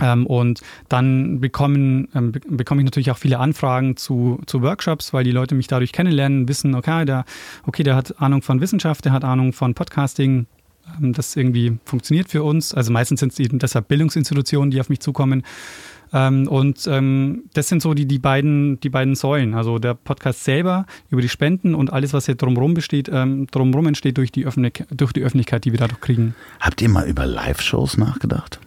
Ähm, 0.00 0.26
und 0.26 0.60
dann 0.88 1.40
bekommen, 1.40 2.08
ähm, 2.14 2.32
bekomme 2.32 2.80
ich 2.80 2.84
natürlich 2.84 3.10
auch 3.10 3.18
viele 3.18 3.38
Anfragen 3.38 3.96
zu, 3.96 4.40
zu 4.46 4.62
Workshops, 4.62 5.12
weil 5.12 5.24
die 5.24 5.32
Leute 5.32 5.54
mich 5.54 5.66
dadurch 5.66 5.92
kennenlernen, 5.92 6.48
wissen, 6.48 6.74
okay 6.74 7.04
der, 7.04 7.24
okay, 7.66 7.82
der 7.82 7.96
hat 7.96 8.20
Ahnung 8.20 8.42
von 8.42 8.60
Wissenschaft, 8.60 9.04
der 9.04 9.12
hat 9.12 9.24
Ahnung 9.24 9.52
von 9.52 9.74
Podcasting, 9.74 10.46
ähm, 11.00 11.12
das 11.12 11.36
irgendwie 11.36 11.78
funktioniert 11.84 12.28
für 12.28 12.42
uns. 12.42 12.74
Also 12.74 12.92
meistens 12.92 13.20
sind 13.20 13.32
es 13.32 13.38
eben 13.38 13.58
deshalb 13.58 13.88
Bildungsinstitutionen, 13.88 14.70
die 14.70 14.80
auf 14.80 14.88
mich 14.88 15.00
zukommen. 15.00 15.42
Und 16.12 16.86
das 16.86 17.68
sind 17.68 17.82
so 17.82 17.94
die, 17.94 18.04
die, 18.04 18.18
beiden, 18.18 18.80
die 18.80 18.88
beiden 18.88 19.14
Säulen. 19.14 19.54
Also 19.54 19.78
der 19.78 19.94
Podcast 19.94 20.42
selber 20.42 20.86
über 21.08 21.22
die 21.22 21.28
Spenden 21.28 21.72
und 21.72 21.92
alles, 21.92 22.12
was 22.12 22.26
hier 22.26 22.34
drumherum 22.34 22.74
besteht, 22.74 23.06
drumherum 23.06 23.86
entsteht 23.86 24.18
durch 24.18 24.32
die, 24.32 24.44
durch 24.90 25.12
die 25.12 25.22
Öffentlichkeit, 25.22 25.64
die 25.64 25.70
wir 25.70 25.78
dadurch 25.78 26.00
kriegen. 26.00 26.34
Habt 26.58 26.82
ihr 26.82 26.88
mal 26.88 27.08
über 27.08 27.26
Live-Shows 27.26 27.96
nachgedacht? 27.96 28.58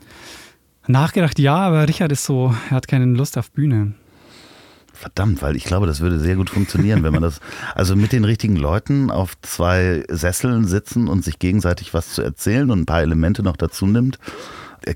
Nachgedacht, 0.87 1.39
ja, 1.39 1.55
aber 1.55 1.87
Richard 1.87 2.11
ist 2.11 2.25
so, 2.25 2.53
er 2.69 2.75
hat 2.75 2.87
keine 2.87 3.05
Lust 3.05 3.37
auf 3.37 3.51
Bühne. 3.51 3.93
Verdammt, 4.93 5.41
weil 5.41 5.55
ich 5.55 5.63
glaube, 5.63 5.87
das 5.87 6.01
würde 6.01 6.19
sehr 6.19 6.35
gut 6.35 6.49
funktionieren, 6.49 7.03
wenn 7.03 7.13
man 7.13 7.23
das, 7.23 7.39
also 7.75 7.95
mit 7.95 8.11
den 8.11 8.25
richtigen 8.25 8.55
Leuten 8.55 9.09
auf 9.09 9.33
zwei 9.41 10.03
Sesseln 10.09 10.65
sitzen 10.65 11.07
und 11.07 11.23
sich 11.23 11.39
gegenseitig 11.39 11.93
was 11.93 12.13
zu 12.13 12.21
erzählen 12.21 12.69
und 12.69 12.81
ein 12.81 12.85
paar 12.85 13.01
Elemente 13.01 13.43
noch 13.43 13.57
dazu 13.57 13.85
nimmt 13.85 14.19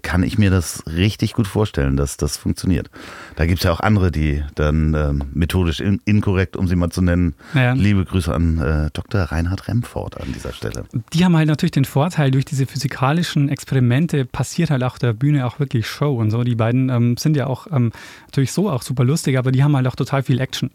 kann 0.01 0.23
ich 0.23 0.37
mir 0.37 0.49
das 0.49 0.83
richtig 0.87 1.33
gut 1.33 1.47
vorstellen, 1.47 1.97
dass 1.97 2.17
das 2.17 2.37
funktioniert. 2.37 2.89
Da 3.35 3.45
gibt 3.45 3.59
es 3.59 3.63
ja 3.63 3.71
auch 3.71 3.79
andere, 3.79 4.11
die 4.11 4.43
dann 4.55 4.93
ähm, 4.93 5.23
methodisch 5.33 5.79
in, 5.79 6.01
inkorrekt, 6.05 6.55
um 6.55 6.67
sie 6.67 6.75
mal 6.75 6.89
zu 6.89 7.01
nennen, 7.01 7.35
ja. 7.53 7.73
liebe 7.73 8.05
Grüße 8.05 8.33
an 8.33 8.57
äh, 8.59 8.89
Dr. 8.93 9.21
Reinhard 9.21 9.67
Remford 9.67 10.19
an 10.19 10.33
dieser 10.33 10.53
Stelle. 10.53 10.85
Die 11.13 11.23
haben 11.23 11.35
halt 11.35 11.47
natürlich 11.47 11.71
den 11.71 11.85
Vorteil, 11.85 12.31
durch 12.31 12.45
diese 12.45 12.65
physikalischen 12.65 13.49
Experimente 13.49 14.25
passiert 14.25 14.69
halt 14.69 14.83
auch 14.83 14.97
der 14.97 15.13
Bühne 15.13 15.45
auch 15.45 15.59
wirklich 15.59 15.87
Show 15.87 16.15
und 16.15 16.31
so. 16.31 16.43
Die 16.43 16.55
beiden 16.55 16.89
ähm, 16.89 17.17
sind 17.17 17.37
ja 17.37 17.47
auch 17.47 17.67
ähm, 17.71 17.91
natürlich 18.27 18.51
so 18.51 18.69
auch 18.69 18.81
super 18.81 19.03
lustig, 19.03 19.37
aber 19.37 19.51
die 19.51 19.63
haben 19.63 19.75
halt 19.75 19.87
auch 19.87 19.95
total 19.95 20.23
viel 20.23 20.39
Action. 20.39 20.71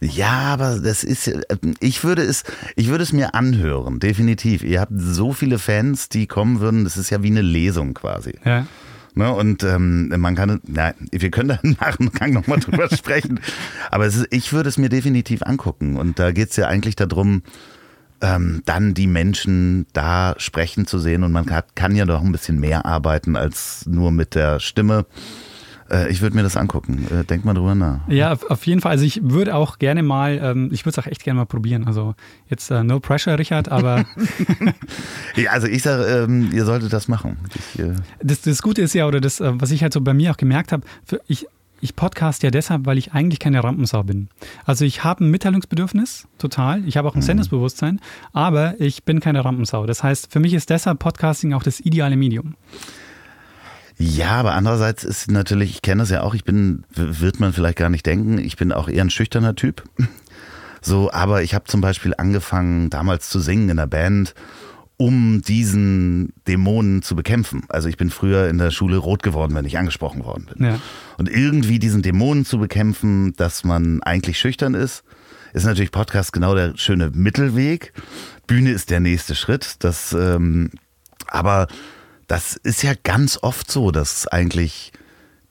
Ja, 0.00 0.52
aber 0.52 0.78
das 0.78 1.04
ist, 1.04 1.30
ich 1.80 2.04
würde 2.04 2.22
es, 2.22 2.44
ich 2.74 2.88
würde 2.88 3.02
es 3.02 3.12
mir 3.12 3.34
anhören, 3.34 3.98
definitiv. 3.98 4.62
Ihr 4.62 4.80
habt 4.80 4.92
so 4.94 5.32
viele 5.32 5.58
Fans, 5.58 6.08
die 6.08 6.26
kommen 6.26 6.60
würden, 6.60 6.84
das 6.84 6.96
ist 6.96 7.10
ja 7.10 7.22
wie 7.22 7.28
eine 7.28 7.42
Lesung 7.42 7.94
quasi. 7.94 8.34
Ja. 8.44 8.66
Ne, 9.16 9.32
und 9.32 9.62
ähm, 9.62 10.08
man 10.08 10.34
kann, 10.34 10.60
na, 10.66 10.92
wir 11.10 11.30
können 11.30 11.48
da 11.48 11.58
nach 11.80 11.96
dem 11.96 12.12
Gang 12.12 12.34
nochmal 12.34 12.60
drüber 12.60 12.88
sprechen. 12.94 13.40
Aber 13.90 14.04
ist, 14.04 14.26
ich 14.30 14.52
würde 14.52 14.68
es 14.68 14.76
mir 14.76 14.90
definitiv 14.90 15.42
angucken. 15.42 15.96
Und 15.96 16.18
da 16.18 16.32
geht 16.32 16.50
es 16.50 16.56
ja 16.56 16.66
eigentlich 16.66 16.96
darum, 16.96 17.42
ähm, 18.20 18.60
dann 18.66 18.92
die 18.92 19.06
Menschen 19.06 19.86
da 19.94 20.34
sprechen 20.36 20.86
zu 20.86 20.98
sehen. 20.98 21.22
Und 21.22 21.32
man 21.32 21.46
kann, 21.46 21.62
kann 21.74 21.96
ja 21.96 22.04
doch 22.04 22.22
ein 22.22 22.30
bisschen 22.30 22.60
mehr 22.60 22.84
arbeiten 22.84 23.36
als 23.36 23.86
nur 23.86 24.10
mit 24.12 24.34
der 24.34 24.60
Stimme. 24.60 25.06
Äh, 25.90 26.10
ich 26.10 26.20
würde 26.20 26.36
mir 26.36 26.42
das 26.42 26.56
angucken. 26.56 27.06
Äh, 27.10 27.24
denk 27.24 27.44
mal 27.44 27.54
drüber 27.54 27.74
nach. 27.74 28.08
Ja, 28.08 28.36
auf 28.48 28.66
jeden 28.66 28.80
Fall. 28.80 28.92
Also 28.92 29.04
ich 29.04 29.20
würde 29.22 29.54
auch 29.54 29.78
gerne 29.78 30.02
mal, 30.02 30.38
ähm, 30.42 30.70
ich 30.72 30.84
würde 30.84 30.98
es 30.98 31.04
auch 31.04 31.10
echt 31.10 31.22
gerne 31.22 31.38
mal 31.38 31.46
probieren. 31.46 31.86
Also 31.86 32.14
jetzt 32.48 32.70
uh, 32.70 32.82
no 32.82 33.00
pressure, 33.00 33.38
Richard, 33.38 33.68
aber. 33.68 34.04
ja, 35.36 35.50
also 35.50 35.66
ich 35.66 35.82
sage, 35.82 36.04
ähm, 36.04 36.50
ihr 36.52 36.64
solltet 36.64 36.92
das 36.92 37.08
machen. 37.08 37.36
Ich, 37.54 37.80
äh 37.80 37.94
das, 38.22 38.40
das 38.42 38.62
Gute 38.62 38.82
ist 38.82 38.94
ja, 38.94 39.06
oder 39.06 39.20
das, 39.20 39.40
was 39.40 39.70
ich 39.70 39.82
halt 39.82 39.92
so 39.92 40.00
bei 40.00 40.14
mir 40.14 40.32
auch 40.32 40.36
gemerkt 40.36 40.72
habe, 40.72 40.84
ich, 41.26 41.46
ich 41.80 41.94
podcast 41.94 42.42
ja 42.42 42.50
deshalb, 42.50 42.86
weil 42.86 42.98
ich 42.98 43.12
eigentlich 43.12 43.38
keine 43.38 43.62
Rampensau 43.62 44.02
bin. 44.02 44.28
Also 44.64 44.84
ich 44.84 45.04
habe 45.04 45.24
ein 45.24 45.30
Mitteilungsbedürfnis, 45.30 46.26
total. 46.38 46.86
Ich 46.86 46.96
habe 46.96 47.08
auch 47.08 47.14
ein 47.14 47.20
mhm. 47.20 47.26
Sendungsbewusstsein, 47.26 48.00
aber 48.32 48.80
ich 48.80 49.04
bin 49.04 49.20
keine 49.20 49.44
Rampensau. 49.44 49.86
Das 49.86 50.02
heißt, 50.02 50.32
für 50.32 50.40
mich 50.40 50.54
ist 50.54 50.70
deshalb 50.70 50.98
Podcasting 50.98 51.52
auch 51.52 51.62
das 51.62 51.80
ideale 51.80 52.16
Medium. 52.16 52.56
Ja, 53.98 54.32
aber 54.32 54.54
andererseits 54.54 55.04
ist 55.04 55.30
natürlich, 55.30 55.70
ich 55.70 55.82
kenne 55.82 56.02
das 56.02 56.10
ja 56.10 56.22
auch, 56.22 56.34
ich 56.34 56.44
bin, 56.44 56.84
wird 56.90 57.40
man 57.40 57.52
vielleicht 57.52 57.78
gar 57.78 57.88
nicht 57.88 58.04
denken, 58.04 58.38
ich 58.38 58.56
bin 58.56 58.72
auch 58.72 58.88
eher 58.88 59.02
ein 59.02 59.10
schüchterner 59.10 59.54
Typ. 59.54 59.82
So, 60.82 61.10
aber 61.10 61.42
ich 61.42 61.52
habe 61.52 61.64
zum 61.64 61.80
Beispiel 61.80 62.14
angefangen, 62.16 62.90
damals 62.90 63.28
zu 63.28 63.40
singen 63.40 63.70
in 63.70 63.76
der 63.76 63.88
Band, 63.88 64.34
um 64.96 65.42
diesen 65.42 66.32
Dämonen 66.46 67.02
zu 67.02 67.16
bekämpfen. 67.16 67.64
Also 67.68 67.88
ich 67.88 67.96
bin 67.96 68.08
früher 68.08 68.48
in 68.48 68.58
der 68.58 68.70
Schule 68.70 68.96
rot 68.98 69.24
geworden, 69.24 69.54
wenn 69.56 69.64
ich 69.64 69.78
angesprochen 69.78 70.24
worden 70.24 70.46
bin. 70.52 70.64
Ja. 70.64 70.80
Und 71.18 71.28
irgendwie 71.28 71.80
diesen 71.80 72.02
Dämonen 72.02 72.44
zu 72.44 72.58
bekämpfen, 72.58 73.34
dass 73.34 73.64
man 73.64 74.00
eigentlich 74.04 74.38
schüchtern 74.38 74.74
ist, 74.74 75.02
ist 75.52 75.64
natürlich 75.64 75.90
Podcast 75.90 76.32
genau 76.32 76.54
der 76.54 76.76
schöne 76.76 77.10
Mittelweg. 77.10 77.92
Bühne 78.46 78.70
ist 78.70 78.90
der 78.90 79.00
nächste 79.00 79.34
Schritt. 79.34 79.76
Das, 79.80 80.12
ähm, 80.12 80.70
aber 81.26 81.66
das 82.26 82.56
ist 82.56 82.82
ja 82.82 82.92
ganz 83.02 83.38
oft 83.42 83.70
so, 83.70 83.90
dass 83.90 84.26
eigentlich 84.26 84.92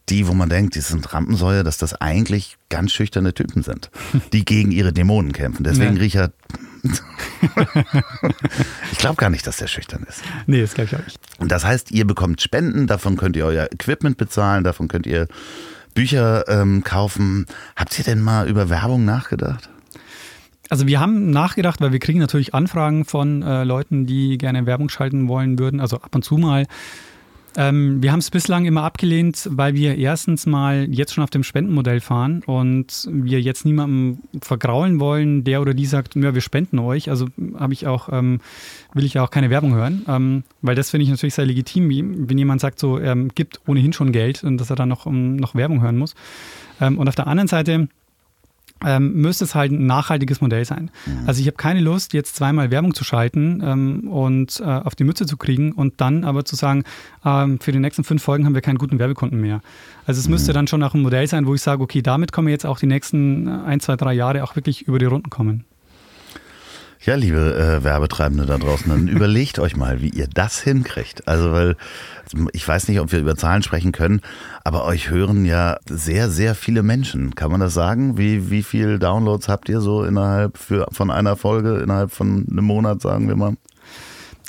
die, 0.09 0.27
wo 0.27 0.33
man 0.33 0.49
denkt, 0.49 0.75
die 0.75 0.81
sind 0.81 1.13
Rampensäue, 1.13 1.63
dass 1.63 1.77
das 1.77 1.93
eigentlich 1.95 2.57
ganz 2.69 2.91
schüchterne 2.91 3.33
Typen 3.33 3.63
sind, 3.63 3.89
die 4.33 4.45
gegen 4.45 4.71
ihre 4.71 4.93
Dämonen 4.93 5.31
kämpfen. 5.31 5.63
Deswegen, 5.63 5.95
ja. 5.95 6.01
Richard, 6.01 6.33
ich 8.91 8.97
glaube 8.99 9.15
gar 9.15 9.29
nicht, 9.29 9.47
dass 9.47 9.57
der 9.57 9.67
schüchtern 9.67 10.05
ist. 10.07 10.21
Nee, 10.45 10.61
das 10.61 10.75
glaube 10.75 10.89
ich 10.91 10.95
auch 10.95 11.03
nicht. 11.03 11.19
Und 11.39 11.51
das 11.51 11.63
heißt, 11.65 11.91
ihr 11.91 12.05
bekommt 12.05 12.41
Spenden, 12.41 12.85
davon 12.87 13.17
könnt 13.17 13.35
ihr 13.35 13.45
euer 13.45 13.71
Equipment 13.71 14.17
bezahlen, 14.17 14.63
davon 14.63 14.87
könnt 14.87 15.07
ihr 15.07 15.27
Bücher 15.95 16.47
ähm, 16.47 16.83
kaufen. 16.83 17.47
Habt 17.75 17.97
ihr 17.97 18.03
denn 18.05 18.21
mal 18.21 18.47
über 18.47 18.69
Werbung 18.69 19.05
nachgedacht? 19.05 19.69
Also 20.69 20.87
wir 20.87 20.99
haben 20.99 21.29
nachgedacht, 21.29 21.79
weil 21.81 21.91
wir 21.91 21.99
kriegen 21.99 22.19
natürlich 22.19 22.53
Anfragen 22.53 23.05
von 23.05 23.43
äh, 23.43 23.63
Leuten, 23.63 24.05
die 24.05 24.37
gerne 24.37 24.65
Werbung 24.65 24.89
schalten 24.89 25.27
wollen 25.27 25.59
würden, 25.59 25.79
also 25.79 25.97
ab 25.97 26.15
und 26.15 26.23
zu 26.23 26.37
mal. 26.37 26.65
Ähm, 27.57 28.03
wir 28.03 28.11
haben 28.11 28.19
es 28.19 28.31
bislang 28.31 28.65
immer 28.65 28.83
abgelehnt, 28.83 29.47
weil 29.51 29.75
wir 29.75 29.97
erstens 29.97 30.45
mal 30.45 30.87
jetzt 30.91 31.13
schon 31.13 31.23
auf 31.23 31.29
dem 31.29 31.43
Spendenmodell 31.43 32.01
fahren 32.01 32.43
und 32.45 33.07
wir 33.09 33.39
jetzt 33.39 33.65
niemandem 33.65 34.19
vergraulen 34.41 34.99
wollen, 34.99 35.43
der 35.43 35.61
oder 35.61 35.73
die 35.73 35.85
sagt, 35.85 36.15
ja, 36.15 36.33
wir 36.33 36.41
spenden 36.41 36.79
euch. 36.79 37.09
Also 37.09 37.27
habe 37.57 37.73
ich 37.73 37.87
auch, 37.87 38.09
ähm, 38.11 38.41
will 38.93 39.05
ich 39.05 39.19
auch 39.19 39.29
keine 39.29 39.49
Werbung 39.49 39.73
hören, 39.73 40.05
ähm, 40.07 40.43
weil 40.61 40.75
das 40.75 40.89
finde 40.89 41.05
ich 41.05 41.09
natürlich 41.09 41.35
sehr 41.35 41.45
legitim, 41.45 42.27
wenn 42.27 42.37
jemand 42.37 42.59
sagt, 42.59 42.79
so 42.79 42.97
er 42.97 43.15
gibt 43.15 43.61
ohnehin 43.67 43.93
schon 43.93 44.11
Geld 44.11 44.43
und 44.43 44.57
dass 44.57 44.69
er 44.69 44.75
dann 44.75 44.89
noch, 44.89 45.05
um, 45.05 45.37
noch 45.37 45.55
Werbung 45.55 45.81
hören 45.81 45.97
muss. 45.97 46.15
Ähm, 46.81 46.97
und 46.97 47.07
auf 47.07 47.15
der 47.15 47.27
anderen 47.27 47.47
Seite 47.47 47.87
ähm, 48.83 49.13
müsste 49.13 49.45
es 49.45 49.55
halt 49.55 49.71
ein 49.71 49.85
nachhaltiges 49.85 50.41
Modell 50.41 50.65
sein. 50.65 50.91
Mhm. 51.05 51.27
Also 51.27 51.41
ich 51.41 51.47
habe 51.47 51.57
keine 51.57 51.79
Lust, 51.79 52.13
jetzt 52.13 52.35
zweimal 52.35 52.71
Werbung 52.71 52.93
zu 52.93 53.03
schalten 53.03 53.61
ähm, 53.63 54.07
und 54.07 54.59
äh, 54.59 54.63
auf 54.63 54.95
die 54.95 55.03
Mütze 55.03 55.25
zu 55.25 55.37
kriegen 55.37 55.71
und 55.71 56.01
dann 56.01 56.23
aber 56.23 56.45
zu 56.45 56.55
sagen, 56.55 56.83
ähm, 57.23 57.59
für 57.59 57.71
die 57.71 57.79
nächsten 57.79 58.03
fünf 58.03 58.21
Folgen 58.21 58.45
haben 58.45 58.53
wir 58.53 58.61
keinen 58.61 58.77
guten 58.77 58.99
Werbekunden 58.99 59.39
mehr. 59.39 59.61
Also 60.05 60.19
es 60.19 60.27
mhm. 60.27 60.33
müsste 60.33 60.53
dann 60.53 60.67
schon 60.67 60.83
auch 60.83 60.93
ein 60.93 61.01
Modell 61.01 61.27
sein, 61.27 61.47
wo 61.47 61.55
ich 61.55 61.61
sage, 61.61 61.81
okay, 61.81 62.01
damit 62.01 62.31
können 62.31 62.47
wir 62.47 62.51
jetzt 62.51 62.65
auch 62.65 62.79
die 62.79 62.87
nächsten 62.87 63.47
ein, 63.47 63.79
zwei, 63.79 63.95
drei 63.95 64.13
Jahre 64.13 64.43
auch 64.43 64.55
wirklich 64.55 64.83
über 64.87 64.99
die 64.99 65.05
Runden 65.05 65.29
kommen. 65.29 65.65
Ja, 67.03 67.15
liebe 67.15 67.55
äh, 67.55 67.83
Werbetreibende 67.83 68.45
da 68.45 68.57
draußen, 68.57 68.89
dann 68.89 69.07
überlegt 69.15 69.59
euch 69.59 69.75
mal, 69.75 70.01
wie 70.01 70.09
ihr 70.09 70.27
das 70.27 70.61
hinkriegt. 70.61 71.27
Also, 71.27 71.51
weil 71.51 71.75
ich 72.53 72.67
weiß 72.67 72.87
nicht, 72.87 72.99
ob 72.99 73.11
wir 73.11 73.19
über 73.19 73.35
Zahlen 73.35 73.63
sprechen 73.63 73.91
können, 73.91 74.21
aber 74.63 74.85
euch 74.85 75.09
hören 75.09 75.45
ja 75.45 75.77
sehr, 75.89 76.29
sehr 76.29 76.55
viele 76.55 76.83
Menschen. 76.83 77.35
Kann 77.35 77.51
man 77.51 77.59
das 77.59 77.73
sagen? 77.73 78.17
Wie, 78.17 78.49
wie 78.49 78.63
viel 78.63 78.97
Downloads 78.97 79.47
habt 79.47 79.69
ihr 79.69 79.81
so 79.81 80.03
innerhalb 80.03 80.57
für, 80.57 80.87
von 80.91 81.11
einer 81.11 81.35
Folge, 81.35 81.77
innerhalb 81.77 82.11
von 82.11 82.47
einem 82.49 82.65
Monat, 82.65 83.01
sagen 83.01 83.27
wir 83.27 83.35
mal? 83.35 83.55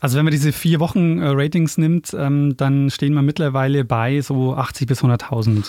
Also 0.01 0.19
wenn 0.19 0.25
man 0.25 0.33
diese 0.33 0.53
vier 0.53 0.79
Wochen 0.81 1.19
äh, 1.19 1.29
Ratings 1.29 1.79
nimmt, 1.79 2.15
ähm, 2.19 2.57
dann 2.57 2.91
stehen 2.91 3.15
wir 3.15 3.23
mittlerweile 3.23 3.85
bei 3.85 4.21
so 4.21 4.55
80 4.55 4.87
bis 4.87 5.03
100.000 5.03 5.67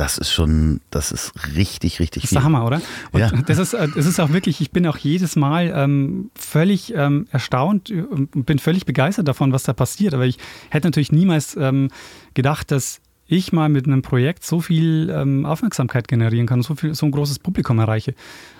das 0.00 0.16
ist 0.16 0.32
schon, 0.32 0.80
das 0.88 1.12
ist 1.12 1.32
richtig, 1.54 2.00
richtig. 2.00 2.22
Das 2.22 2.30
ist 2.30 2.34
der 2.34 2.42
Hammer, 2.42 2.64
oder? 2.64 2.80
Und 3.12 3.20
ja. 3.20 3.30
das, 3.30 3.58
ist, 3.58 3.74
äh, 3.74 3.86
das 3.94 4.06
ist 4.06 4.18
auch 4.18 4.32
wirklich, 4.32 4.62
ich 4.62 4.70
bin 4.70 4.86
auch 4.86 4.96
jedes 4.96 5.36
Mal 5.36 5.70
ähm, 5.76 6.30
völlig 6.34 6.94
ähm, 6.94 7.26
erstaunt 7.30 7.90
und 7.90 8.46
bin 8.46 8.58
völlig 8.58 8.86
begeistert 8.86 9.28
davon, 9.28 9.52
was 9.52 9.64
da 9.64 9.74
passiert. 9.74 10.14
Aber 10.14 10.24
ich 10.24 10.38
hätte 10.70 10.86
natürlich 10.86 11.12
niemals 11.12 11.54
ähm, 11.54 11.90
gedacht, 12.32 12.70
dass 12.70 13.02
ich 13.26 13.52
mal 13.52 13.68
mit 13.68 13.86
einem 13.86 14.00
Projekt 14.00 14.42
so 14.42 14.62
viel 14.62 15.12
ähm, 15.14 15.44
Aufmerksamkeit 15.44 16.08
generieren 16.08 16.46
kann, 16.46 16.62
so, 16.62 16.76
viel, 16.76 16.94
so 16.94 17.04
ein 17.04 17.12
großes 17.12 17.38
Publikum 17.38 17.78
erreiche. 17.78 18.14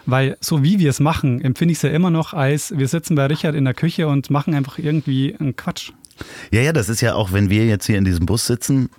Weil 0.04 0.36
so 0.40 0.62
wie 0.62 0.78
wir 0.78 0.90
es 0.90 1.00
machen, 1.00 1.40
empfinde 1.40 1.72
ich 1.72 1.78
es 1.78 1.82
ja 1.82 1.88
immer 1.90 2.10
noch 2.10 2.34
als, 2.34 2.76
wir 2.76 2.86
sitzen 2.86 3.14
bei 3.14 3.24
Richard 3.24 3.54
in 3.54 3.64
der 3.64 3.72
Küche 3.72 4.08
und 4.08 4.28
machen 4.28 4.52
einfach 4.52 4.78
irgendwie 4.78 5.34
einen 5.40 5.56
Quatsch. 5.56 5.92
Ja, 6.52 6.60
ja, 6.60 6.74
das 6.74 6.90
ist 6.90 7.00
ja 7.00 7.14
auch, 7.14 7.32
wenn 7.32 7.48
wir 7.48 7.64
jetzt 7.64 7.86
hier 7.86 7.96
in 7.96 8.04
diesem 8.04 8.26
Bus 8.26 8.46
sitzen, 8.46 8.90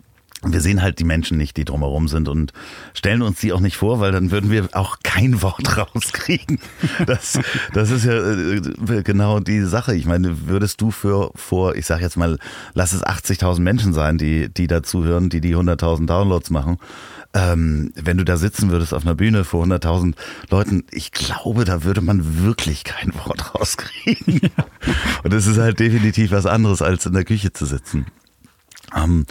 wir 0.43 0.61
sehen 0.61 0.81
halt 0.81 0.99
die 0.99 1.03
Menschen 1.03 1.37
nicht, 1.37 1.55
die 1.57 1.65
drumherum 1.65 2.07
sind 2.07 2.27
und 2.27 2.51
stellen 2.93 3.21
uns 3.21 3.39
die 3.39 3.53
auch 3.53 3.59
nicht 3.59 3.77
vor, 3.77 3.99
weil 3.99 4.11
dann 4.11 4.31
würden 4.31 4.49
wir 4.49 4.69
auch 4.71 4.97
kein 5.03 5.41
Wort 5.41 5.77
rauskriegen. 5.95 6.59
Das, 7.05 7.39
das 7.73 7.91
ist 7.91 8.05
ja 8.05 8.13
äh, 8.13 9.03
genau 9.03 9.39
die 9.39 9.61
Sache. 9.61 9.95
Ich 9.95 10.05
meine, 10.05 10.47
würdest 10.47 10.81
du 10.81 10.89
für 10.89 11.31
vor, 11.35 11.75
ich 11.75 11.85
sag 11.85 12.01
jetzt 12.01 12.17
mal, 12.17 12.39
lass 12.73 12.93
es 12.93 13.03
80.000 13.03 13.59
Menschen 13.59 13.93
sein, 13.93 14.17
die, 14.17 14.49
die 14.49 14.67
dazu 14.67 15.03
hören, 15.03 15.29
die 15.29 15.41
die 15.41 15.55
100.000 15.55 16.07
Downloads 16.07 16.49
machen. 16.49 16.77
Ähm, 17.33 17.93
wenn 17.95 18.17
du 18.17 18.25
da 18.25 18.35
sitzen 18.35 18.71
würdest 18.71 18.93
auf 18.93 19.03
einer 19.03 19.15
Bühne 19.15 19.45
vor 19.45 19.63
100.000 19.63 20.15
Leuten, 20.49 20.83
ich 20.91 21.11
glaube, 21.11 21.63
da 21.63 21.83
würde 21.83 22.01
man 22.01 22.43
wirklich 22.43 22.83
kein 22.83 23.13
Wort 23.25 23.55
rauskriegen. 23.59 24.41
Und 25.23 25.33
es 25.33 25.47
ist 25.47 25.57
halt 25.57 25.79
definitiv 25.79 26.31
was 26.31 26.45
anderes, 26.45 26.81
als 26.81 27.05
in 27.05 27.13
der 27.13 27.23
Küche 27.23 27.53
zu 27.53 27.65
sitzen. 27.65 28.07
Ähm, 28.95 29.25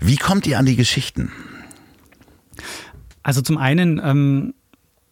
Wie 0.00 0.16
kommt 0.16 0.46
ihr 0.46 0.58
an 0.58 0.66
die 0.66 0.76
Geschichten? 0.76 1.30
Also 3.22 3.40
zum 3.40 3.58
einen 3.58 4.00
ähm, 4.04 4.54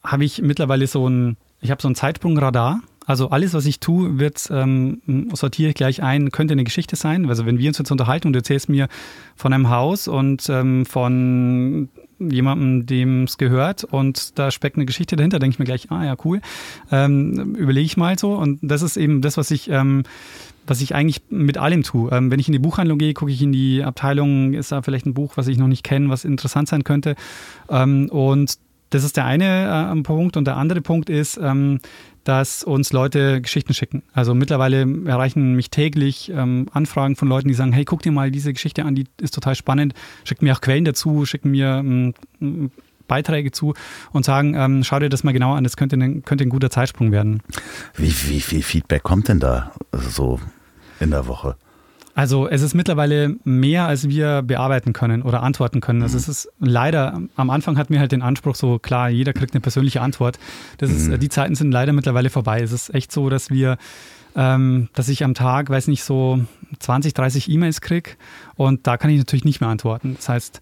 habe 0.05 0.25
ich 0.25 0.43
mittlerweile 0.43 0.87
so 0.87 1.09
ein, 1.09 1.37
ich 1.61 1.71
habe 1.71 1.83
so 1.83 1.89
ein 1.89 1.95
Zeitsprungradar. 1.95 2.81
Also 3.05 3.31
alles, 3.31 3.53
was 3.53 3.67
ich 3.67 3.81
tue, 3.81 4.21
wird 4.21 4.49
ähm, 4.53 5.03
sortiere 5.33 5.71
ich 5.71 5.75
gleich 5.75 6.03
ein, 6.03 6.31
könnte 6.31 6.53
eine 6.53 6.63
Geschichte 6.63 6.95
sein. 6.95 7.29
Also 7.29 7.47
wenn 7.47 7.59
wir 7.59 7.69
uns 7.69 7.79
jetzt 7.79 7.91
unterhalten 7.91 8.29
und 8.29 8.33
du 8.35 8.39
erzählst 8.39 8.69
mir 8.69 8.89
von 9.35 9.53
einem 9.53 9.71
Haus 9.71 10.07
und 10.07 10.49
ähm, 10.49 10.87
von 10.87 11.89
jemandem, 12.21 12.87
dem 12.87 13.25
es 13.25 13.39
gehört 13.39 13.83
und 13.83 14.39
da 14.39 14.53
steckt 14.53 14.77
eine 14.77 14.87
Geschichte 14.87 15.17
dahinter, 15.17 15.41
denke 15.41 15.55
ich 15.55 15.59
mir 15.59 15.65
gleich, 15.65 15.91
ah 15.91 16.05
ja, 16.05 16.15
cool. 16.25 16.41
Ähm, 16.93 17.57
überlege 17.57 17.87
ich 17.87 17.97
mal 17.97 18.17
so. 18.19 18.35
Und 18.35 18.61
das 18.63 18.83
ist 18.83 18.97
eben 18.97 19.21
das, 19.21 19.37
was 19.37 19.51
ich 19.51 19.69
ähm, 19.69 20.05
was 20.67 20.81
ich 20.81 20.95
eigentlich 20.95 21.23
mit 21.29 21.59
allem 21.59 21.83
tue. 21.83 22.11
Ähm, 22.13 22.31
wenn 22.31 22.41
ich 22.41 22.49
in 22.49 22.53
die 22.53 22.59
Buchhandlung 22.59 22.99
gehe, 22.99 23.15
gucke 23.15 23.33
ich 23.33 23.43
in 23.43 23.53
die 23.53 23.83
Abteilung, 23.83 24.55
ist 24.55 24.73
da 24.73 24.83
vielleicht 24.83 25.07
ein 25.07 25.15
Buch, 25.15 25.33
was 25.37 25.49
ich 25.49 25.59
noch 25.59 25.69
nicht 25.69 25.85
kenne, 25.85 26.09
was 26.09 26.25
interessant 26.25 26.69
sein 26.69 26.85
könnte. 26.85 27.17
Ähm, 27.69 28.09
und 28.11 28.59
das 28.91 29.05
ist 29.05 29.17
der 29.17 29.25
eine 29.25 29.93
äh, 29.95 30.03
Punkt. 30.03 30.37
Und 30.37 30.47
der 30.47 30.57
andere 30.57 30.81
Punkt 30.81 31.11
ist, 31.11 31.39
ähm, 31.43 31.81
dass 32.25 32.63
uns 32.63 32.93
Leute 32.93 33.41
Geschichten 33.41 33.75
schicken. 33.75 34.03
Also 34.13 34.35
mittlerweile 34.35 34.87
erreichen 35.07 35.55
mich 35.55 35.71
täglich 35.71 36.31
ähm, 36.35 36.67
Anfragen 36.73 37.17
von 37.17 37.29
Leuten, 37.29 37.49
die 37.49 37.55
sagen, 37.55 37.73
hey, 37.73 37.85
guck 37.85 38.03
dir 38.03 38.13
mal 38.13 38.31
diese 38.31 38.53
Geschichte 38.53 38.85
an, 38.85 38.95
die 38.95 39.07
ist 39.21 39.35
total 39.35 39.57
spannend. 39.57 39.95
Schicken 40.25 40.45
mir 40.45 40.55
auch 40.55 40.61
Quellen 40.61 40.85
dazu, 40.85 41.27
schicken 41.27 41.51
mir 41.51 41.79
ähm, 41.79 42.15
Beiträge 43.13 43.51
zu 43.51 43.75
und 44.13 44.25
sagen, 44.25 44.55
ähm, 44.55 44.85
schau 44.85 44.99
dir 44.99 45.11
das 45.11 45.23
mal 45.23 45.33
genau 45.33 45.53
an, 45.53 45.65
das 45.65 45.77
könnte, 45.77 45.97
ein, 45.97 46.23
könnte 46.23 46.45
ein 46.45 46.49
guter 46.49 46.71
Zeitsprung 46.71 47.13
werden. 47.13 47.43
Wie, 47.95 48.15
wie 48.29 48.41
viel 48.41 48.63
Feedback 48.63 49.03
kommt 49.03 49.29
denn 49.29 49.39
da 49.39 49.73
so 49.93 50.41
in 50.99 51.11
der 51.11 51.27
Woche? 51.27 51.57
Also 52.15 52.49
es 52.49 52.63
ist 52.63 52.75
mittlerweile 52.75 53.37
mehr, 53.45 53.87
als 53.87 54.09
wir 54.09 54.41
bearbeiten 54.43 54.95
können 54.95 55.23
oder 55.23 55.43
antworten 55.43 55.83
können. 55.83 56.03
Also 56.03 56.17
es 56.17 56.27
ist 56.27 56.49
leider, 56.59 57.21
am 57.37 57.51
Anfang 57.51 57.77
hatten 57.77 57.93
wir 57.93 58.01
halt 58.01 58.13
den 58.13 58.23
Anspruch, 58.23 58.55
so 58.55 58.79
klar, 58.79 59.11
jeder 59.11 59.35
kriegt 59.35 59.53
eine 59.55 59.61
persönliche 59.61 60.01
Antwort. 60.01 60.39
Das 60.79 60.91
ist, 60.91 61.09
mhm. 61.09 61.19
Die 61.21 61.29
Zeiten 61.29 61.55
sind 61.55 61.71
leider 61.71 61.93
mittlerweile 61.93 62.31
vorbei. 62.31 62.61
Es 62.63 62.73
ist 62.73 62.95
echt 62.95 63.13
so, 63.13 63.29
dass 63.29 63.51
wir, 63.51 63.77
ähm, 64.37 64.89
dass 64.95 65.09
ich 65.09 65.23
am 65.25 65.35
Tag, 65.35 65.69
weiß 65.69 65.89
nicht, 65.89 66.05
so 66.05 66.41
20, 66.79 67.13
30 67.13 67.51
E-Mails 67.51 67.83
kriege 67.83 68.13
und 68.57 68.87
da 68.87 68.97
kann 68.97 69.11
ich 69.11 69.19
natürlich 69.19 69.45
nicht 69.45 69.61
mehr 69.61 69.71
antworten. 69.71 70.15
Das 70.17 70.29
heißt, 70.29 70.61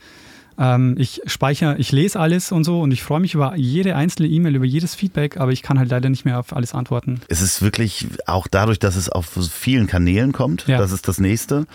ähm, 0.60 0.94
ich 0.98 1.22
speichere, 1.24 1.76
ich 1.78 1.90
lese 1.90 2.20
alles 2.20 2.52
und 2.52 2.64
so 2.64 2.82
und 2.82 2.92
ich 2.92 3.02
freue 3.02 3.20
mich 3.20 3.34
über 3.34 3.56
jede 3.56 3.96
einzelne 3.96 4.28
E-Mail, 4.28 4.56
über 4.56 4.66
jedes 4.66 4.94
Feedback, 4.94 5.38
aber 5.38 5.52
ich 5.52 5.62
kann 5.62 5.78
halt 5.78 5.90
leider 5.90 6.10
nicht 6.10 6.26
mehr 6.26 6.38
auf 6.38 6.54
alles 6.54 6.74
antworten. 6.74 7.22
Es 7.28 7.40
ist 7.40 7.62
wirklich 7.62 8.06
auch 8.26 8.46
dadurch, 8.46 8.78
dass 8.78 8.94
es 8.94 9.08
auf 9.08 9.38
vielen 9.50 9.86
Kanälen 9.86 10.32
kommt, 10.32 10.66
ja. 10.66 10.76
das 10.76 10.92
ist 10.92 11.08
das 11.08 11.18
nächste. 11.18 11.66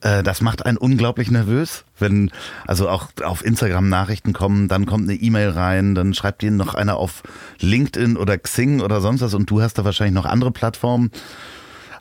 Äh, 0.00 0.24
das 0.24 0.40
macht 0.40 0.66
einen 0.66 0.76
unglaublich 0.76 1.30
nervös, 1.30 1.84
wenn 2.00 2.32
also 2.66 2.88
auch 2.88 3.10
auf 3.22 3.44
Instagram 3.44 3.88
Nachrichten 3.88 4.32
kommen, 4.32 4.66
dann 4.66 4.86
kommt 4.86 5.08
eine 5.08 5.18
E-Mail 5.18 5.50
rein, 5.50 5.94
dann 5.94 6.12
schreibt 6.12 6.42
dir 6.42 6.50
noch 6.50 6.74
einer 6.74 6.96
auf 6.96 7.22
LinkedIn 7.60 8.16
oder 8.16 8.36
Xing 8.38 8.80
oder 8.80 9.00
sonst 9.00 9.20
was 9.20 9.34
und 9.34 9.48
du 9.48 9.62
hast 9.62 9.78
da 9.78 9.84
wahrscheinlich 9.84 10.14
noch 10.14 10.26
andere 10.26 10.50
Plattformen 10.50 11.12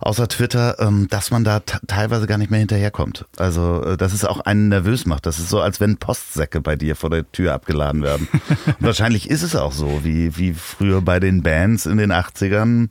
außer 0.01 0.27
Twitter, 0.27 0.77
ähm, 0.79 1.07
dass 1.09 1.31
man 1.31 1.43
da 1.43 1.59
teilweise 1.59 2.27
gar 2.27 2.37
nicht 2.37 2.51
mehr 2.51 2.59
hinterherkommt. 2.59 3.25
Also, 3.37 3.83
äh, 3.83 3.97
dass 3.97 4.13
es 4.13 4.25
auch 4.25 4.41
einen 4.41 4.69
nervös 4.69 5.05
macht. 5.05 5.25
Das 5.25 5.39
ist 5.39 5.49
so, 5.49 5.61
als 5.61 5.79
wenn 5.79 5.97
Postsäcke 5.97 6.61
bei 6.61 6.75
dir 6.75 6.95
vor 6.95 7.09
der 7.09 7.31
Tür 7.31 7.53
abgeladen 7.53 8.01
werden. 8.03 8.27
wahrscheinlich 8.79 9.29
ist 9.29 9.43
es 9.43 9.55
auch 9.55 9.71
so, 9.71 10.01
wie, 10.03 10.37
wie 10.37 10.53
früher 10.53 11.01
bei 11.01 11.19
den 11.19 11.43
Bands 11.43 11.85
in 11.85 11.97
den 11.97 12.11
80ern 12.11 12.89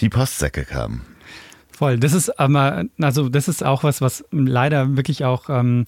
die 0.00 0.08
Postsäcke 0.08 0.64
kamen. 0.64 1.02
Voll. 1.72 1.98
Das 1.98 2.12
ist 2.12 2.38
aber, 2.38 2.84
also 3.00 3.28
das 3.28 3.48
ist 3.48 3.64
auch 3.64 3.82
was, 3.82 4.00
was 4.00 4.24
leider 4.30 4.96
wirklich 4.96 5.24
auch 5.24 5.50
ähm, 5.50 5.84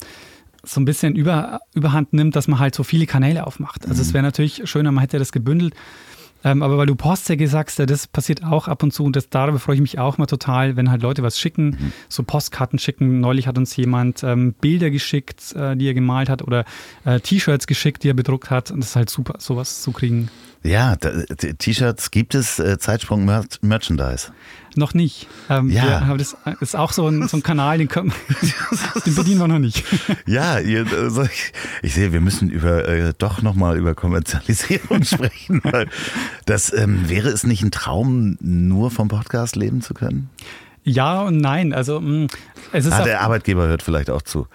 so 0.63 0.81
ein 0.81 0.85
bisschen 0.85 1.15
über, 1.15 1.61
überhand 1.73 2.13
nimmt, 2.13 2.35
dass 2.35 2.47
man 2.47 2.59
halt 2.59 2.75
so 2.75 2.83
viele 2.83 3.05
Kanäle 3.05 3.47
aufmacht. 3.47 3.83
Also 3.83 4.01
mhm. 4.01 4.01
es 4.01 4.13
wäre 4.13 4.23
natürlich 4.23 4.69
schöner, 4.69 4.91
man 4.91 5.01
hätte 5.01 5.19
das 5.19 5.31
gebündelt. 5.31 5.73
Ähm, 6.43 6.61
aber 6.61 6.77
weil 6.77 6.85
du 6.85 6.95
Postsäcke 6.95 7.47
sagst, 7.47 7.79
das 7.79 8.07
passiert 8.07 8.43
auch 8.43 8.67
ab 8.67 8.83
und 8.83 8.91
zu 8.91 9.03
und 9.03 9.15
das, 9.15 9.29
darüber 9.29 9.59
freue 9.59 9.75
ich 9.75 9.81
mich 9.81 9.99
auch 9.99 10.17
mal 10.17 10.27
total, 10.27 10.75
wenn 10.75 10.91
halt 10.91 11.01
Leute 11.01 11.23
was 11.23 11.39
schicken, 11.39 11.69
mhm. 11.69 11.93
so 12.09 12.23
Postkarten 12.23 12.79
schicken. 12.79 13.19
Neulich 13.19 13.47
hat 13.47 13.57
uns 13.57 13.75
jemand 13.75 14.23
ähm, 14.23 14.53
Bilder 14.59 14.89
geschickt, 14.89 15.53
äh, 15.55 15.75
die 15.75 15.87
er 15.87 15.93
gemalt 15.93 16.29
hat 16.29 16.41
oder 16.41 16.65
äh, 17.05 17.19
T-Shirts 17.19 17.67
geschickt, 17.67 18.03
die 18.03 18.09
er 18.09 18.13
bedruckt 18.13 18.49
hat. 18.49 18.71
Und 18.71 18.79
das 18.79 18.89
ist 18.89 18.95
halt 18.95 19.09
super, 19.09 19.35
sowas 19.39 19.81
zu 19.81 19.91
kriegen. 19.91 20.29
Ja, 20.63 20.95
T-Shirts 20.95 22.11
gibt 22.11 22.35
es, 22.35 22.59
äh, 22.59 22.77
Zeitsprung 22.77 23.25
Merchandise. 23.61 24.31
Noch 24.75 24.93
nicht. 24.93 25.27
Ähm, 25.49 25.71
ja. 25.71 25.99
aber 26.01 26.17
das 26.17 26.37
ist 26.61 26.75
auch 26.75 26.91
so 26.91 27.07
ein, 27.07 27.27
so 27.27 27.37
ein 27.37 27.43
Kanal, 27.43 27.79
den, 27.79 27.87
können, 27.87 28.13
den 29.05 29.15
bedienen 29.15 29.39
wir 29.39 29.47
noch 29.47 29.59
nicht. 29.59 29.83
Ja, 30.25 30.59
ihr, 30.59 30.85
also 30.91 31.23
ich, 31.23 31.53
ich, 31.81 31.93
sehe, 31.93 32.11
wir 32.11 32.21
müssen 32.21 32.49
über 32.49 32.87
äh, 32.87 33.13
doch 33.17 33.41
nochmal 33.41 33.77
über 33.77 33.95
Kommerzialisierung 33.95 35.03
sprechen. 35.05 35.61
Weil 35.63 35.89
das 36.45 36.73
ähm, 36.73 37.09
wäre 37.09 37.29
es 37.29 37.45
nicht 37.45 37.63
ein 37.63 37.71
Traum, 37.71 38.37
nur 38.41 38.91
vom 38.91 39.07
Podcast 39.07 39.55
leben 39.55 39.81
zu 39.81 39.93
können? 39.93 40.29
Ja 40.87 41.23
und 41.23 41.37
nein. 41.37 41.73
Also 41.73 41.99
mm, 41.99 42.27
es 42.71 42.85
ist 42.85 42.93
ah, 42.93 43.03
der 43.03 43.19
Arbeitgeber 43.21 43.67
hört 43.67 43.83
vielleicht 43.83 44.09
auch 44.09 44.21
zu. 44.21 44.47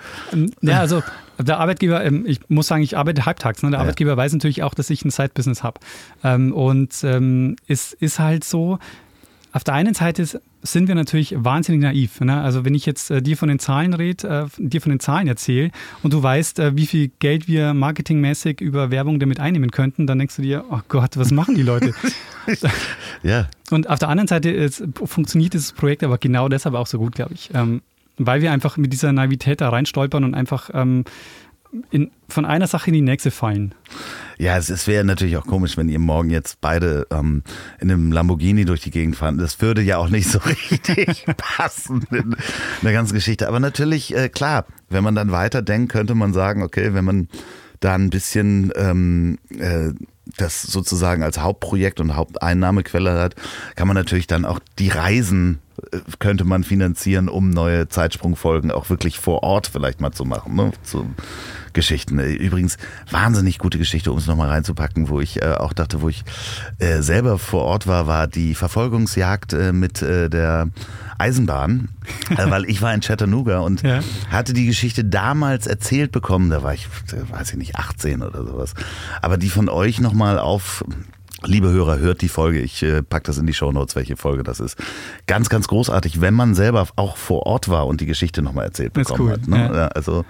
Ja, 0.62 0.80
also 0.80 1.02
der 1.38 1.58
Arbeitgeber, 1.58 2.02
ähm, 2.02 2.24
ich 2.26 2.40
muss 2.48 2.68
sagen, 2.68 2.82
ich 2.82 2.96
arbeite 2.96 3.26
halbtags. 3.26 3.62
Ne? 3.62 3.70
Der 3.70 3.78
ja. 3.78 3.82
Arbeitgeber 3.82 4.16
weiß 4.16 4.32
natürlich 4.32 4.62
auch, 4.62 4.72
dass 4.72 4.88
ich 4.88 5.04
ein 5.04 5.10
Side-Business 5.10 5.62
habe. 5.62 5.80
Ähm, 6.24 6.52
und 6.52 7.04
ähm, 7.04 7.56
es 7.68 7.92
ist 7.92 8.18
halt 8.18 8.44
so, 8.44 8.78
auf 9.52 9.62
der 9.62 9.74
einen 9.74 9.92
Seite 9.92 10.40
sind 10.62 10.88
wir 10.88 10.94
natürlich 10.94 11.34
wahnsinnig 11.36 11.82
naiv. 11.82 12.20
Ne? 12.20 12.40
Also 12.40 12.64
wenn 12.64 12.74
ich 12.74 12.86
jetzt 12.86 13.10
äh, 13.10 13.20
dir 13.20 13.36
von 13.36 13.48
den 13.48 13.58
Zahlen 13.58 13.94
rede, 13.94 14.48
äh, 14.58 14.62
dir 14.62 14.80
von 14.80 14.90
den 14.90 15.00
Zahlen 15.00 15.26
erzähle 15.26 15.70
und 16.02 16.12
du 16.12 16.22
weißt, 16.22 16.58
äh, 16.60 16.76
wie 16.76 16.86
viel 16.86 17.10
Geld 17.18 17.48
wir 17.48 17.74
marketingmäßig 17.74 18.60
über 18.60 18.90
Werbung 18.90 19.18
damit 19.18 19.40
einnehmen 19.40 19.70
könnten, 19.70 20.06
dann 20.06 20.18
denkst 20.18 20.36
du 20.36 20.42
dir, 20.42 20.64
oh 20.70 20.80
Gott, 20.88 21.16
was 21.16 21.32
machen 21.32 21.54
die 21.54 21.62
Leute? 21.62 21.92
ja. 23.22 23.48
Und 23.70 23.90
auf 23.90 23.98
der 23.98 24.08
anderen 24.08 24.28
Seite 24.28 24.50
ist, 24.50 24.84
funktioniert 25.04 25.54
dieses 25.54 25.72
Projekt 25.72 26.04
aber 26.04 26.18
genau 26.18 26.48
deshalb 26.48 26.74
auch 26.74 26.86
so 26.86 26.98
gut, 26.98 27.14
glaube 27.14 27.34
ich. 27.34 27.50
Ähm, 27.54 27.82
weil 28.18 28.42
wir 28.42 28.52
einfach 28.52 28.76
mit 28.76 28.92
dieser 28.92 29.12
Naivität 29.12 29.60
da 29.60 29.70
reinstolpern 29.70 30.24
und 30.24 30.34
einfach 30.34 30.70
ähm, 30.74 31.04
in, 31.90 32.10
von 32.28 32.44
einer 32.44 32.66
Sache 32.66 32.88
in 32.88 32.94
die 32.94 33.00
nächste 33.00 33.30
fallen. 33.30 33.74
Ja, 34.38 34.56
es, 34.56 34.68
es 34.68 34.86
wäre 34.86 35.04
natürlich 35.04 35.36
auch 35.36 35.46
komisch, 35.46 35.76
wenn 35.76 35.88
ihr 35.88 35.98
morgen 35.98 36.30
jetzt 36.30 36.60
beide 36.60 37.06
ähm, 37.10 37.42
in 37.80 37.90
einem 37.90 38.12
Lamborghini 38.12 38.64
durch 38.64 38.80
die 38.80 38.90
Gegend 38.90 39.16
fahren. 39.16 39.38
Das 39.38 39.60
würde 39.60 39.82
ja 39.82 39.98
auch 39.98 40.08
nicht 40.08 40.28
so 40.28 40.38
richtig 40.70 41.24
passen 41.36 42.06
in, 42.10 42.36
der 42.82 42.92
ganzen 42.92 43.14
Geschichte. 43.14 43.48
Aber 43.48 43.60
natürlich, 43.60 44.14
äh, 44.14 44.28
klar, 44.28 44.66
wenn 44.90 45.04
man 45.04 45.14
dann 45.14 45.32
weiterdenkt, 45.32 45.92
könnte 45.92 46.14
man 46.14 46.32
sagen, 46.32 46.62
okay, 46.62 46.94
wenn 46.94 47.04
man 47.04 47.28
da 47.80 47.94
ein 47.94 48.10
bisschen 48.10 48.72
ähm, 48.76 49.38
äh, 49.58 49.92
das 50.36 50.62
sozusagen 50.62 51.22
als 51.22 51.40
Hauptprojekt 51.40 52.00
und 52.00 52.14
Haupteinnahmequelle 52.14 53.18
hat, 53.18 53.34
kann 53.76 53.88
man 53.88 53.96
natürlich 53.96 54.26
dann 54.26 54.44
auch 54.44 54.60
die 54.78 54.88
Reisen 54.88 55.58
könnte 56.18 56.44
man 56.44 56.64
finanzieren, 56.64 57.28
um 57.28 57.50
neue 57.50 57.88
Zeitsprungfolgen 57.88 58.70
auch 58.70 58.90
wirklich 58.90 59.18
vor 59.18 59.42
Ort 59.42 59.66
vielleicht 59.66 60.00
mal 60.00 60.12
zu 60.12 60.24
machen. 60.24 60.54
Ne? 60.54 60.72
Zu, 60.82 61.06
Geschichten. 61.72 62.18
Übrigens, 62.18 62.76
wahnsinnig 63.10 63.58
gute 63.58 63.78
Geschichte, 63.78 64.12
um 64.12 64.18
es 64.18 64.26
nochmal 64.26 64.48
reinzupacken, 64.48 65.08
wo 65.08 65.20
ich 65.20 65.42
äh, 65.42 65.52
auch 65.52 65.72
dachte, 65.72 66.02
wo 66.02 66.08
ich 66.08 66.24
äh, 66.78 67.00
selber 67.00 67.38
vor 67.38 67.62
Ort 67.62 67.86
war, 67.86 68.06
war 68.06 68.26
die 68.26 68.54
Verfolgungsjagd 68.54 69.52
äh, 69.52 69.72
mit 69.72 70.02
äh, 70.02 70.28
der 70.28 70.68
Eisenbahn, 71.18 71.88
äh, 72.30 72.50
weil 72.50 72.68
ich 72.68 72.82
war 72.82 72.94
in 72.94 73.00
Chattanooga 73.00 73.60
und 73.60 73.82
ja. 73.82 74.00
hatte 74.30 74.52
die 74.52 74.66
Geschichte 74.66 75.04
damals 75.04 75.66
erzählt 75.66 76.12
bekommen, 76.12 76.50
da 76.50 76.62
war 76.62 76.74
ich, 76.74 76.88
weiß 77.30 77.52
ich 77.52 77.56
nicht, 77.56 77.76
18 77.76 78.22
oder 78.22 78.44
sowas. 78.44 78.74
Aber 79.20 79.36
die 79.36 79.48
von 79.48 79.68
euch 79.68 80.00
nochmal 80.00 80.38
auf 80.38 80.84
Liebe 81.44 81.70
Hörer, 81.70 81.98
hört 81.98 82.22
die 82.22 82.28
Folge. 82.28 82.60
Ich 82.60 82.82
äh, 82.82 83.02
packe 83.02 83.24
das 83.24 83.38
in 83.38 83.46
die 83.46 83.54
Shownotes, 83.54 83.96
welche 83.96 84.16
Folge 84.16 84.42
das 84.42 84.60
ist. 84.60 84.76
Ganz, 85.26 85.48
ganz 85.48 85.68
großartig, 85.68 86.20
wenn 86.20 86.34
man 86.34 86.54
selber 86.54 86.86
auch 86.96 87.16
vor 87.16 87.46
Ort 87.46 87.68
war 87.68 87.86
und 87.86 88.00
die 88.00 88.06
Geschichte 88.06 88.42
nochmal 88.42 88.66
erzählt 88.66 88.92
bekommen 88.92 89.20
cool. 89.20 89.32
hat. 89.32 89.48
Ne? 89.48 89.70
Ja. 89.72 89.88
Also 89.88 90.24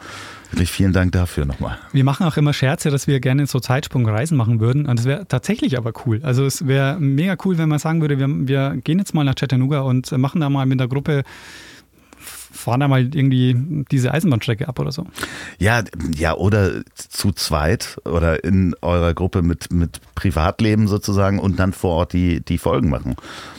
Wirklich 0.53 0.71
vielen 0.71 0.93
Dank 0.93 1.13
dafür 1.13 1.47
nochmal. 1.47 1.79
Wir 1.93 2.05
machen 2.05 2.27
auch 2.27 2.37
immer 2.37 2.53
Scherze, 2.53 2.91
dass 2.91 3.07
wir 3.07 3.21
gerne 3.21 3.47
so 3.47 3.59
Zeitsprungreisen 3.59 4.37
machen 4.37 4.61
würden. 4.61 4.85
Und 4.85 4.99
das 4.99 5.07
wäre 5.07 5.27
tatsächlich 5.27 5.79
aber 5.79 5.95
cool. 6.05 6.21
Also 6.23 6.45
es 6.45 6.67
wäre 6.67 7.01
mega 7.01 7.37
cool, 7.47 7.57
wenn 7.57 7.71
man 7.71 7.79
sagen 7.79 8.03
würde, 8.03 8.19
wir, 8.19 8.29
wir 8.29 8.77
gehen 8.85 8.99
jetzt 8.99 9.15
mal 9.15 9.25
nach 9.25 9.35
Chattanooga 9.35 9.81
und 9.81 10.13
machen 10.13 10.43
da 10.43 10.51
mal 10.51 10.67
mit 10.67 10.79
der 10.79 10.89
Gruppe 10.89 11.23
fahren 12.53 12.81
da 12.81 12.89
mal 12.89 13.03
irgendwie 13.15 13.85
diese 13.91 14.13
Eisenbahnstrecke 14.13 14.69
ab 14.69 14.79
oder 14.79 14.93
so. 14.93 15.07
Ja, 15.59 15.83
ja, 16.17 16.35
oder 16.35 16.83
zu 16.95 17.33
zweit 17.33 17.99
oder 18.05 18.45
in 18.45 18.75
eurer 18.83 19.15
Gruppe 19.15 19.43
mit, 19.43 19.73
mit 19.73 20.01
Privatleben 20.15 20.89
sozusagen 20.89 21.39
und 21.39 21.59
dann 21.59 21.73
vor 21.73 21.93
Ort 21.93 22.13
die, 22.13 22.41
die 22.41 22.59
Folgen 22.59 22.91
machen. 22.91 23.17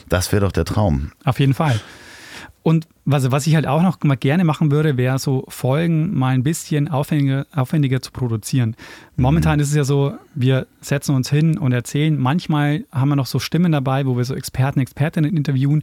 Das 0.08 0.32
wäre 0.32 0.44
doch 0.44 0.52
der 0.52 0.64
Traum. 0.64 1.12
Auf 1.24 1.40
jeden 1.40 1.54
Fall. 1.54 1.80
Und 2.64 2.88
was, 3.04 3.30
was 3.30 3.46
ich 3.46 3.54
halt 3.54 3.66
auch 3.66 3.82
noch 3.82 4.02
mal 4.04 4.16
gerne 4.16 4.42
machen 4.42 4.70
würde, 4.70 4.96
wäre 4.96 5.18
so 5.18 5.44
Folgen 5.48 6.16
mal 6.16 6.30
ein 6.30 6.42
bisschen 6.42 6.88
aufwendiger, 6.88 7.46
aufwendiger 7.54 8.00
zu 8.00 8.10
produzieren. 8.10 8.74
Momentan 9.16 9.56
mhm. 9.56 9.62
ist 9.62 9.68
es 9.68 9.74
ja 9.74 9.84
so, 9.84 10.14
wir 10.34 10.66
setzen 10.80 11.14
uns 11.14 11.28
hin 11.28 11.58
und 11.58 11.72
erzählen. 11.72 12.18
Manchmal 12.18 12.86
haben 12.90 13.10
wir 13.10 13.16
noch 13.16 13.26
so 13.26 13.38
Stimmen 13.38 13.72
dabei, 13.72 14.06
wo 14.06 14.16
wir 14.16 14.24
so 14.24 14.34
Experten, 14.34 14.80
Expertinnen 14.80 15.36
interviewen. 15.36 15.82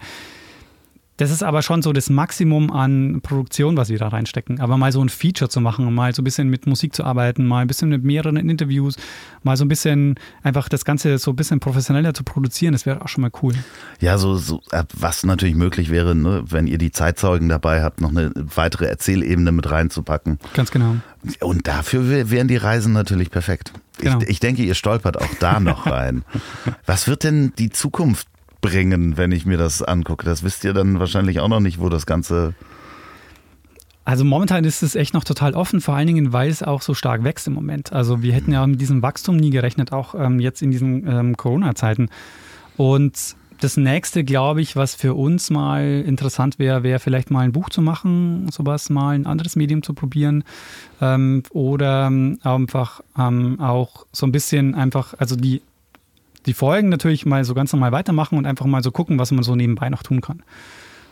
Das 1.21 1.29
ist 1.29 1.43
aber 1.43 1.61
schon 1.61 1.83
so 1.83 1.93
das 1.93 2.09
Maximum 2.09 2.71
an 2.71 3.21
Produktion, 3.21 3.77
was 3.77 3.89
wir 3.89 3.99
da 3.99 4.07
reinstecken. 4.07 4.59
Aber 4.59 4.77
mal 4.77 4.91
so 4.91 5.03
ein 5.03 5.09
Feature 5.09 5.49
zu 5.49 5.61
machen, 5.61 5.93
mal 5.93 6.15
so 6.15 6.23
ein 6.23 6.23
bisschen 6.23 6.49
mit 6.49 6.65
Musik 6.65 6.95
zu 6.95 7.03
arbeiten, 7.03 7.45
mal 7.45 7.59
ein 7.59 7.67
bisschen 7.67 7.89
mit 7.89 8.03
mehreren 8.03 8.37
Interviews, 8.37 8.95
mal 9.43 9.55
so 9.55 9.63
ein 9.63 9.67
bisschen 9.67 10.15
einfach 10.41 10.67
das 10.67 10.83
Ganze 10.83 11.19
so 11.19 11.29
ein 11.29 11.35
bisschen 11.35 11.59
professioneller 11.59 12.15
zu 12.15 12.23
produzieren, 12.23 12.71
das 12.71 12.87
wäre 12.87 13.03
auch 13.03 13.07
schon 13.07 13.21
mal 13.21 13.29
cool. 13.43 13.53
Ja, 13.99 14.17
so, 14.17 14.35
so 14.35 14.63
was 14.97 15.23
natürlich 15.23 15.53
möglich 15.53 15.91
wäre, 15.91 16.15
ne, 16.15 16.43
wenn 16.47 16.65
ihr 16.65 16.79
die 16.79 16.91
Zeitzeugen 16.91 17.49
dabei 17.49 17.83
habt, 17.83 18.01
noch 18.01 18.09
eine 18.09 18.31
weitere 18.35 18.87
Erzählebene 18.87 19.51
mit 19.51 19.69
reinzupacken. 19.69 20.39
Ganz 20.55 20.71
genau. 20.71 20.95
Und 21.39 21.67
dafür 21.67 22.31
wären 22.31 22.47
die 22.47 22.57
Reisen 22.57 22.93
natürlich 22.93 23.29
perfekt. 23.29 23.73
Genau. 23.99 24.21
Ich, 24.21 24.29
ich 24.29 24.39
denke, 24.39 24.63
ihr 24.63 24.73
stolpert 24.73 25.21
auch 25.21 25.35
da 25.39 25.59
noch 25.59 25.85
rein. 25.85 26.23
Was 26.87 27.07
wird 27.07 27.23
denn 27.23 27.53
die 27.59 27.69
Zukunft 27.69 28.27
bringen, 28.61 29.17
wenn 29.17 29.31
ich 29.31 29.45
mir 29.45 29.57
das 29.57 29.81
angucke. 29.81 30.25
Das 30.25 30.43
wisst 30.43 30.63
ihr 30.63 30.73
dann 30.73 30.99
wahrscheinlich 30.99 31.39
auch 31.39 31.47
noch 31.47 31.59
nicht, 31.59 31.79
wo 31.79 31.89
das 31.89 32.05
Ganze. 32.05 32.53
Also 34.05 34.25
momentan 34.25 34.63
ist 34.63 34.81
es 34.81 34.95
echt 34.95 35.13
noch 35.13 35.23
total 35.23 35.53
offen, 35.53 35.81
vor 35.81 35.95
allen 35.95 36.07
Dingen, 36.07 36.33
weil 36.33 36.49
es 36.49 36.63
auch 36.63 36.81
so 36.81 36.93
stark 36.93 37.23
wächst 37.23 37.47
im 37.47 37.53
Moment. 37.53 37.93
Also 37.93 38.21
wir 38.23 38.33
hätten 38.33 38.51
ja 38.51 38.65
mit 38.65 38.81
diesem 38.81 39.01
Wachstum 39.01 39.37
nie 39.37 39.51
gerechnet, 39.51 39.91
auch 39.91 40.15
ähm, 40.15 40.39
jetzt 40.39 40.61
in 40.61 40.71
diesen 40.71 41.07
ähm, 41.07 41.37
Corona-Zeiten. 41.37 42.09
Und 42.77 43.35
das 43.61 43.77
nächste, 43.77 44.23
glaube 44.23 44.61
ich, 44.61 44.75
was 44.75 44.95
für 44.95 45.13
uns 45.13 45.51
mal 45.51 46.03
interessant 46.05 46.57
wäre, 46.57 46.81
wäre 46.81 46.99
vielleicht 46.99 47.29
mal 47.29 47.41
ein 47.41 47.51
Buch 47.51 47.69
zu 47.69 47.81
machen, 47.81 48.49
sowas 48.51 48.89
mal 48.89 49.13
ein 49.13 49.27
anderes 49.27 49.55
Medium 49.55 49.83
zu 49.83 49.93
probieren 49.93 50.43
ähm, 50.99 51.43
oder 51.51 52.07
ähm, 52.07 52.39
einfach 52.41 53.01
ähm, 53.17 53.59
auch 53.59 54.07
so 54.11 54.25
ein 54.25 54.31
bisschen 54.31 54.73
einfach, 54.73 55.13
also 55.19 55.35
die 55.35 55.61
die 56.45 56.53
Folgen 56.53 56.89
natürlich 56.89 57.25
mal 57.25 57.43
so 57.43 57.53
ganz 57.53 57.71
normal 57.73 57.91
weitermachen 57.91 58.37
und 58.37 58.45
einfach 58.45 58.65
mal 58.65 58.83
so 58.83 58.91
gucken, 58.91 59.19
was 59.19 59.31
man 59.31 59.43
so 59.43 59.55
nebenbei 59.55 59.89
noch 59.89 60.03
tun 60.03 60.21
kann. 60.21 60.43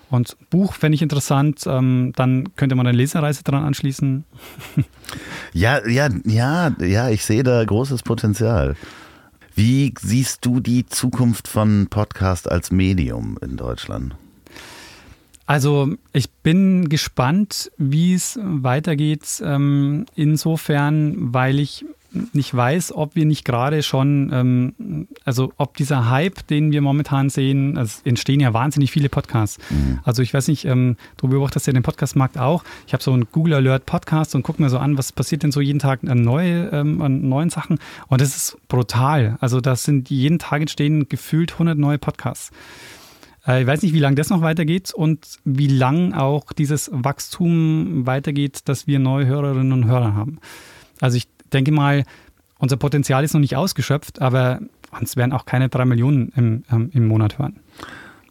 Und 0.09 0.38
Buch 0.49 0.73
fände 0.73 0.95
ich 0.95 1.03
interessant, 1.03 1.65
ähm, 1.67 2.13
dann 2.15 2.55
könnte 2.55 2.75
man 2.75 2.88
eine 2.88 2.97
Lesereise 2.97 3.43
dran 3.43 3.63
anschließen. 3.63 4.23
ja, 5.53 5.88
ja, 5.88 6.09
ja, 6.25 6.75
ja, 6.80 7.09
ich 7.09 7.23
sehe 7.23 7.43
da 7.43 7.63
großes 7.63 8.01
Potenzial. 8.01 8.75
Wie 9.53 9.93
siehst 9.99 10.45
du 10.45 10.61
die 10.61 10.86
Zukunft 10.86 11.47
von 11.47 11.88
Podcast 11.89 12.49
als 12.49 12.71
Medium 12.71 13.38
in 13.41 13.57
Deutschland? 13.57 14.15
Also 15.45 15.95
ich 16.13 16.32
bin 16.32 16.89
gespannt, 16.89 17.71
wie 17.77 18.13
es 18.13 18.39
weitergeht. 18.41 19.41
Ähm, 19.43 20.05
insofern, 20.15 21.34
weil 21.34 21.59
ich 21.59 21.86
nicht 22.34 22.55
weiß, 22.55 22.93
ob 22.93 23.16
wir 23.16 23.26
nicht 23.26 23.45
gerade 23.45 23.84
schon, 23.84 24.32
ähm, 24.34 25.07
also 25.26 25.53
ob 25.57 25.78
dieser 25.78 26.10
Hype, 26.10 26.47
den 26.47 26.72
wir 26.72 26.82
momentan 26.82 27.30
sehen, 27.30 27.78
also 27.78 27.99
es 27.99 28.05
entstehen 28.05 28.39
ja 28.39 28.53
wahnsinnig 28.53 28.91
viele 28.91 29.10
Podcasts. 29.10 29.60
Mhm. 29.70 29.99
Also 30.03 30.22
ich 30.22 30.34
weiß 30.34 30.47
nicht, 30.47 30.66
ähm, 30.66 30.97
du 31.18 31.28
beobachtest 31.28 31.68
ja 31.68 31.74
den 31.74 31.84
Podcastmarkt 31.84 32.38
auch. 32.38 32.64
Ich 32.88 32.93
habe 32.93 33.03
so 33.03 33.12
einen 33.14 33.28
Google 33.32 33.55
Alert 33.55 33.86
Podcast 33.86 34.36
und 34.36 34.43
gucke 34.43 34.62
mir 34.62 34.70
so 34.70 34.80
an, 34.80 34.97
was 34.97 35.12
passiert 35.12 35.43
denn 35.43 35.51
so 35.51 35.62
jeden 35.62 35.80
Tag 35.80 36.03
an, 36.07 36.22
neue, 36.22 36.70
ähm, 36.70 37.01
an 37.01 37.28
neuen 37.28 37.49
Sachen. 37.49 37.80
Und 38.07 38.22
das 38.22 38.36
ist 38.36 38.57
brutal. 38.68 39.38
Also 39.39 39.62
das 39.62 39.84
sind 39.84 40.10
jeden 40.10 40.39
Tag 40.39 40.62
entstehen 40.62 41.07
gefühlt 41.10 41.53
100 41.53 41.78
neue 41.78 41.97
Podcasts. 41.97 42.51
Äh, 43.47 43.62
ich 43.62 43.68
weiß 43.68 43.82
nicht, 43.82 43.93
wie 43.93 43.99
lange 43.99 44.16
das 44.16 44.30
noch 44.30 44.41
weitergeht 44.41 44.93
und 44.93 45.26
wie 45.45 45.68
lang 45.68 46.14
auch 46.14 46.53
dieses 46.53 46.89
Wachstum 46.93 48.05
weitergeht, 48.05 48.62
dass 48.66 48.88
wir 48.88 48.99
neue 48.99 49.26
Hörerinnen 49.26 49.72
und 49.72 49.86
Hörer 49.86 50.14
haben. 50.14 50.39
Also 51.01 51.18
ich 51.18 51.28
denke 51.50 51.72
mal, 51.72 52.04
unser 52.58 52.78
Potenzial 52.78 53.24
ist 53.24 53.34
noch 53.34 53.41
nicht 53.41 53.56
ausgeschöpft, 53.56 54.22
aber 54.22 54.60
uns 55.00 55.16
werden 55.16 55.34
auch 55.34 55.45
keine 55.45 55.70
drei 55.70 55.86
Millionen 55.86 56.32
im, 56.36 56.64
ähm, 56.72 56.89
im 56.93 57.08
Monat 57.08 57.39
hören. 57.39 57.60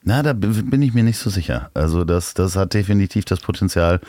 Na, 0.02 0.22
da 0.22 0.32
bin 0.32 0.82
ich 0.82 0.94
mir 0.94 1.04
nicht 1.04 1.18
so 1.18 1.30
sicher. 1.30 1.70
Also 1.74 2.04
das, 2.04 2.34
das 2.34 2.56
hat 2.56 2.74
definitiv 2.74 3.24
das 3.24 3.40
Potenzial, 3.40 4.00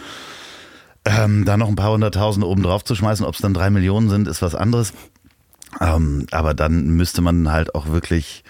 ähm, 1.06 1.46
da 1.46 1.58
noch 1.58 1.70
ein 1.70 1.76
paar 1.76 1.92
hunderttausend 1.92 2.46
oben 2.46 2.64
drauf 2.64 2.84
zu 2.84 2.96
schmeißen. 2.96 3.26
Ob 3.26 3.36
es 3.36 3.42
dann 3.42 3.54
drei 3.54 3.70
Millionen 3.70 4.10
sind, 4.10 4.28
ist 4.28 4.42
was 4.42 4.56
anderes. 4.56 4.94
Ähm, 5.80 6.26
aber 6.32 6.54
dann 6.54 6.90
müsste 6.90 7.22
man 7.22 7.52
halt 7.52 7.76
auch 7.76 7.88
wirklich 7.88 8.44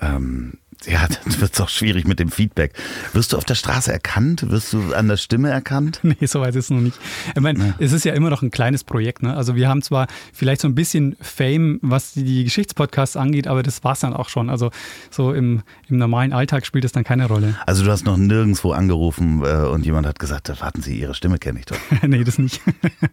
ähm, 0.00 0.54
ja, 0.86 1.06
dann 1.24 1.40
wird 1.40 1.54
es 1.54 1.60
auch 1.60 1.68
schwierig 1.68 2.06
mit 2.06 2.18
dem 2.18 2.30
Feedback. 2.30 2.72
Wirst 3.12 3.32
du 3.32 3.36
auf 3.36 3.44
der 3.44 3.54
Straße 3.54 3.92
erkannt? 3.92 4.50
Wirst 4.50 4.72
du 4.72 4.92
an 4.94 5.08
der 5.08 5.16
Stimme 5.16 5.50
erkannt? 5.50 6.00
Nee, 6.20 6.26
so 6.26 6.40
weit 6.40 6.54
ist 6.56 6.64
es 6.64 6.70
noch 6.70 6.80
nicht. 6.80 6.98
Ich 7.34 7.40
meine, 7.40 7.58
ja. 7.58 7.74
es 7.78 7.92
ist 7.92 8.04
ja 8.04 8.12
immer 8.12 8.28
noch 8.28 8.42
ein 8.42 8.50
kleines 8.50 8.84
Projekt. 8.84 9.22
Ne? 9.22 9.34
Also 9.34 9.56
wir 9.56 9.68
haben 9.68 9.80
zwar 9.80 10.08
vielleicht 10.32 10.60
so 10.60 10.68
ein 10.68 10.74
bisschen 10.74 11.16
Fame, 11.20 11.78
was 11.80 12.12
die 12.12 12.44
Geschichtspodcasts 12.44 13.16
angeht, 13.16 13.46
aber 13.46 13.62
das 13.62 13.82
war 13.82 13.92
es 13.92 14.00
dann 14.00 14.12
auch 14.12 14.28
schon. 14.28 14.50
Also 14.50 14.70
so 15.10 15.32
im, 15.32 15.62
im 15.88 15.96
normalen 15.96 16.34
Alltag 16.34 16.66
spielt 16.66 16.84
es 16.84 16.92
dann 16.92 17.04
keine 17.04 17.26
Rolle. 17.26 17.56
Also 17.66 17.84
du 17.84 17.90
hast 17.90 18.04
noch 18.04 18.18
nirgendwo 18.18 18.72
angerufen 18.72 19.42
äh, 19.42 19.66
und 19.66 19.86
jemand 19.86 20.06
hat 20.06 20.18
gesagt, 20.18 20.52
warten 20.60 20.82
Sie, 20.82 20.98
Ihre 20.98 21.14
Stimme 21.14 21.38
kenne 21.38 21.60
ich 21.60 21.66
doch. 21.66 21.78
nee, 22.06 22.24
das 22.24 22.38
nicht. 22.38 22.60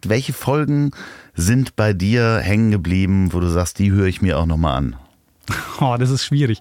Welche 0.04 0.34
Folgen 0.34 0.90
sind 1.34 1.76
bei 1.76 1.94
dir 1.94 2.38
hängen 2.38 2.70
geblieben, 2.70 3.32
wo 3.32 3.40
du 3.40 3.48
sagst, 3.48 3.78
die 3.78 3.92
höre 3.92 4.06
ich 4.06 4.20
mir 4.20 4.38
auch 4.38 4.46
nochmal 4.46 4.76
an? 4.76 4.96
Oh, 5.80 5.96
das 5.98 6.10
ist 6.10 6.24
schwierig. 6.24 6.60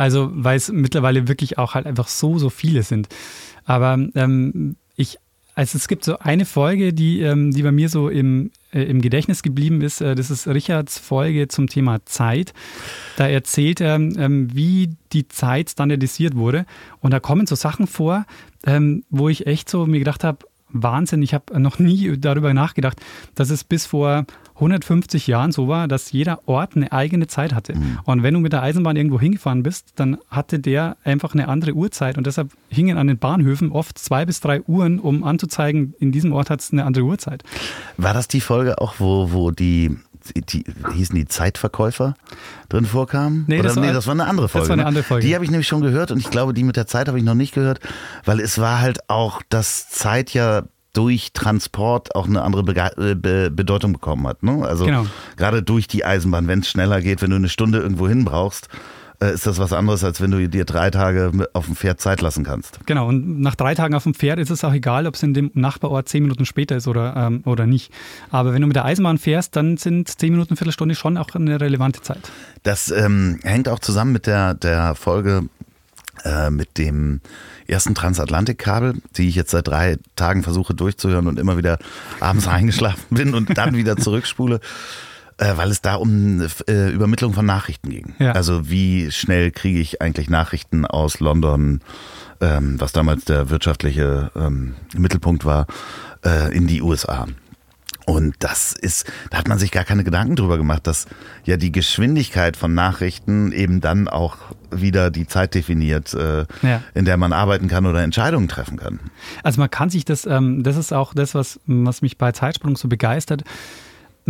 Also, 0.00 0.30
weil 0.32 0.56
es 0.56 0.72
mittlerweile 0.72 1.28
wirklich 1.28 1.58
auch 1.58 1.74
halt 1.74 1.86
einfach 1.86 2.08
so, 2.08 2.38
so 2.38 2.48
viele 2.48 2.82
sind. 2.82 3.08
Aber 3.66 3.98
ähm, 4.14 4.76
ich, 4.96 5.18
also 5.54 5.76
es 5.76 5.88
gibt 5.88 6.06
so 6.06 6.18
eine 6.20 6.46
Folge, 6.46 6.94
die, 6.94 7.20
ähm, 7.20 7.50
die 7.50 7.62
bei 7.62 7.70
mir 7.70 7.90
so 7.90 8.08
im, 8.08 8.50
äh, 8.72 8.80
im 8.84 9.02
Gedächtnis 9.02 9.42
geblieben 9.42 9.82
ist. 9.82 10.00
Äh, 10.00 10.14
das 10.14 10.30
ist 10.30 10.48
Richards 10.48 10.98
Folge 10.98 11.48
zum 11.48 11.66
Thema 11.66 12.02
Zeit. 12.06 12.54
Da 13.18 13.28
erzählt 13.28 13.82
er, 13.82 13.96
ähm, 13.96 14.48
wie 14.54 14.96
die 15.12 15.28
Zeit 15.28 15.68
standardisiert 15.68 16.34
wurde. 16.34 16.64
Und 17.00 17.10
da 17.10 17.20
kommen 17.20 17.46
so 17.46 17.54
Sachen 17.54 17.86
vor, 17.86 18.24
ähm, 18.64 19.04
wo 19.10 19.28
ich 19.28 19.46
echt 19.46 19.68
so 19.68 19.84
mir 19.84 19.98
gedacht 19.98 20.24
habe, 20.24 20.46
Wahnsinn, 20.70 21.20
ich 21.20 21.34
habe 21.34 21.60
noch 21.60 21.78
nie 21.78 22.16
darüber 22.16 22.54
nachgedacht, 22.54 22.98
dass 23.34 23.50
es 23.50 23.64
bis 23.64 23.84
vor 23.84 24.24
150 24.60 25.26
Jahren 25.26 25.52
so 25.52 25.68
war, 25.68 25.88
dass 25.88 26.12
jeder 26.12 26.46
Ort 26.46 26.76
eine 26.76 26.92
eigene 26.92 27.26
Zeit 27.26 27.54
hatte. 27.54 27.74
Mhm. 27.74 27.98
Und 28.04 28.22
wenn 28.22 28.34
du 28.34 28.40
mit 28.40 28.52
der 28.52 28.62
Eisenbahn 28.62 28.96
irgendwo 28.96 29.18
hingefahren 29.18 29.62
bist, 29.62 29.92
dann 29.96 30.18
hatte 30.28 30.58
der 30.58 30.96
einfach 31.04 31.34
eine 31.34 31.48
andere 31.48 31.72
Uhrzeit 31.72 32.18
und 32.18 32.26
deshalb 32.26 32.50
hingen 32.68 32.98
an 32.98 33.06
den 33.06 33.18
Bahnhöfen 33.18 33.72
oft 33.72 33.98
zwei 33.98 34.24
bis 34.24 34.40
drei 34.40 34.62
Uhren, 34.62 35.00
um 35.00 35.24
anzuzeigen, 35.24 35.94
in 35.98 36.12
diesem 36.12 36.32
Ort 36.32 36.50
hat 36.50 36.60
es 36.60 36.72
eine 36.72 36.84
andere 36.84 37.04
Uhrzeit. 37.04 37.42
War 37.96 38.14
das 38.14 38.28
die 38.28 38.40
Folge 38.40 38.80
auch, 38.80 38.94
wo, 38.98 39.32
wo 39.32 39.50
die 39.50 39.96
die, 40.36 40.64
hießen 40.92 41.14
die 41.14 41.26
Zeitverkäufer 41.26 42.14
drin 42.68 42.84
vorkamen? 42.84 43.44
Nee, 43.48 43.62
das, 43.62 43.72
Oder, 43.72 43.82
war, 43.82 43.88
nee, 43.88 43.94
das 43.94 44.06
war 44.06 44.12
eine 44.12 44.26
andere 44.26 44.48
Folge. 44.48 44.62
Das 44.64 44.68
war 44.68 44.74
eine 44.74 44.82
ne? 44.82 44.88
andere 44.88 45.04
Folge. 45.04 45.26
Die 45.26 45.34
habe 45.34 45.44
ich 45.44 45.50
nämlich 45.50 45.66
schon 45.66 45.80
gehört 45.80 46.10
und 46.10 46.18
ich 46.18 46.30
glaube, 46.30 46.54
die 46.54 46.64
mit 46.64 46.76
der 46.76 46.86
Zeit 46.86 47.08
habe 47.08 47.18
ich 47.18 47.24
noch 47.24 47.34
nicht 47.34 47.54
gehört, 47.54 47.80
weil 48.24 48.40
es 48.40 48.58
war 48.58 48.80
halt 48.80 49.08
auch, 49.08 49.42
dass 49.48 49.88
Zeit 49.88 50.34
ja 50.34 50.64
durch 50.92 51.32
Transport 51.32 52.14
auch 52.14 52.26
eine 52.26 52.42
andere 52.42 52.62
Bege 52.62 52.90
äh, 52.96 53.14
Be 53.14 53.50
Bedeutung 53.50 53.92
bekommen 53.92 54.26
hat. 54.26 54.42
Ne? 54.42 54.64
Also 54.66 54.84
genau. 54.84 55.06
gerade 55.36 55.62
durch 55.62 55.88
die 55.88 56.04
Eisenbahn, 56.04 56.48
wenn 56.48 56.60
es 56.60 56.68
schneller 56.68 57.00
geht, 57.00 57.22
wenn 57.22 57.30
du 57.30 57.36
eine 57.36 57.48
Stunde 57.48 57.78
irgendwo 57.78 58.08
hin 58.08 58.24
brauchst, 58.24 58.68
äh, 59.22 59.34
ist 59.34 59.46
das 59.46 59.58
was 59.58 59.72
anderes, 59.72 60.02
als 60.02 60.20
wenn 60.20 60.30
du 60.30 60.48
dir 60.48 60.64
drei 60.64 60.90
Tage 60.90 61.30
auf 61.52 61.66
dem 61.66 61.76
Pferd 61.76 62.00
Zeit 62.00 62.20
lassen 62.22 62.42
kannst. 62.42 62.80
Genau, 62.86 63.08
und 63.08 63.40
nach 63.40 63.54
drei 63.54 63.74
Tagen 63.74 63.94
auf 63.94 64.04
dem 64.04 64.14
Pferd 64.14 64.38
ist 64.38 64.50
es 64.50 64.64
auch 64.64 64.72
egal, 64.72 65.06
ob 65.06 65.14
es 65.14 65.22
in 65.22 65.34
dem 65.34 65.50
Nachbarort 65.54 66.08
zehn 66.08 66.22
Minuten 66.22 66.46
später 66.46 66.76
ist 66.76 66.88
oder, 66.88 67.14
ähm, 67.16 67.42
oder 67.44 67.66
nicht. 67.66 67.92
Aber 68.30 68.54
wenn 68.54 68.62
du 68.62 68.66
mit 68.66 68.76
der 68.76 68.86
Eisenbahn 68.86 69.18
fährst, 69.18 69.56
dann 69.56 69.76
sind 69.76 70.08
zehn 70.08 70.32
Minuten, 70.32 70.56
Viertelstunde 70.56 70.94
schon 70.94 71.18
auch 71.18 71.34
eine 71.34 71.60
relevante 71.60 72.00
Zeit. 72.00 72.30
Das 72.62 72.90
ähm, 72.90 73.38
hängt 73.42 73.68
auch 73.68 73.78
zusammen 73.78 74.12
mit 74.12 74.26
der, 74.26 74.54
der 74.54 74.94
Folge 74.94 75.48
äh, 76.24 76.50
mit 76.50 76.78
dem 76.78 77.20
ersten 77.66 77.94
Transatlantikkabel, 77.94 78.94
die 79.16 79.28
ich 79.28 79.34
jetzt 79.34 79.50
seit 79.50 79.68
drei 79.68 79.98
Tagen 80.16 80.42
versuche 80.42 80.74
durchzuhören 80.74 81.26
und 81.26 81.38
immer 81.38 81.56
wieder 81.56 81.78
abends 82.18 82.48
eingeschlafen 82.48 83.04
bin 83.10 83.34
und 83.34 83.56
dann 83.56 83.76
wieder 83.76 83.96
zurückspule 83.96 84.60
äh, 85.40 85.56
weil 85.56 85.70
es 85.70 85.80
da 85.80 85.94
um 85.94 86.46
äh, 86.68 86.90
Übermittlung 86.90 87.32
von 87.32 87.46
Nachrichten 87.46 87.88
ging. 87.88 88.14
Ja. 88.18 88.32
Also 88.32 88.68
wie 88.68 89.10
schnell 89.10 89.50
kriege 89.50 89.80
ich 89.80 90.02
eigentlich 90.02 90.28
Nachrichten 90.28 90.84
aus 90.84 91.18
London, 91.18 91.80
ähm, 92.40 92.78
was 92.78 92.92
damals 92.92 93.24
der 93.24 93.48
wirtschaftliche 93.48 94.30
ähm, 94.36 94.74
Mittelpunkt 94.96 95.44
war, 95.44 95.66
äh, 96.24 96.54
in 96.54 96.66
die 96.66 96.82
USA. 96.82 97.26
Und 98.10 98.34
das 98.40 98.72
ist, 98.72 99.06
da 99.30 99.38
hat 99.38 99.46
man 99.46 99.56
sich 99.56 99.70
gar 99.70 99.84
keine 99.84 100.02
Gedanken 100.02 100.34
drüber 100.34 100.56
gemacht, 100.56 100.84
dass 100.88 101.06
ja 101.44 101.56
die 101.56 101.70
Geschwindigkeit 101.70 102.56
von 102.56 102.74
Nachrichten 102.74 103.52
eben 103.52 103.80
dann 103.80 104.08
auch 104.08 104.36
wieder 104.72 105.12
die 105.12 105.28
Zeit 105.28 105.54
definiert, 105.54 106.12
äh, 106.14 106.44
ja. 106.62 106.82
in 106.94 107.04
der 107.04 107.16
man 107.16 107.32
arbeiten 107.32 107.68
kann 107.68 107.86
oder 107.86 108.02
Entscheidungen 108.02 108.48
treffen 108.48 108.78
kann. 108.78 108.98
Also 109.44 109.60
man 109.60 109.70
kann 109.70 109.90
sich 109.90 110.04
das, 110.04 110.26
ähm, 110.26 110.64
das 110.64 110.76
ist 110.76 110.92
auch 110.92 111.14
das, 111.14 111.36
was, 111.36 111.60
was 111.66 112.02
mich 112.02 112.18
bei 112.18 112.32
Zeitsprung 112.32 112.74
so 112.74 112.88
begeistert 112.88 113.44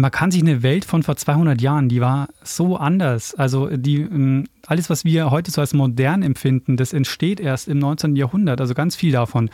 man 0.00 0.10
kann 0.10 0.30
sich 0.30 0.42
eine 0.42 0.62
Welt 0.62 0.84
von 0.84 1.02
vor 1.02 1.16
200 1.16 1.60
Jahren, 1.60 1.88
die 1.88 2.00
war 2.00 2.28
so 2.42 2.76
anders. 2.76 3.34
Also 3.34 3.68
die, 3.68 4.00
ähm, 4.00 4.46
alles, 4.66 4.90
was 4.90 5.04
wir 5.04 5.30
heute 5.30 5.50
so 5.50 5.60
als 5.60 5.74
modern 5.74 6.22
empfinden, 6.22 6.76
das 6.76 6.92
entsteht 6.92 7.40
erst 7.40 7.68
im 7.68 7.78
19. 7.78 8.16
Jahrhundert, 8.16 8.60
also 8.60 8.74
ganz 8.74 8.96
viel 8.96 9.12
davon. 9.12 9.50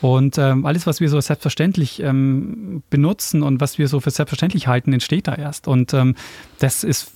Und 0.00 0.36
ähm, 0.38 0.66
alles, 0.66 0.86
was 0.86 1.00
wir 1.00 1.08
so 1.08 1.20
selbstverständlich 1.20 2.00
ähm, 2.00 2.82
benutzen 2.90 3.42
und 3.42 3.60
was 3.60 3.78
wir 3.78 3.88
so 3.88 4.00
für 4.00 4.10
selbstverständlich 4.10 4.66
halten, 4.66 4.92
entsteht 4.92 5.28
da 5.28 5.34
erst. 5.34 5.66
Und 5.66 5.94
ähm, 5.94 6.14
das 6.58 6.84
ist 6.84 7.13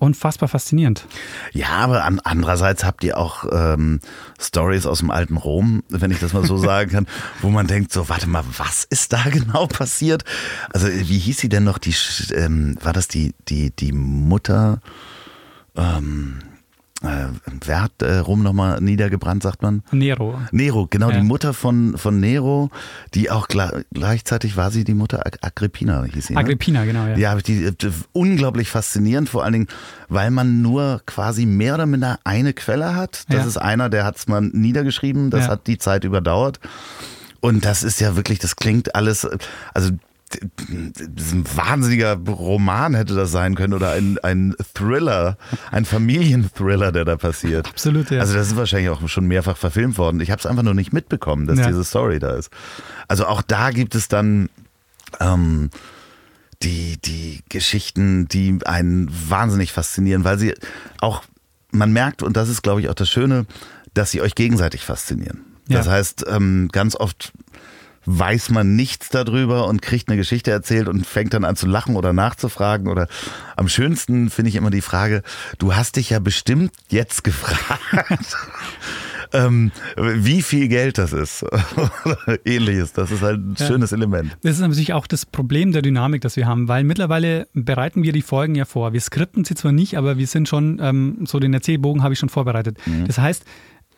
unfassbar 0.00 0.48
faszinierend. 0.48 1.06
Ja, 1.52 1.68
aber 1.68 2.04
an, 2.04 2.20
andererseits 2.24 2.84
habt 2.84 3.04
ihr 3.04 3.18
auch 3.18 3.44
ähm, 3.52 4.00
Stories 4.40 4.86
aus 4.86 5.00
dem 5.00 5.10
alten 5.10 5.36
Rom, 5.36 5.82
wenn 5.88 6.10
ich 6.10 6.18
das 6.18 6.32
mal 6.32 6.44
so 6.44 6.56
sagen 6.58 6.90
kann, 6.90 7.06
wo 7.42 7.50
man 7.50 7.66
denkt, 7.66 7.92
so, 7.92 8.08
warte 8.08 8.26
mal, 8.26 8.44
was 8.56 8.84
ist 8.84 9.12
da 9.12 9.22
genau 9.30 9.66
passiert? 9.66 10.24
Also, 10.72 10.88
wie 10.88 11.18
hieß 11.18 11.38
sie 11.38 11.48
denn 11.48 11.64
noch? 11.64 11.78
Die, 11.78 11.94
ähm, 12.34 12.76
war 12.82 12.92
das 12.92 13.08
die, 13.08 13.34
die, 13.48 13.70
die 13.70 13.92
Mutter? 13.92 14.80
Ähm, 15.76 16.38
äh, 17.02 17.26
wer 17.64 17.82
hat 17.82 17.92
äh, 18.02 18.18
Rom 18.18 18.42
nochmal 18.42 18.80
niedergebrannt, 18.80 19.42
sagt 19.42 19.62
man? 19.62 19.82
Nero. 19.90 20.38
Nero, 20.52 20.86
genau, 20.88 21.10
Ja. 21.10 21.16
die 21.18 21.22
Mutter 21.26 21.54
von, 21.54 21.96
von 21.96 22.20
Nero, 22.20 22.70
die 23.14 23.30
auch 23.30 23.48
gleichzeitig 23.92 24.56
war 24.56 24.70
sie 24.70 24.84
die 24.84 24.94
Mutter 24.94 25.26
Ag 25.26 25.38
Agrippina, 25.42 26.04
hieß 26.04 26.26
sie. 26.28 26.34
Ne? 26.34 26.40
Agrippina, 26.40 26.84
genau, 26.84 27.06
ja. 27.06 27.16
Ja, 27.16 27.36
ich 27.36 27.42
die 27.42 27.64
äh, 27.64 27.72
unglaublich 28.12 28.68
faszinierend, 28.70 29.28
vor 29.28 29.44
allen 29.44 29.52
Dingen, 29.54 29.68
weil 30.08 30.30
man 30.30 30.62
nur 30.62 31.00
quasi 31.06 31.46
mehr 31.46 31.74
oder 31.74 31.86
minder 31.86 32.18
eine 32.24 32.52
Quelle 32.52 32.94
hat. 32.94 33.24
Das 33.28 33.42
Ja. 33.42 33.46
ist 33.46 33.56
einer, 33.56 33.88
der 33.88 34.04
hat 34.04 34.16
es 34.16 34.28
mal 34.28 34.40
niedergeschrieben, 34.42 35.30
das 35.30 35.46
Ja. 35.46 35.52
hat 35.52 35.66
die 35.66 35.78
Zeit 35.78 36.04
überdauert. 36.04 36.60
Und 37.40 37.64
das 37.64 37.82
ist 37.82 38.00
ja 38.00 38.16
wirklich, 38.16 38.38
das 38.38 38.56
klingt 38.56 38.94
alles, 38.94 39.26
also 39.72 39.90
ein 40.32 41.44
wahnsinniger 41.56 42.14
Roman 42.16 42.94
hätte 42.94 43.14
das 43.14 43.32
sein 43.32 43.54
können 43.56 43.74
oder 43.74 43.92
ein, 43.92 44.18
ein 44.22 44.54
Thriller, 44.74 45.36
ein 45.72 45.84
Familienthriller, 45.84 46.92
der 46.92 47.04
da 47.04 47.16
passiert. 47.16 47.66
Absolut, 47.68 48.10
ja. 48.10 48.20
Also 48.20 48.34
das 48.34 48.48
ist 48.48 48.56
wahrscheinlich 48.56 48.90
auch 48.90 49.06
schon 49.08 49.26
mehrfach 49.26 49.56
verfilmt 49.56 49.98
worden. 49.98 50.20
Ich 50.20 50.30
habe 50.30 50.38
es 50.38 50.46
einfach 50.46 50.62
nur 50.62 50.74
nicht 50.74 50.92
mitbekommen, 50.92 51.46
dass 51.46 51.58
Ja. 51.58 51.66
diese 51.66 51.84
Story 51.84 52.18
da 52.20 52.34
ist. 52.36 52.50
Also 53.08 53.26
auch 53.26 53.42
da 53.42 53.70
gibt 53.70 53.94
es 53.94 54.08
dann 54.08 54.48
ähm, 55.18 55.70
die, 56.62 56.98
die 57.02 57.40
Geschichten, 57.48 58.28
die 58.28 58.58
einen 58.64 59.10
wahnsinnig 59.28 59.72
faszinieren, 59.72 60.24
weil 60.24 60.38
sie 60.38 60.54
auch, 61.00 61.22
man 61.72 61.92
merkt, 61.92 62.22
und 62.22 62.36
das 62.36 62.48
ist, 62.48 62.62
glaube 62.62 62.80
ich, 62.80 62.88
auch 62.88 62.94
das 62.94 63.08
Schöne, 63.08 63.46
dass 63.94 64.10
sie 64.12 64.20
euch 64.20 64.34
gegenseitig 64.34 64.84
faszinieren. 64.84 65.40
Ja. 65.68 65.78
Das 65.78 65.88
heißt, 65.88 66.26
ähm, 66.28 66.68
ganz 66.70 66.94
oft 66.96 67.32
weiß 68.18 68.50
man 68.50 68.74
nichts 68.76 69.08
darüber 69.08 69.66
und 69.68 69.82
kriegt 69.82 70.08
eine 70.08 70.16
Geschichte 70.16 70.50
erzählt 70.50 70.88
und 70.88 71.06
fängt 71.06 71.32
dann 71.34 71.44
an 71.44 71.56
zu 71.56 71.66
lachen 71.66 71.96
oder 71.96 72.12
nachzufragen. 72.12 72.88
Oder 72.88 73.06
am 73.56 73.68
schönsten 73.68 74.30
finde 74.30 74.48
ich 74.48 74.56
immer 74.56 74.70
die 74.70 74.80
Frage, 74.80 75.22
du 75.58 75.74
hast 75.74 75.96
dich 75.96 76.10
ja 76.10 76.18
bestimmt 76.18 76.72
jetzt 76.88 77.22
gefragt, 77.24 77.80
ähm, 79.32 79.70
wie 79.96 80.42
viel 80.42 80.68
Geld 80.68 80.98
das 80.98 81.12
ist. 81.12 81.42
oder 82.04 82.38
ähnliches. 82.44 82.92
Das 82.92 83.10
ist 83.10 83.22
halt 83.22 83.38
ein 83.40 83.56
Ja. 83.58 83.66
schönes 83.66 83.92
Element. 83.92 84.36
Das 84.42 84.52
ist 84.54 84.60
natürlich 84.60 84.92
auch 84.92 85.06
das 85.06 85.24
Problem 85.26 85.72
der 85.72 85.82
Dynamik, 85.82 86.20
das 86.22 86.36
wir 86.36 86.46
haben, 86.46 86.68
weil 86.68 86.84
mittlerweile 86.84 87.46
bereiten 87.54 88.02
wir 88.02 88.12
die 88.12 88.22
Folgen 88.22 88.54
ja 88.54 88.64
vor. 88.64 88.92
Wir 88.92 89.00
skripten 89.00 89.44
sie 89.44 89.54
zwar 89.54 89.72
nicht, 89.72 89.96
aber 89.96 90.18
wir 90.18 90.26
sind 90.26 90.48
schon, 90.48 90.80
ähm, 90.82 91.18
so 91.26 91.38
den 91.38 91.54
Erzählbogen 91.54 92.02
habe 92.02 92.14
ich 92.14 92.18
schon 92.18 92.28
vorbereitet. 92.28 92.78
Das 93.06 93.18
heißt, 93.18 93.44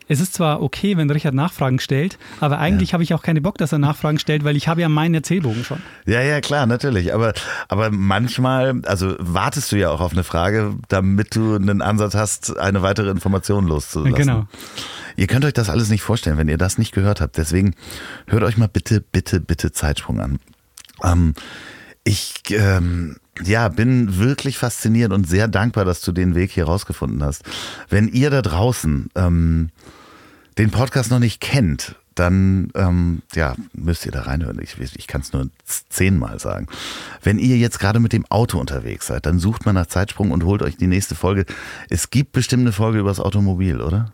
es 0.08 0.20
ist 0.20 0.34
zwar 0.34 0.62
okay, 0.62 0.96
wenn 0.96 1.10
Richard 1.10 1.34
Nachfragen 1.34 1.78
stellt, 1.78 2.18
aber 2.40 2.58
eigentlich 2.58 2.92
habe 2.92 3.02
ich 3.02 3.14
auch 3.14 3.22
keine 3.22 3.40
Bock, 3.40 3.58
dass 3.58 3.72
er 3.72 3.78
Nachfragen 3.78 4.18
stellt, 4.18 4.44
weil 4.44 4.56
ich 4.56 4.68
habe 4.68 4.80
ja 4.80 4.88
meinen 4.88 5.14
Erzählbogen 5.14 5.64
schon. 5.64 5.80
Ja, 6.06 6.20
ja, 6.20 6.40
klar, 6.40 6.66
natürlich. 6.66 7.14
Aber, 7.14 7.32
aber 7.68 7.90
manchmal, 7.90 8.82
also 8.84 9.14
wartest 9.18 9.72
du 9.72 9.76
ja 9.76 9.90
auch 9.90 10.00
auf 10.00 10.12
eine 10.12 10.24
Frage, 10.24 10.74
damit 10.88 11.34
du 11.34 11.54
einen 11.54 11.82
Ansatz 11.82 12.14
hast, 12.14 12.58
eine 12.58 12.82
weitere 12.82 13.10
Information 13.10 13.66
loszulassen. 13.66 14.14
Genau. 14.14 14.46
Ihr 15.16 15.26
könnt 15.26 15.44
euch 15.44 15.52
das 15.52 15.68
alles 15.68 15.90
nicht 15.90 16.02
vorstellen, 16.02 16.38
wenn 16.38 16.48
ihr 16.48 16.58
das 16.58 16.78
nicht 16.78 16.92
gehört 16.92 17.20
habt. 17.20 17.36
Deswegen 17.36 17.74
hört 18.26 18.42
euch 18.42 18.56
mal 18.56 18.68
bitte, 18.68 19.00
bitte, 19.00 19.40
bitte 19.40 19.72
Zeitsprung 19.72 20.20
an. 20.20 20.38
Ähm, 21.02 21.34
ich 22.04 22.34
ähm, 22.50 23.16
ja, 23.42 23.68
bin 23.68 24.18
wirklich 24.18 24.58
fasziniert 24.58 25.12
und 25.12 25.28
sehr 25.28 25.48
dankbar, 25.48 25.84
dass 25.84 26.02
du 26.02 26.12
den 26.12 26.34
Weg 26.34 26.50
hier 26.52 26.64
rausgefunden 26.64 27.22
hast. 27.22 27.44
Wenn 27.88 28.08
ihr 28.08 28.30
da 28.30 28.42
draußen 28.42 29.08
ähm, 29.14 29.70
den 30.58 30.70
Podcast 30.70 31.10
noch 31.10 31.18
nicht 31.18 31.40
kennt, 31.40 31.96
dann 32.14 32.70
ähm, 32.74 33.22
ja, 33.34 33.54
müsst 33.72 34.04
ihr 34.04 34.12
da 34.12 34.22
reinhören. 34.22 34.60
Ich, 34.60 34.78
ich 34.78 35.06
kann 35.06 35.22
es 35.22 35.32
nur 35.32 35.48
zehnmal 35.64 36.38
sagen. 36.38 36.66
Wenn 37.22 37.38
ihr 37.38 37.56
jetzt 37.56 37.78
gerade 37.78 38.00
mit 38.00 38.12
dem 38.12 38.26
Auto 38.26 38.58
unterwegs 38.58 39.06
seid, 39.06 39.24
dann 39.24 39.38
sucht 39.38 39.64
mal 39.64 39.72
nach 39.72 39.86
Zeitsprung 39.86 40.30
und 40.30 40.44
holt 40.44 40.62
euch 40.62 40.76
die 40.76 40.86
nächste 40.86 41.14
Folge. 41.14 41.46
Es 41.88 42.10
gibt 42.10 42.32
bestimmt 42.32 42.62
eine 42.62 42.72
Folge 42.72 42.98
über 42.98 43.08
das 43.08 43.20
Automobil, 43.20 43.80
oder? 43.80 44.12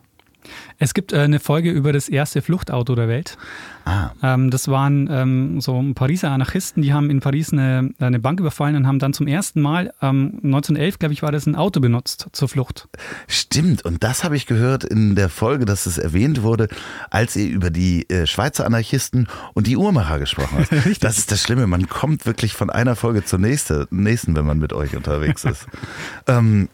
Es 0.79 0.95
gibt 0.95 1.13
äh, 1.13 1.19
eine 1.19 1.41
Folge 1.41 1.71
über 1.71 1.93
das 1.93 2.09
erste 2.09 2.43
Fluchtauto 2.43 2.95
der 2.95 3.09
Welt. 3.09 3.37
Ah, 3.85 4.11
Ähm, 4.23 4.51
das 4.51 4.69
waren 4.69 5.09
ähm, 5.11 5.61
so 5.61 5.83
Pariser 5.95 6.31
Anarchisten, 6.31 6.83
die 6.83 6.93
haben 6.93 7.11
in 7.11 7.21
Paris 7.21 7.53
eine, 7.53 7.91
eine 7.99 8.19
Bank 8.19 8.39
überfallen 8.41 8.77
und 8.77 8.87
haben 8.87 8.99
dann 8.99 9.13
zum 9.13 9.27
ersten 9.27 9.61
Mal, 9.63 9.93
ähm, 10.03 10.41
1911, 10.45 10.99
glaube 10.99 11.15
ich, 11.15 11.23
war 11.23 11.33
das, 11.33 11.47
ein 11.47 11.57
Auto 11.57 11.81
benutzt 11.81 12.29
zur 12.33 12.49
Flucht. 12.49 12.89
stimmt. 13.29 13.85
Und 13.85 14.05
das 14.05 14.25
habe 14.25 14.37
ich 14.37 14.47
gehört 14.47 14.85
in 14.85 15.15
der 15.15 15.29
Folge, 15.29 15.65
dass 15.65 15.87
es 15.87 15.99
erwähnt 15.99 16.43
wurde, 16.43 16.69
als 17.11 17.35
ihr 17.37 17.49
über 17.49 17.71
die 17.71 18.09
äh, 18.11 18.27
Schweizer 18.27 18.67
Anarchisten 18.67 19.29
und 19.55 19.67
die 19.67 19.77
Uhrmacher 19.77 20.19
gesprochen 20.19 20.59
habt. 20.59 20.99
Das 21.01 21.19
ist 21.19 21.31
das 21.31 21.43
Schlimme. 21.43 21.67
Man 21.67 21.89
kommt 21.89 22.27
wirklich 22.27 22.55
von 22.55 22.71
einer 22.71 22.97
Folge 22.97 23.25
zur 23.25 23.39
nächste, 23.39 23.87
nächsten, 23.91 24.35
wenn 24.35 24.45
man 24.45 24.59
mit 24.59 24.73
euch 24.73 24.97
unterwegs 24.97 25.45
ist. 25.45 25.67
ähm, 26.27 26.69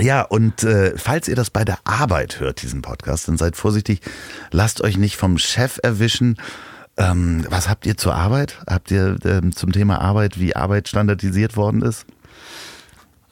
ja, 0.00 0.22
und 0.22 0.62
äh, 0.64 0.96
falls 0.96 1.28
ihr 1.28 1.36
das 1.36 1.50
bei 1.50 1.64
der 1.64 1.78
Arbeit 1.84 2.40
hört, 2.40 2.62
diesen 2.62 2.82
Podcast, 2.82 3.28
dann 3.28 3.36
seid 3.36 3.56
vorsichtig, 3.56 4.00
lasst 4.50 4.82
euch 4.82 4.96
nicht 4.96 5.16
vom 5.16 5.38
Chef 5.38 5.78
erwischen. 5.82 6.36
Ähm, 6.96 7.46
was 7.48 7.68
habt 7.68 7.86
ihr 7.86 7.96
zur 7.96 8.14
Arbeit? 8.14 8.58
Habt 8.68 8.90
ihr 8.90 9.16
ähm, 9.24 9.54
zum 9.54 9.72
Thema 9.72 10.00
Arbeit, 10.00 10.38
wie 10.38 10.56
Arbeit 10.56 10.88
standardisiert 10.88 11.56
worden 11.56 11.82
ist? 11.82 12.06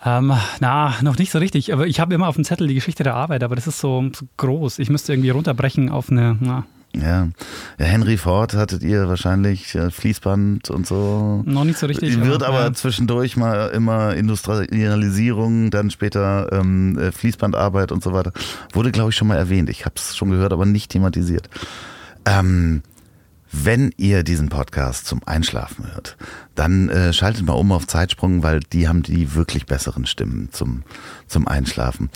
Ähm, 0.04 0.32
na, 0.60 0.94
noch 1.02 1.18
nicht 1.18 1.32
so 1.32 1.38
richtig. 1.38 1.72
Aber 1.72 1.86
ich 1.86 1.98
habe 1.98 2.14
immer 2.14 2.28
auf 2.28 2.36
dem 2.36 2.44
Zettel 2.44 2.68
die 2.68 2.74
Geschichte 2.74 3.02
der 3.02 3.14
Arbeit, 3.14 3.42
aber 3.42 3.56
das 3.56 3.66
ist 3.66 3.80
so, 3.80 4.08
so 4.14 4.26
groß. 4.36 4.78
Ich 4.78 4.88
müsste 4.88 5.12
irgendwie 5.12 5.30
runterbrechen 5.30 5.90
auf 5.90 6.10
eine, 6.10 6.36
na, 6.40 6.64
Ja. 7.00 7.28
ja, 7.78 7.84
Henry 7.84 8.16
Ford 8.16 8.54
hattet 8.54 8.82
ihr 8.82 9.08
wahrscheinlich 9.08 9.74
äh, 9.74 9.90
Fließband 9.90 10.70
und 10.70 10.86
so. 10.86 11.42
noch 11.44 11.64
nicht 11.64 11.78
so 11.78 11.86
richtig. 11.86 12.20
Wird 12.20 12.42
aber 12.42 12.60
ja. 12.60 12.72
zwischendurch 12.72 13.36
mal 13.36 13.68
immer 13.68 14.14
Industrialisierung, 14.14 15.70
dann 15.70 15.90
später 15.90 16.48
ähm, 16.52 16.98
äh, 16.98 17.12
Fließbandarbeit 17.12 17.92
und 17.92 18.02
so 18.02 18.12
weiter. 18.12 18.32
Wurde, 18.72 18.92
glaube 18.92 19.10
ich, 19.10 19.16
schon 19.16 19.28
mal 19.28 19.36
erwähnt. 19.36 19.70
Ich 19.70 19.84
habe 19.84 19.94
es 19.96 20.16
schon 20.16 20.30
gehört, 20.30 20.52
aber 20.52 20.66
nicht 20.66 20.90
thematisiert. 20.90 21.48
Ähm, 22.24 22.82
wenn 23.52 23.92
ihr 23.96 24.22
diesen 24.22 24.48
Podcast 24.48 25.06
zum 25.06 25.20
Einschlafen 25.24 25.92
hört, 25.92 26.16
dann 26.54 26.88
äh, 26.88 27.12
schaltet 27.12 27.46
mal 27.46 27.54
um 27.54 27.72
auf 27.72 27.86
Zeitsprung, 27.86 28.42
weil 28.42 28.60
die 28.60 28.88
haben 28.88 29.02
die 29.02 29.34
wirklich 29.34 29.66
besseren 29.66 30.04
Stimmen 30.06 30.48
zum, 30.52 30.82
zum 31.26 31.46
Einschlafen. 31.46 32.10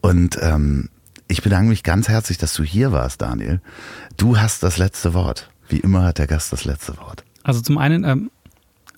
Und 0.00 0.38
ähm, 0.42 0.88
ich 1.32 1.42
bedanke 1.42 1.70
mich 1.70 1.82
ganz 1.82 2.10
herzlich, 2.10 2.36
dass 2.36 2.52
du 2.52 2.62
hier 2.62 2.92
warst, 2.92 3.22
Daniel. 3.22 3.62
Du 4.18 4.36
hast 4.36 4.62
das 4.62 4.76
letzte 4.76 5.14
Wort. 5.14 5.50
Wie 5.66 5.78
immer 5.78 6.02
hat 6.02 6.18
der 6.18 6.26
Gast 6.26 6.52
das 6.52 6.66
letzte 6.66 6.98
Wort. 6.98 7.24
Also 7.42 7.62
zum 7.62 7.78
einen, 7.78 8.04
ähm, 8.04 8.30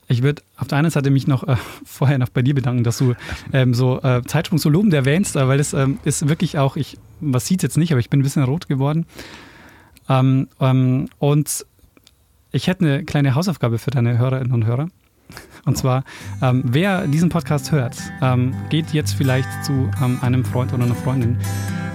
ich 0.08 0.24
würde 0.24 0.42
auf 0.56 0.66
der 0.66 0.78
einen 0.78 0.90
Seite 0.90 1.10
mich 1.10 1.28
noch 1.28 1.46
äh, 1.46 1.54
vorher 1.84 2.18
noch 2.18 2.30
bei 2.30 2.42
dir 2.42 2.54
bedanken, 2.54 2.82
dass 2.82 2.98
du 2.98 3.14
ähm, 3.52 3.72
so 3.72 4.02
äh, 4.02 4.22
Zeitsprung 4.26 4.58
so 4.58 4.68
lobend 4.68 4.92
erwähnst, 4.94 5.36
äh, 5.36 5.46
weil 5.46 5.58
das 5.58 5.74
ähm, 5.74 5.98
ist 6.04 6.28
wirklich 6.28 6.58
auch, 6.58 6.74
ich, 6.76 6.98
man 7.20 7.40
sieht 7.40 7.62
jetzt 7.62 7.76
nicht, 7.76 7.92
aber 7.92 8.00
ich 8.00 8.10
bin 8.10 8.18
ein 8.18 8.24
bisschen 8.24 8.42
rot 8.42 8.66
geworden. 8.66 9.06
Ähm, 10.08 10.48
ähm, 10.60 11.08
und 11.20 11.64
ich 12.50 12.66
hätte 12.66 12.84
eine 12.84 13.04
kleine 13.04 13.36
Hausaufgabe 13.36 13.78
für 13.78 13.92
deine 13.92 14.18
Hörerinnen 14.18 14.52
und 14.52 14.66
Hörer. 14.66 14.88
Und 15.64 15.78
zwar, 15.78 16.04
ähm, 16.42 16.62
wer 16.64 17.06
diesen 17.06 17.28
Podcast 17.28 17.72
hört, 17.72 17.96
ähm, 18.20 18.54
geht 18.70 18.92
jetzt 18.92 19.14
vielleicht 19.14 19.48
zu 19.64 19.90
ähm, 20.02 20.18
einem 20.20 20.44
Freund 20.44 20.72
oder 20.72 20.84
einer 20.84 20.94
Freundin, 20.94 21.38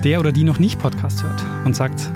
der 0.03 0.19
oder 0.19 0.31
die 0.31 0.43
noch 0.43 0.59
nicht 0.59 0.79
Podcast 0.79 1.23
hört 1.23 1.43
und 1.65 1.75
sagt, 1.75 2.11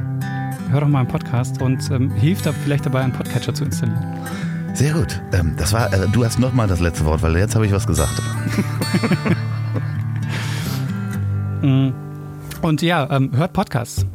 hör 0.70 0.82
doch 0.82 0.88
mal 0.88 0.99
einen 0.99 1.08
Podcast 1.08 1.62
und 1.62 1.91
ähm, 1.91 2.10
hilft 2.12 2.45
da 2.45 2.54
vielleicht 2.54 2.86
dabei, 2.86 3.01
einen 3.01 3.14
Podcatcher 3.14 3.54
zu 3.54 3.66
installieren. 3.66 4.04
Sehr 4.74 4.93
gut. 4.93 5.22
Ähm, 5.32 5.54
das 5.58 5.72
war, 5.74 5.93
äh, 5.93 6.08
du 6.12 6.26
hast 6.26 6.39
nochmal 6.39 6.68
das 6.68 6.80
letzte 6.80 7.06
Wort, 7.06 7.22
weil 7.22 7.38
jetzt 7.38 7.54
habe 7.56 7.66
ich 7.66 7.72
was 7.72 7.88
gesagt. 7.88 8.22
Mm. 11.64 11.93
Und 12.62 12.82
ja, 12.82 13.10
ähm, 13.10 13.32
hört 13.34 13.54
Podcasts. 13.54 14.06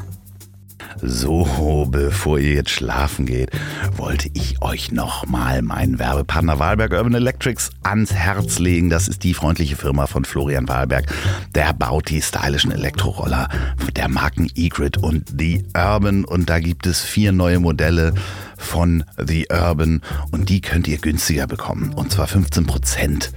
So, 1.01 1.87
bevor 1.91 2.39
ihr 2.39 2.55
jetzt 2.55 2.71
schlafen 2.71 3.27
geht, 3.27 3.51
wollte 3.97 4.29
ich 4.35 4.61
euch 4.63 4.91
nochmal 4.91 5.63
meinen 5.63 5.99
Werbepartner 5.99 6.59
Wahlberg 6.59 6.93
Urban 6.93 7.15
Electrics 7.15 7.71
ans 7.83 8.13
Herz 8.13 8.59
legen. 8.59 8.91
Das 8.91 9.09
ist 9.09 9.23
die 9.23 9.35
freundliche 9.35 9.77
Firma 9.77 10.07
von 10.07 10.25
Florian 10.25 10.69
Wahlberg. 10.69 11.07
Der 11.55 11.73
baut 11.73 12.09
die 12.09 12.23
stylischen 12.23 12.73
Elektroroller 12.73 13.49
der 13.97 14.09
Marken 14.09 14.51
E-Grid 14.55 14.99
und 14.99 15.29
The 15.39 15.65
Urban. 15.75 16.25
Und 16.25 16.51
da 16.51 16.59
gibt 16.61 16.87
es 16.87 17.01
vier 17.01 17.33
neue 17.33 17.61
Modelle 17.61 18.15
von 18.57 19.05
The 19.25 19.47
Urban 19.51 20.03
und 20.31 20.49
die 20.49 20.61
könnt 20.61 20.89
ihr 20.89 20.99
günstiger 20.99 21.47
bekommen. 21.47 21.93
Und 21.95 22.13
zwar 22.13 22.27
15 22.27 22.67
Prozent 22.67 23.33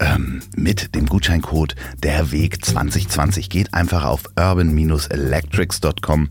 ähm, 0.00 0.40
mit 0.56 0.94
dem 0.94 1.06
Gutscheincode 1.06 1.74
der 2.02 2.30
Weg 2.30 2.64
2020. 2.64 3.50
Geht 3.50 3.74
einfach 3.74 4.04
auf 4.04 4.24
urban-electrics.com. 4.38 6.30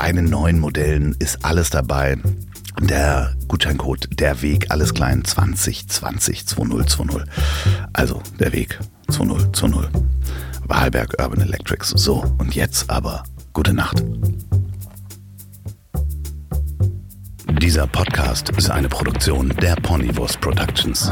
Bei 0.00 0.12
den 0.12 0.26
neuen 0.26 0.60
Modellen 0.60 1.16
ist 1.18 1.44
alles 1.44 1.70
dabei. 1.70 2.18
Der 2.80 3.34
Gutscheincode 3.48 4.08
der 4.12 4.42
Weg, 4.42 4.70
alles 4.70 4.94
klein, 4.94 5.24
2020 5.24 6.46
2020. 6.46 7.22
Also 7.94 8.22
der 8.38 8.52
Weg 8.52 8.78
2020. 9.10 9.90
Wahlberg 10.68 11.20
Urban 11.20 11.40
Electrics. 11.40 11.88
So, 11.88 12.24
und 12.38 12.54
jetzt 12.54 12.88
aber 12.88 13.24
gute 13.52 13.74
Nacht. 13.74 14.00
Dieser 17.60 17.88
Podcast 17.88 18.50
ist 18.50 18.70
eine 18.70 18.88
Produktion 18.88 19.48
der 19.48 19.74
Ponywurst 19.74 20.40
Productions. 20.40 21.10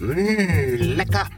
Mmh, 0.00 0.74
lecker. 0.76 1.28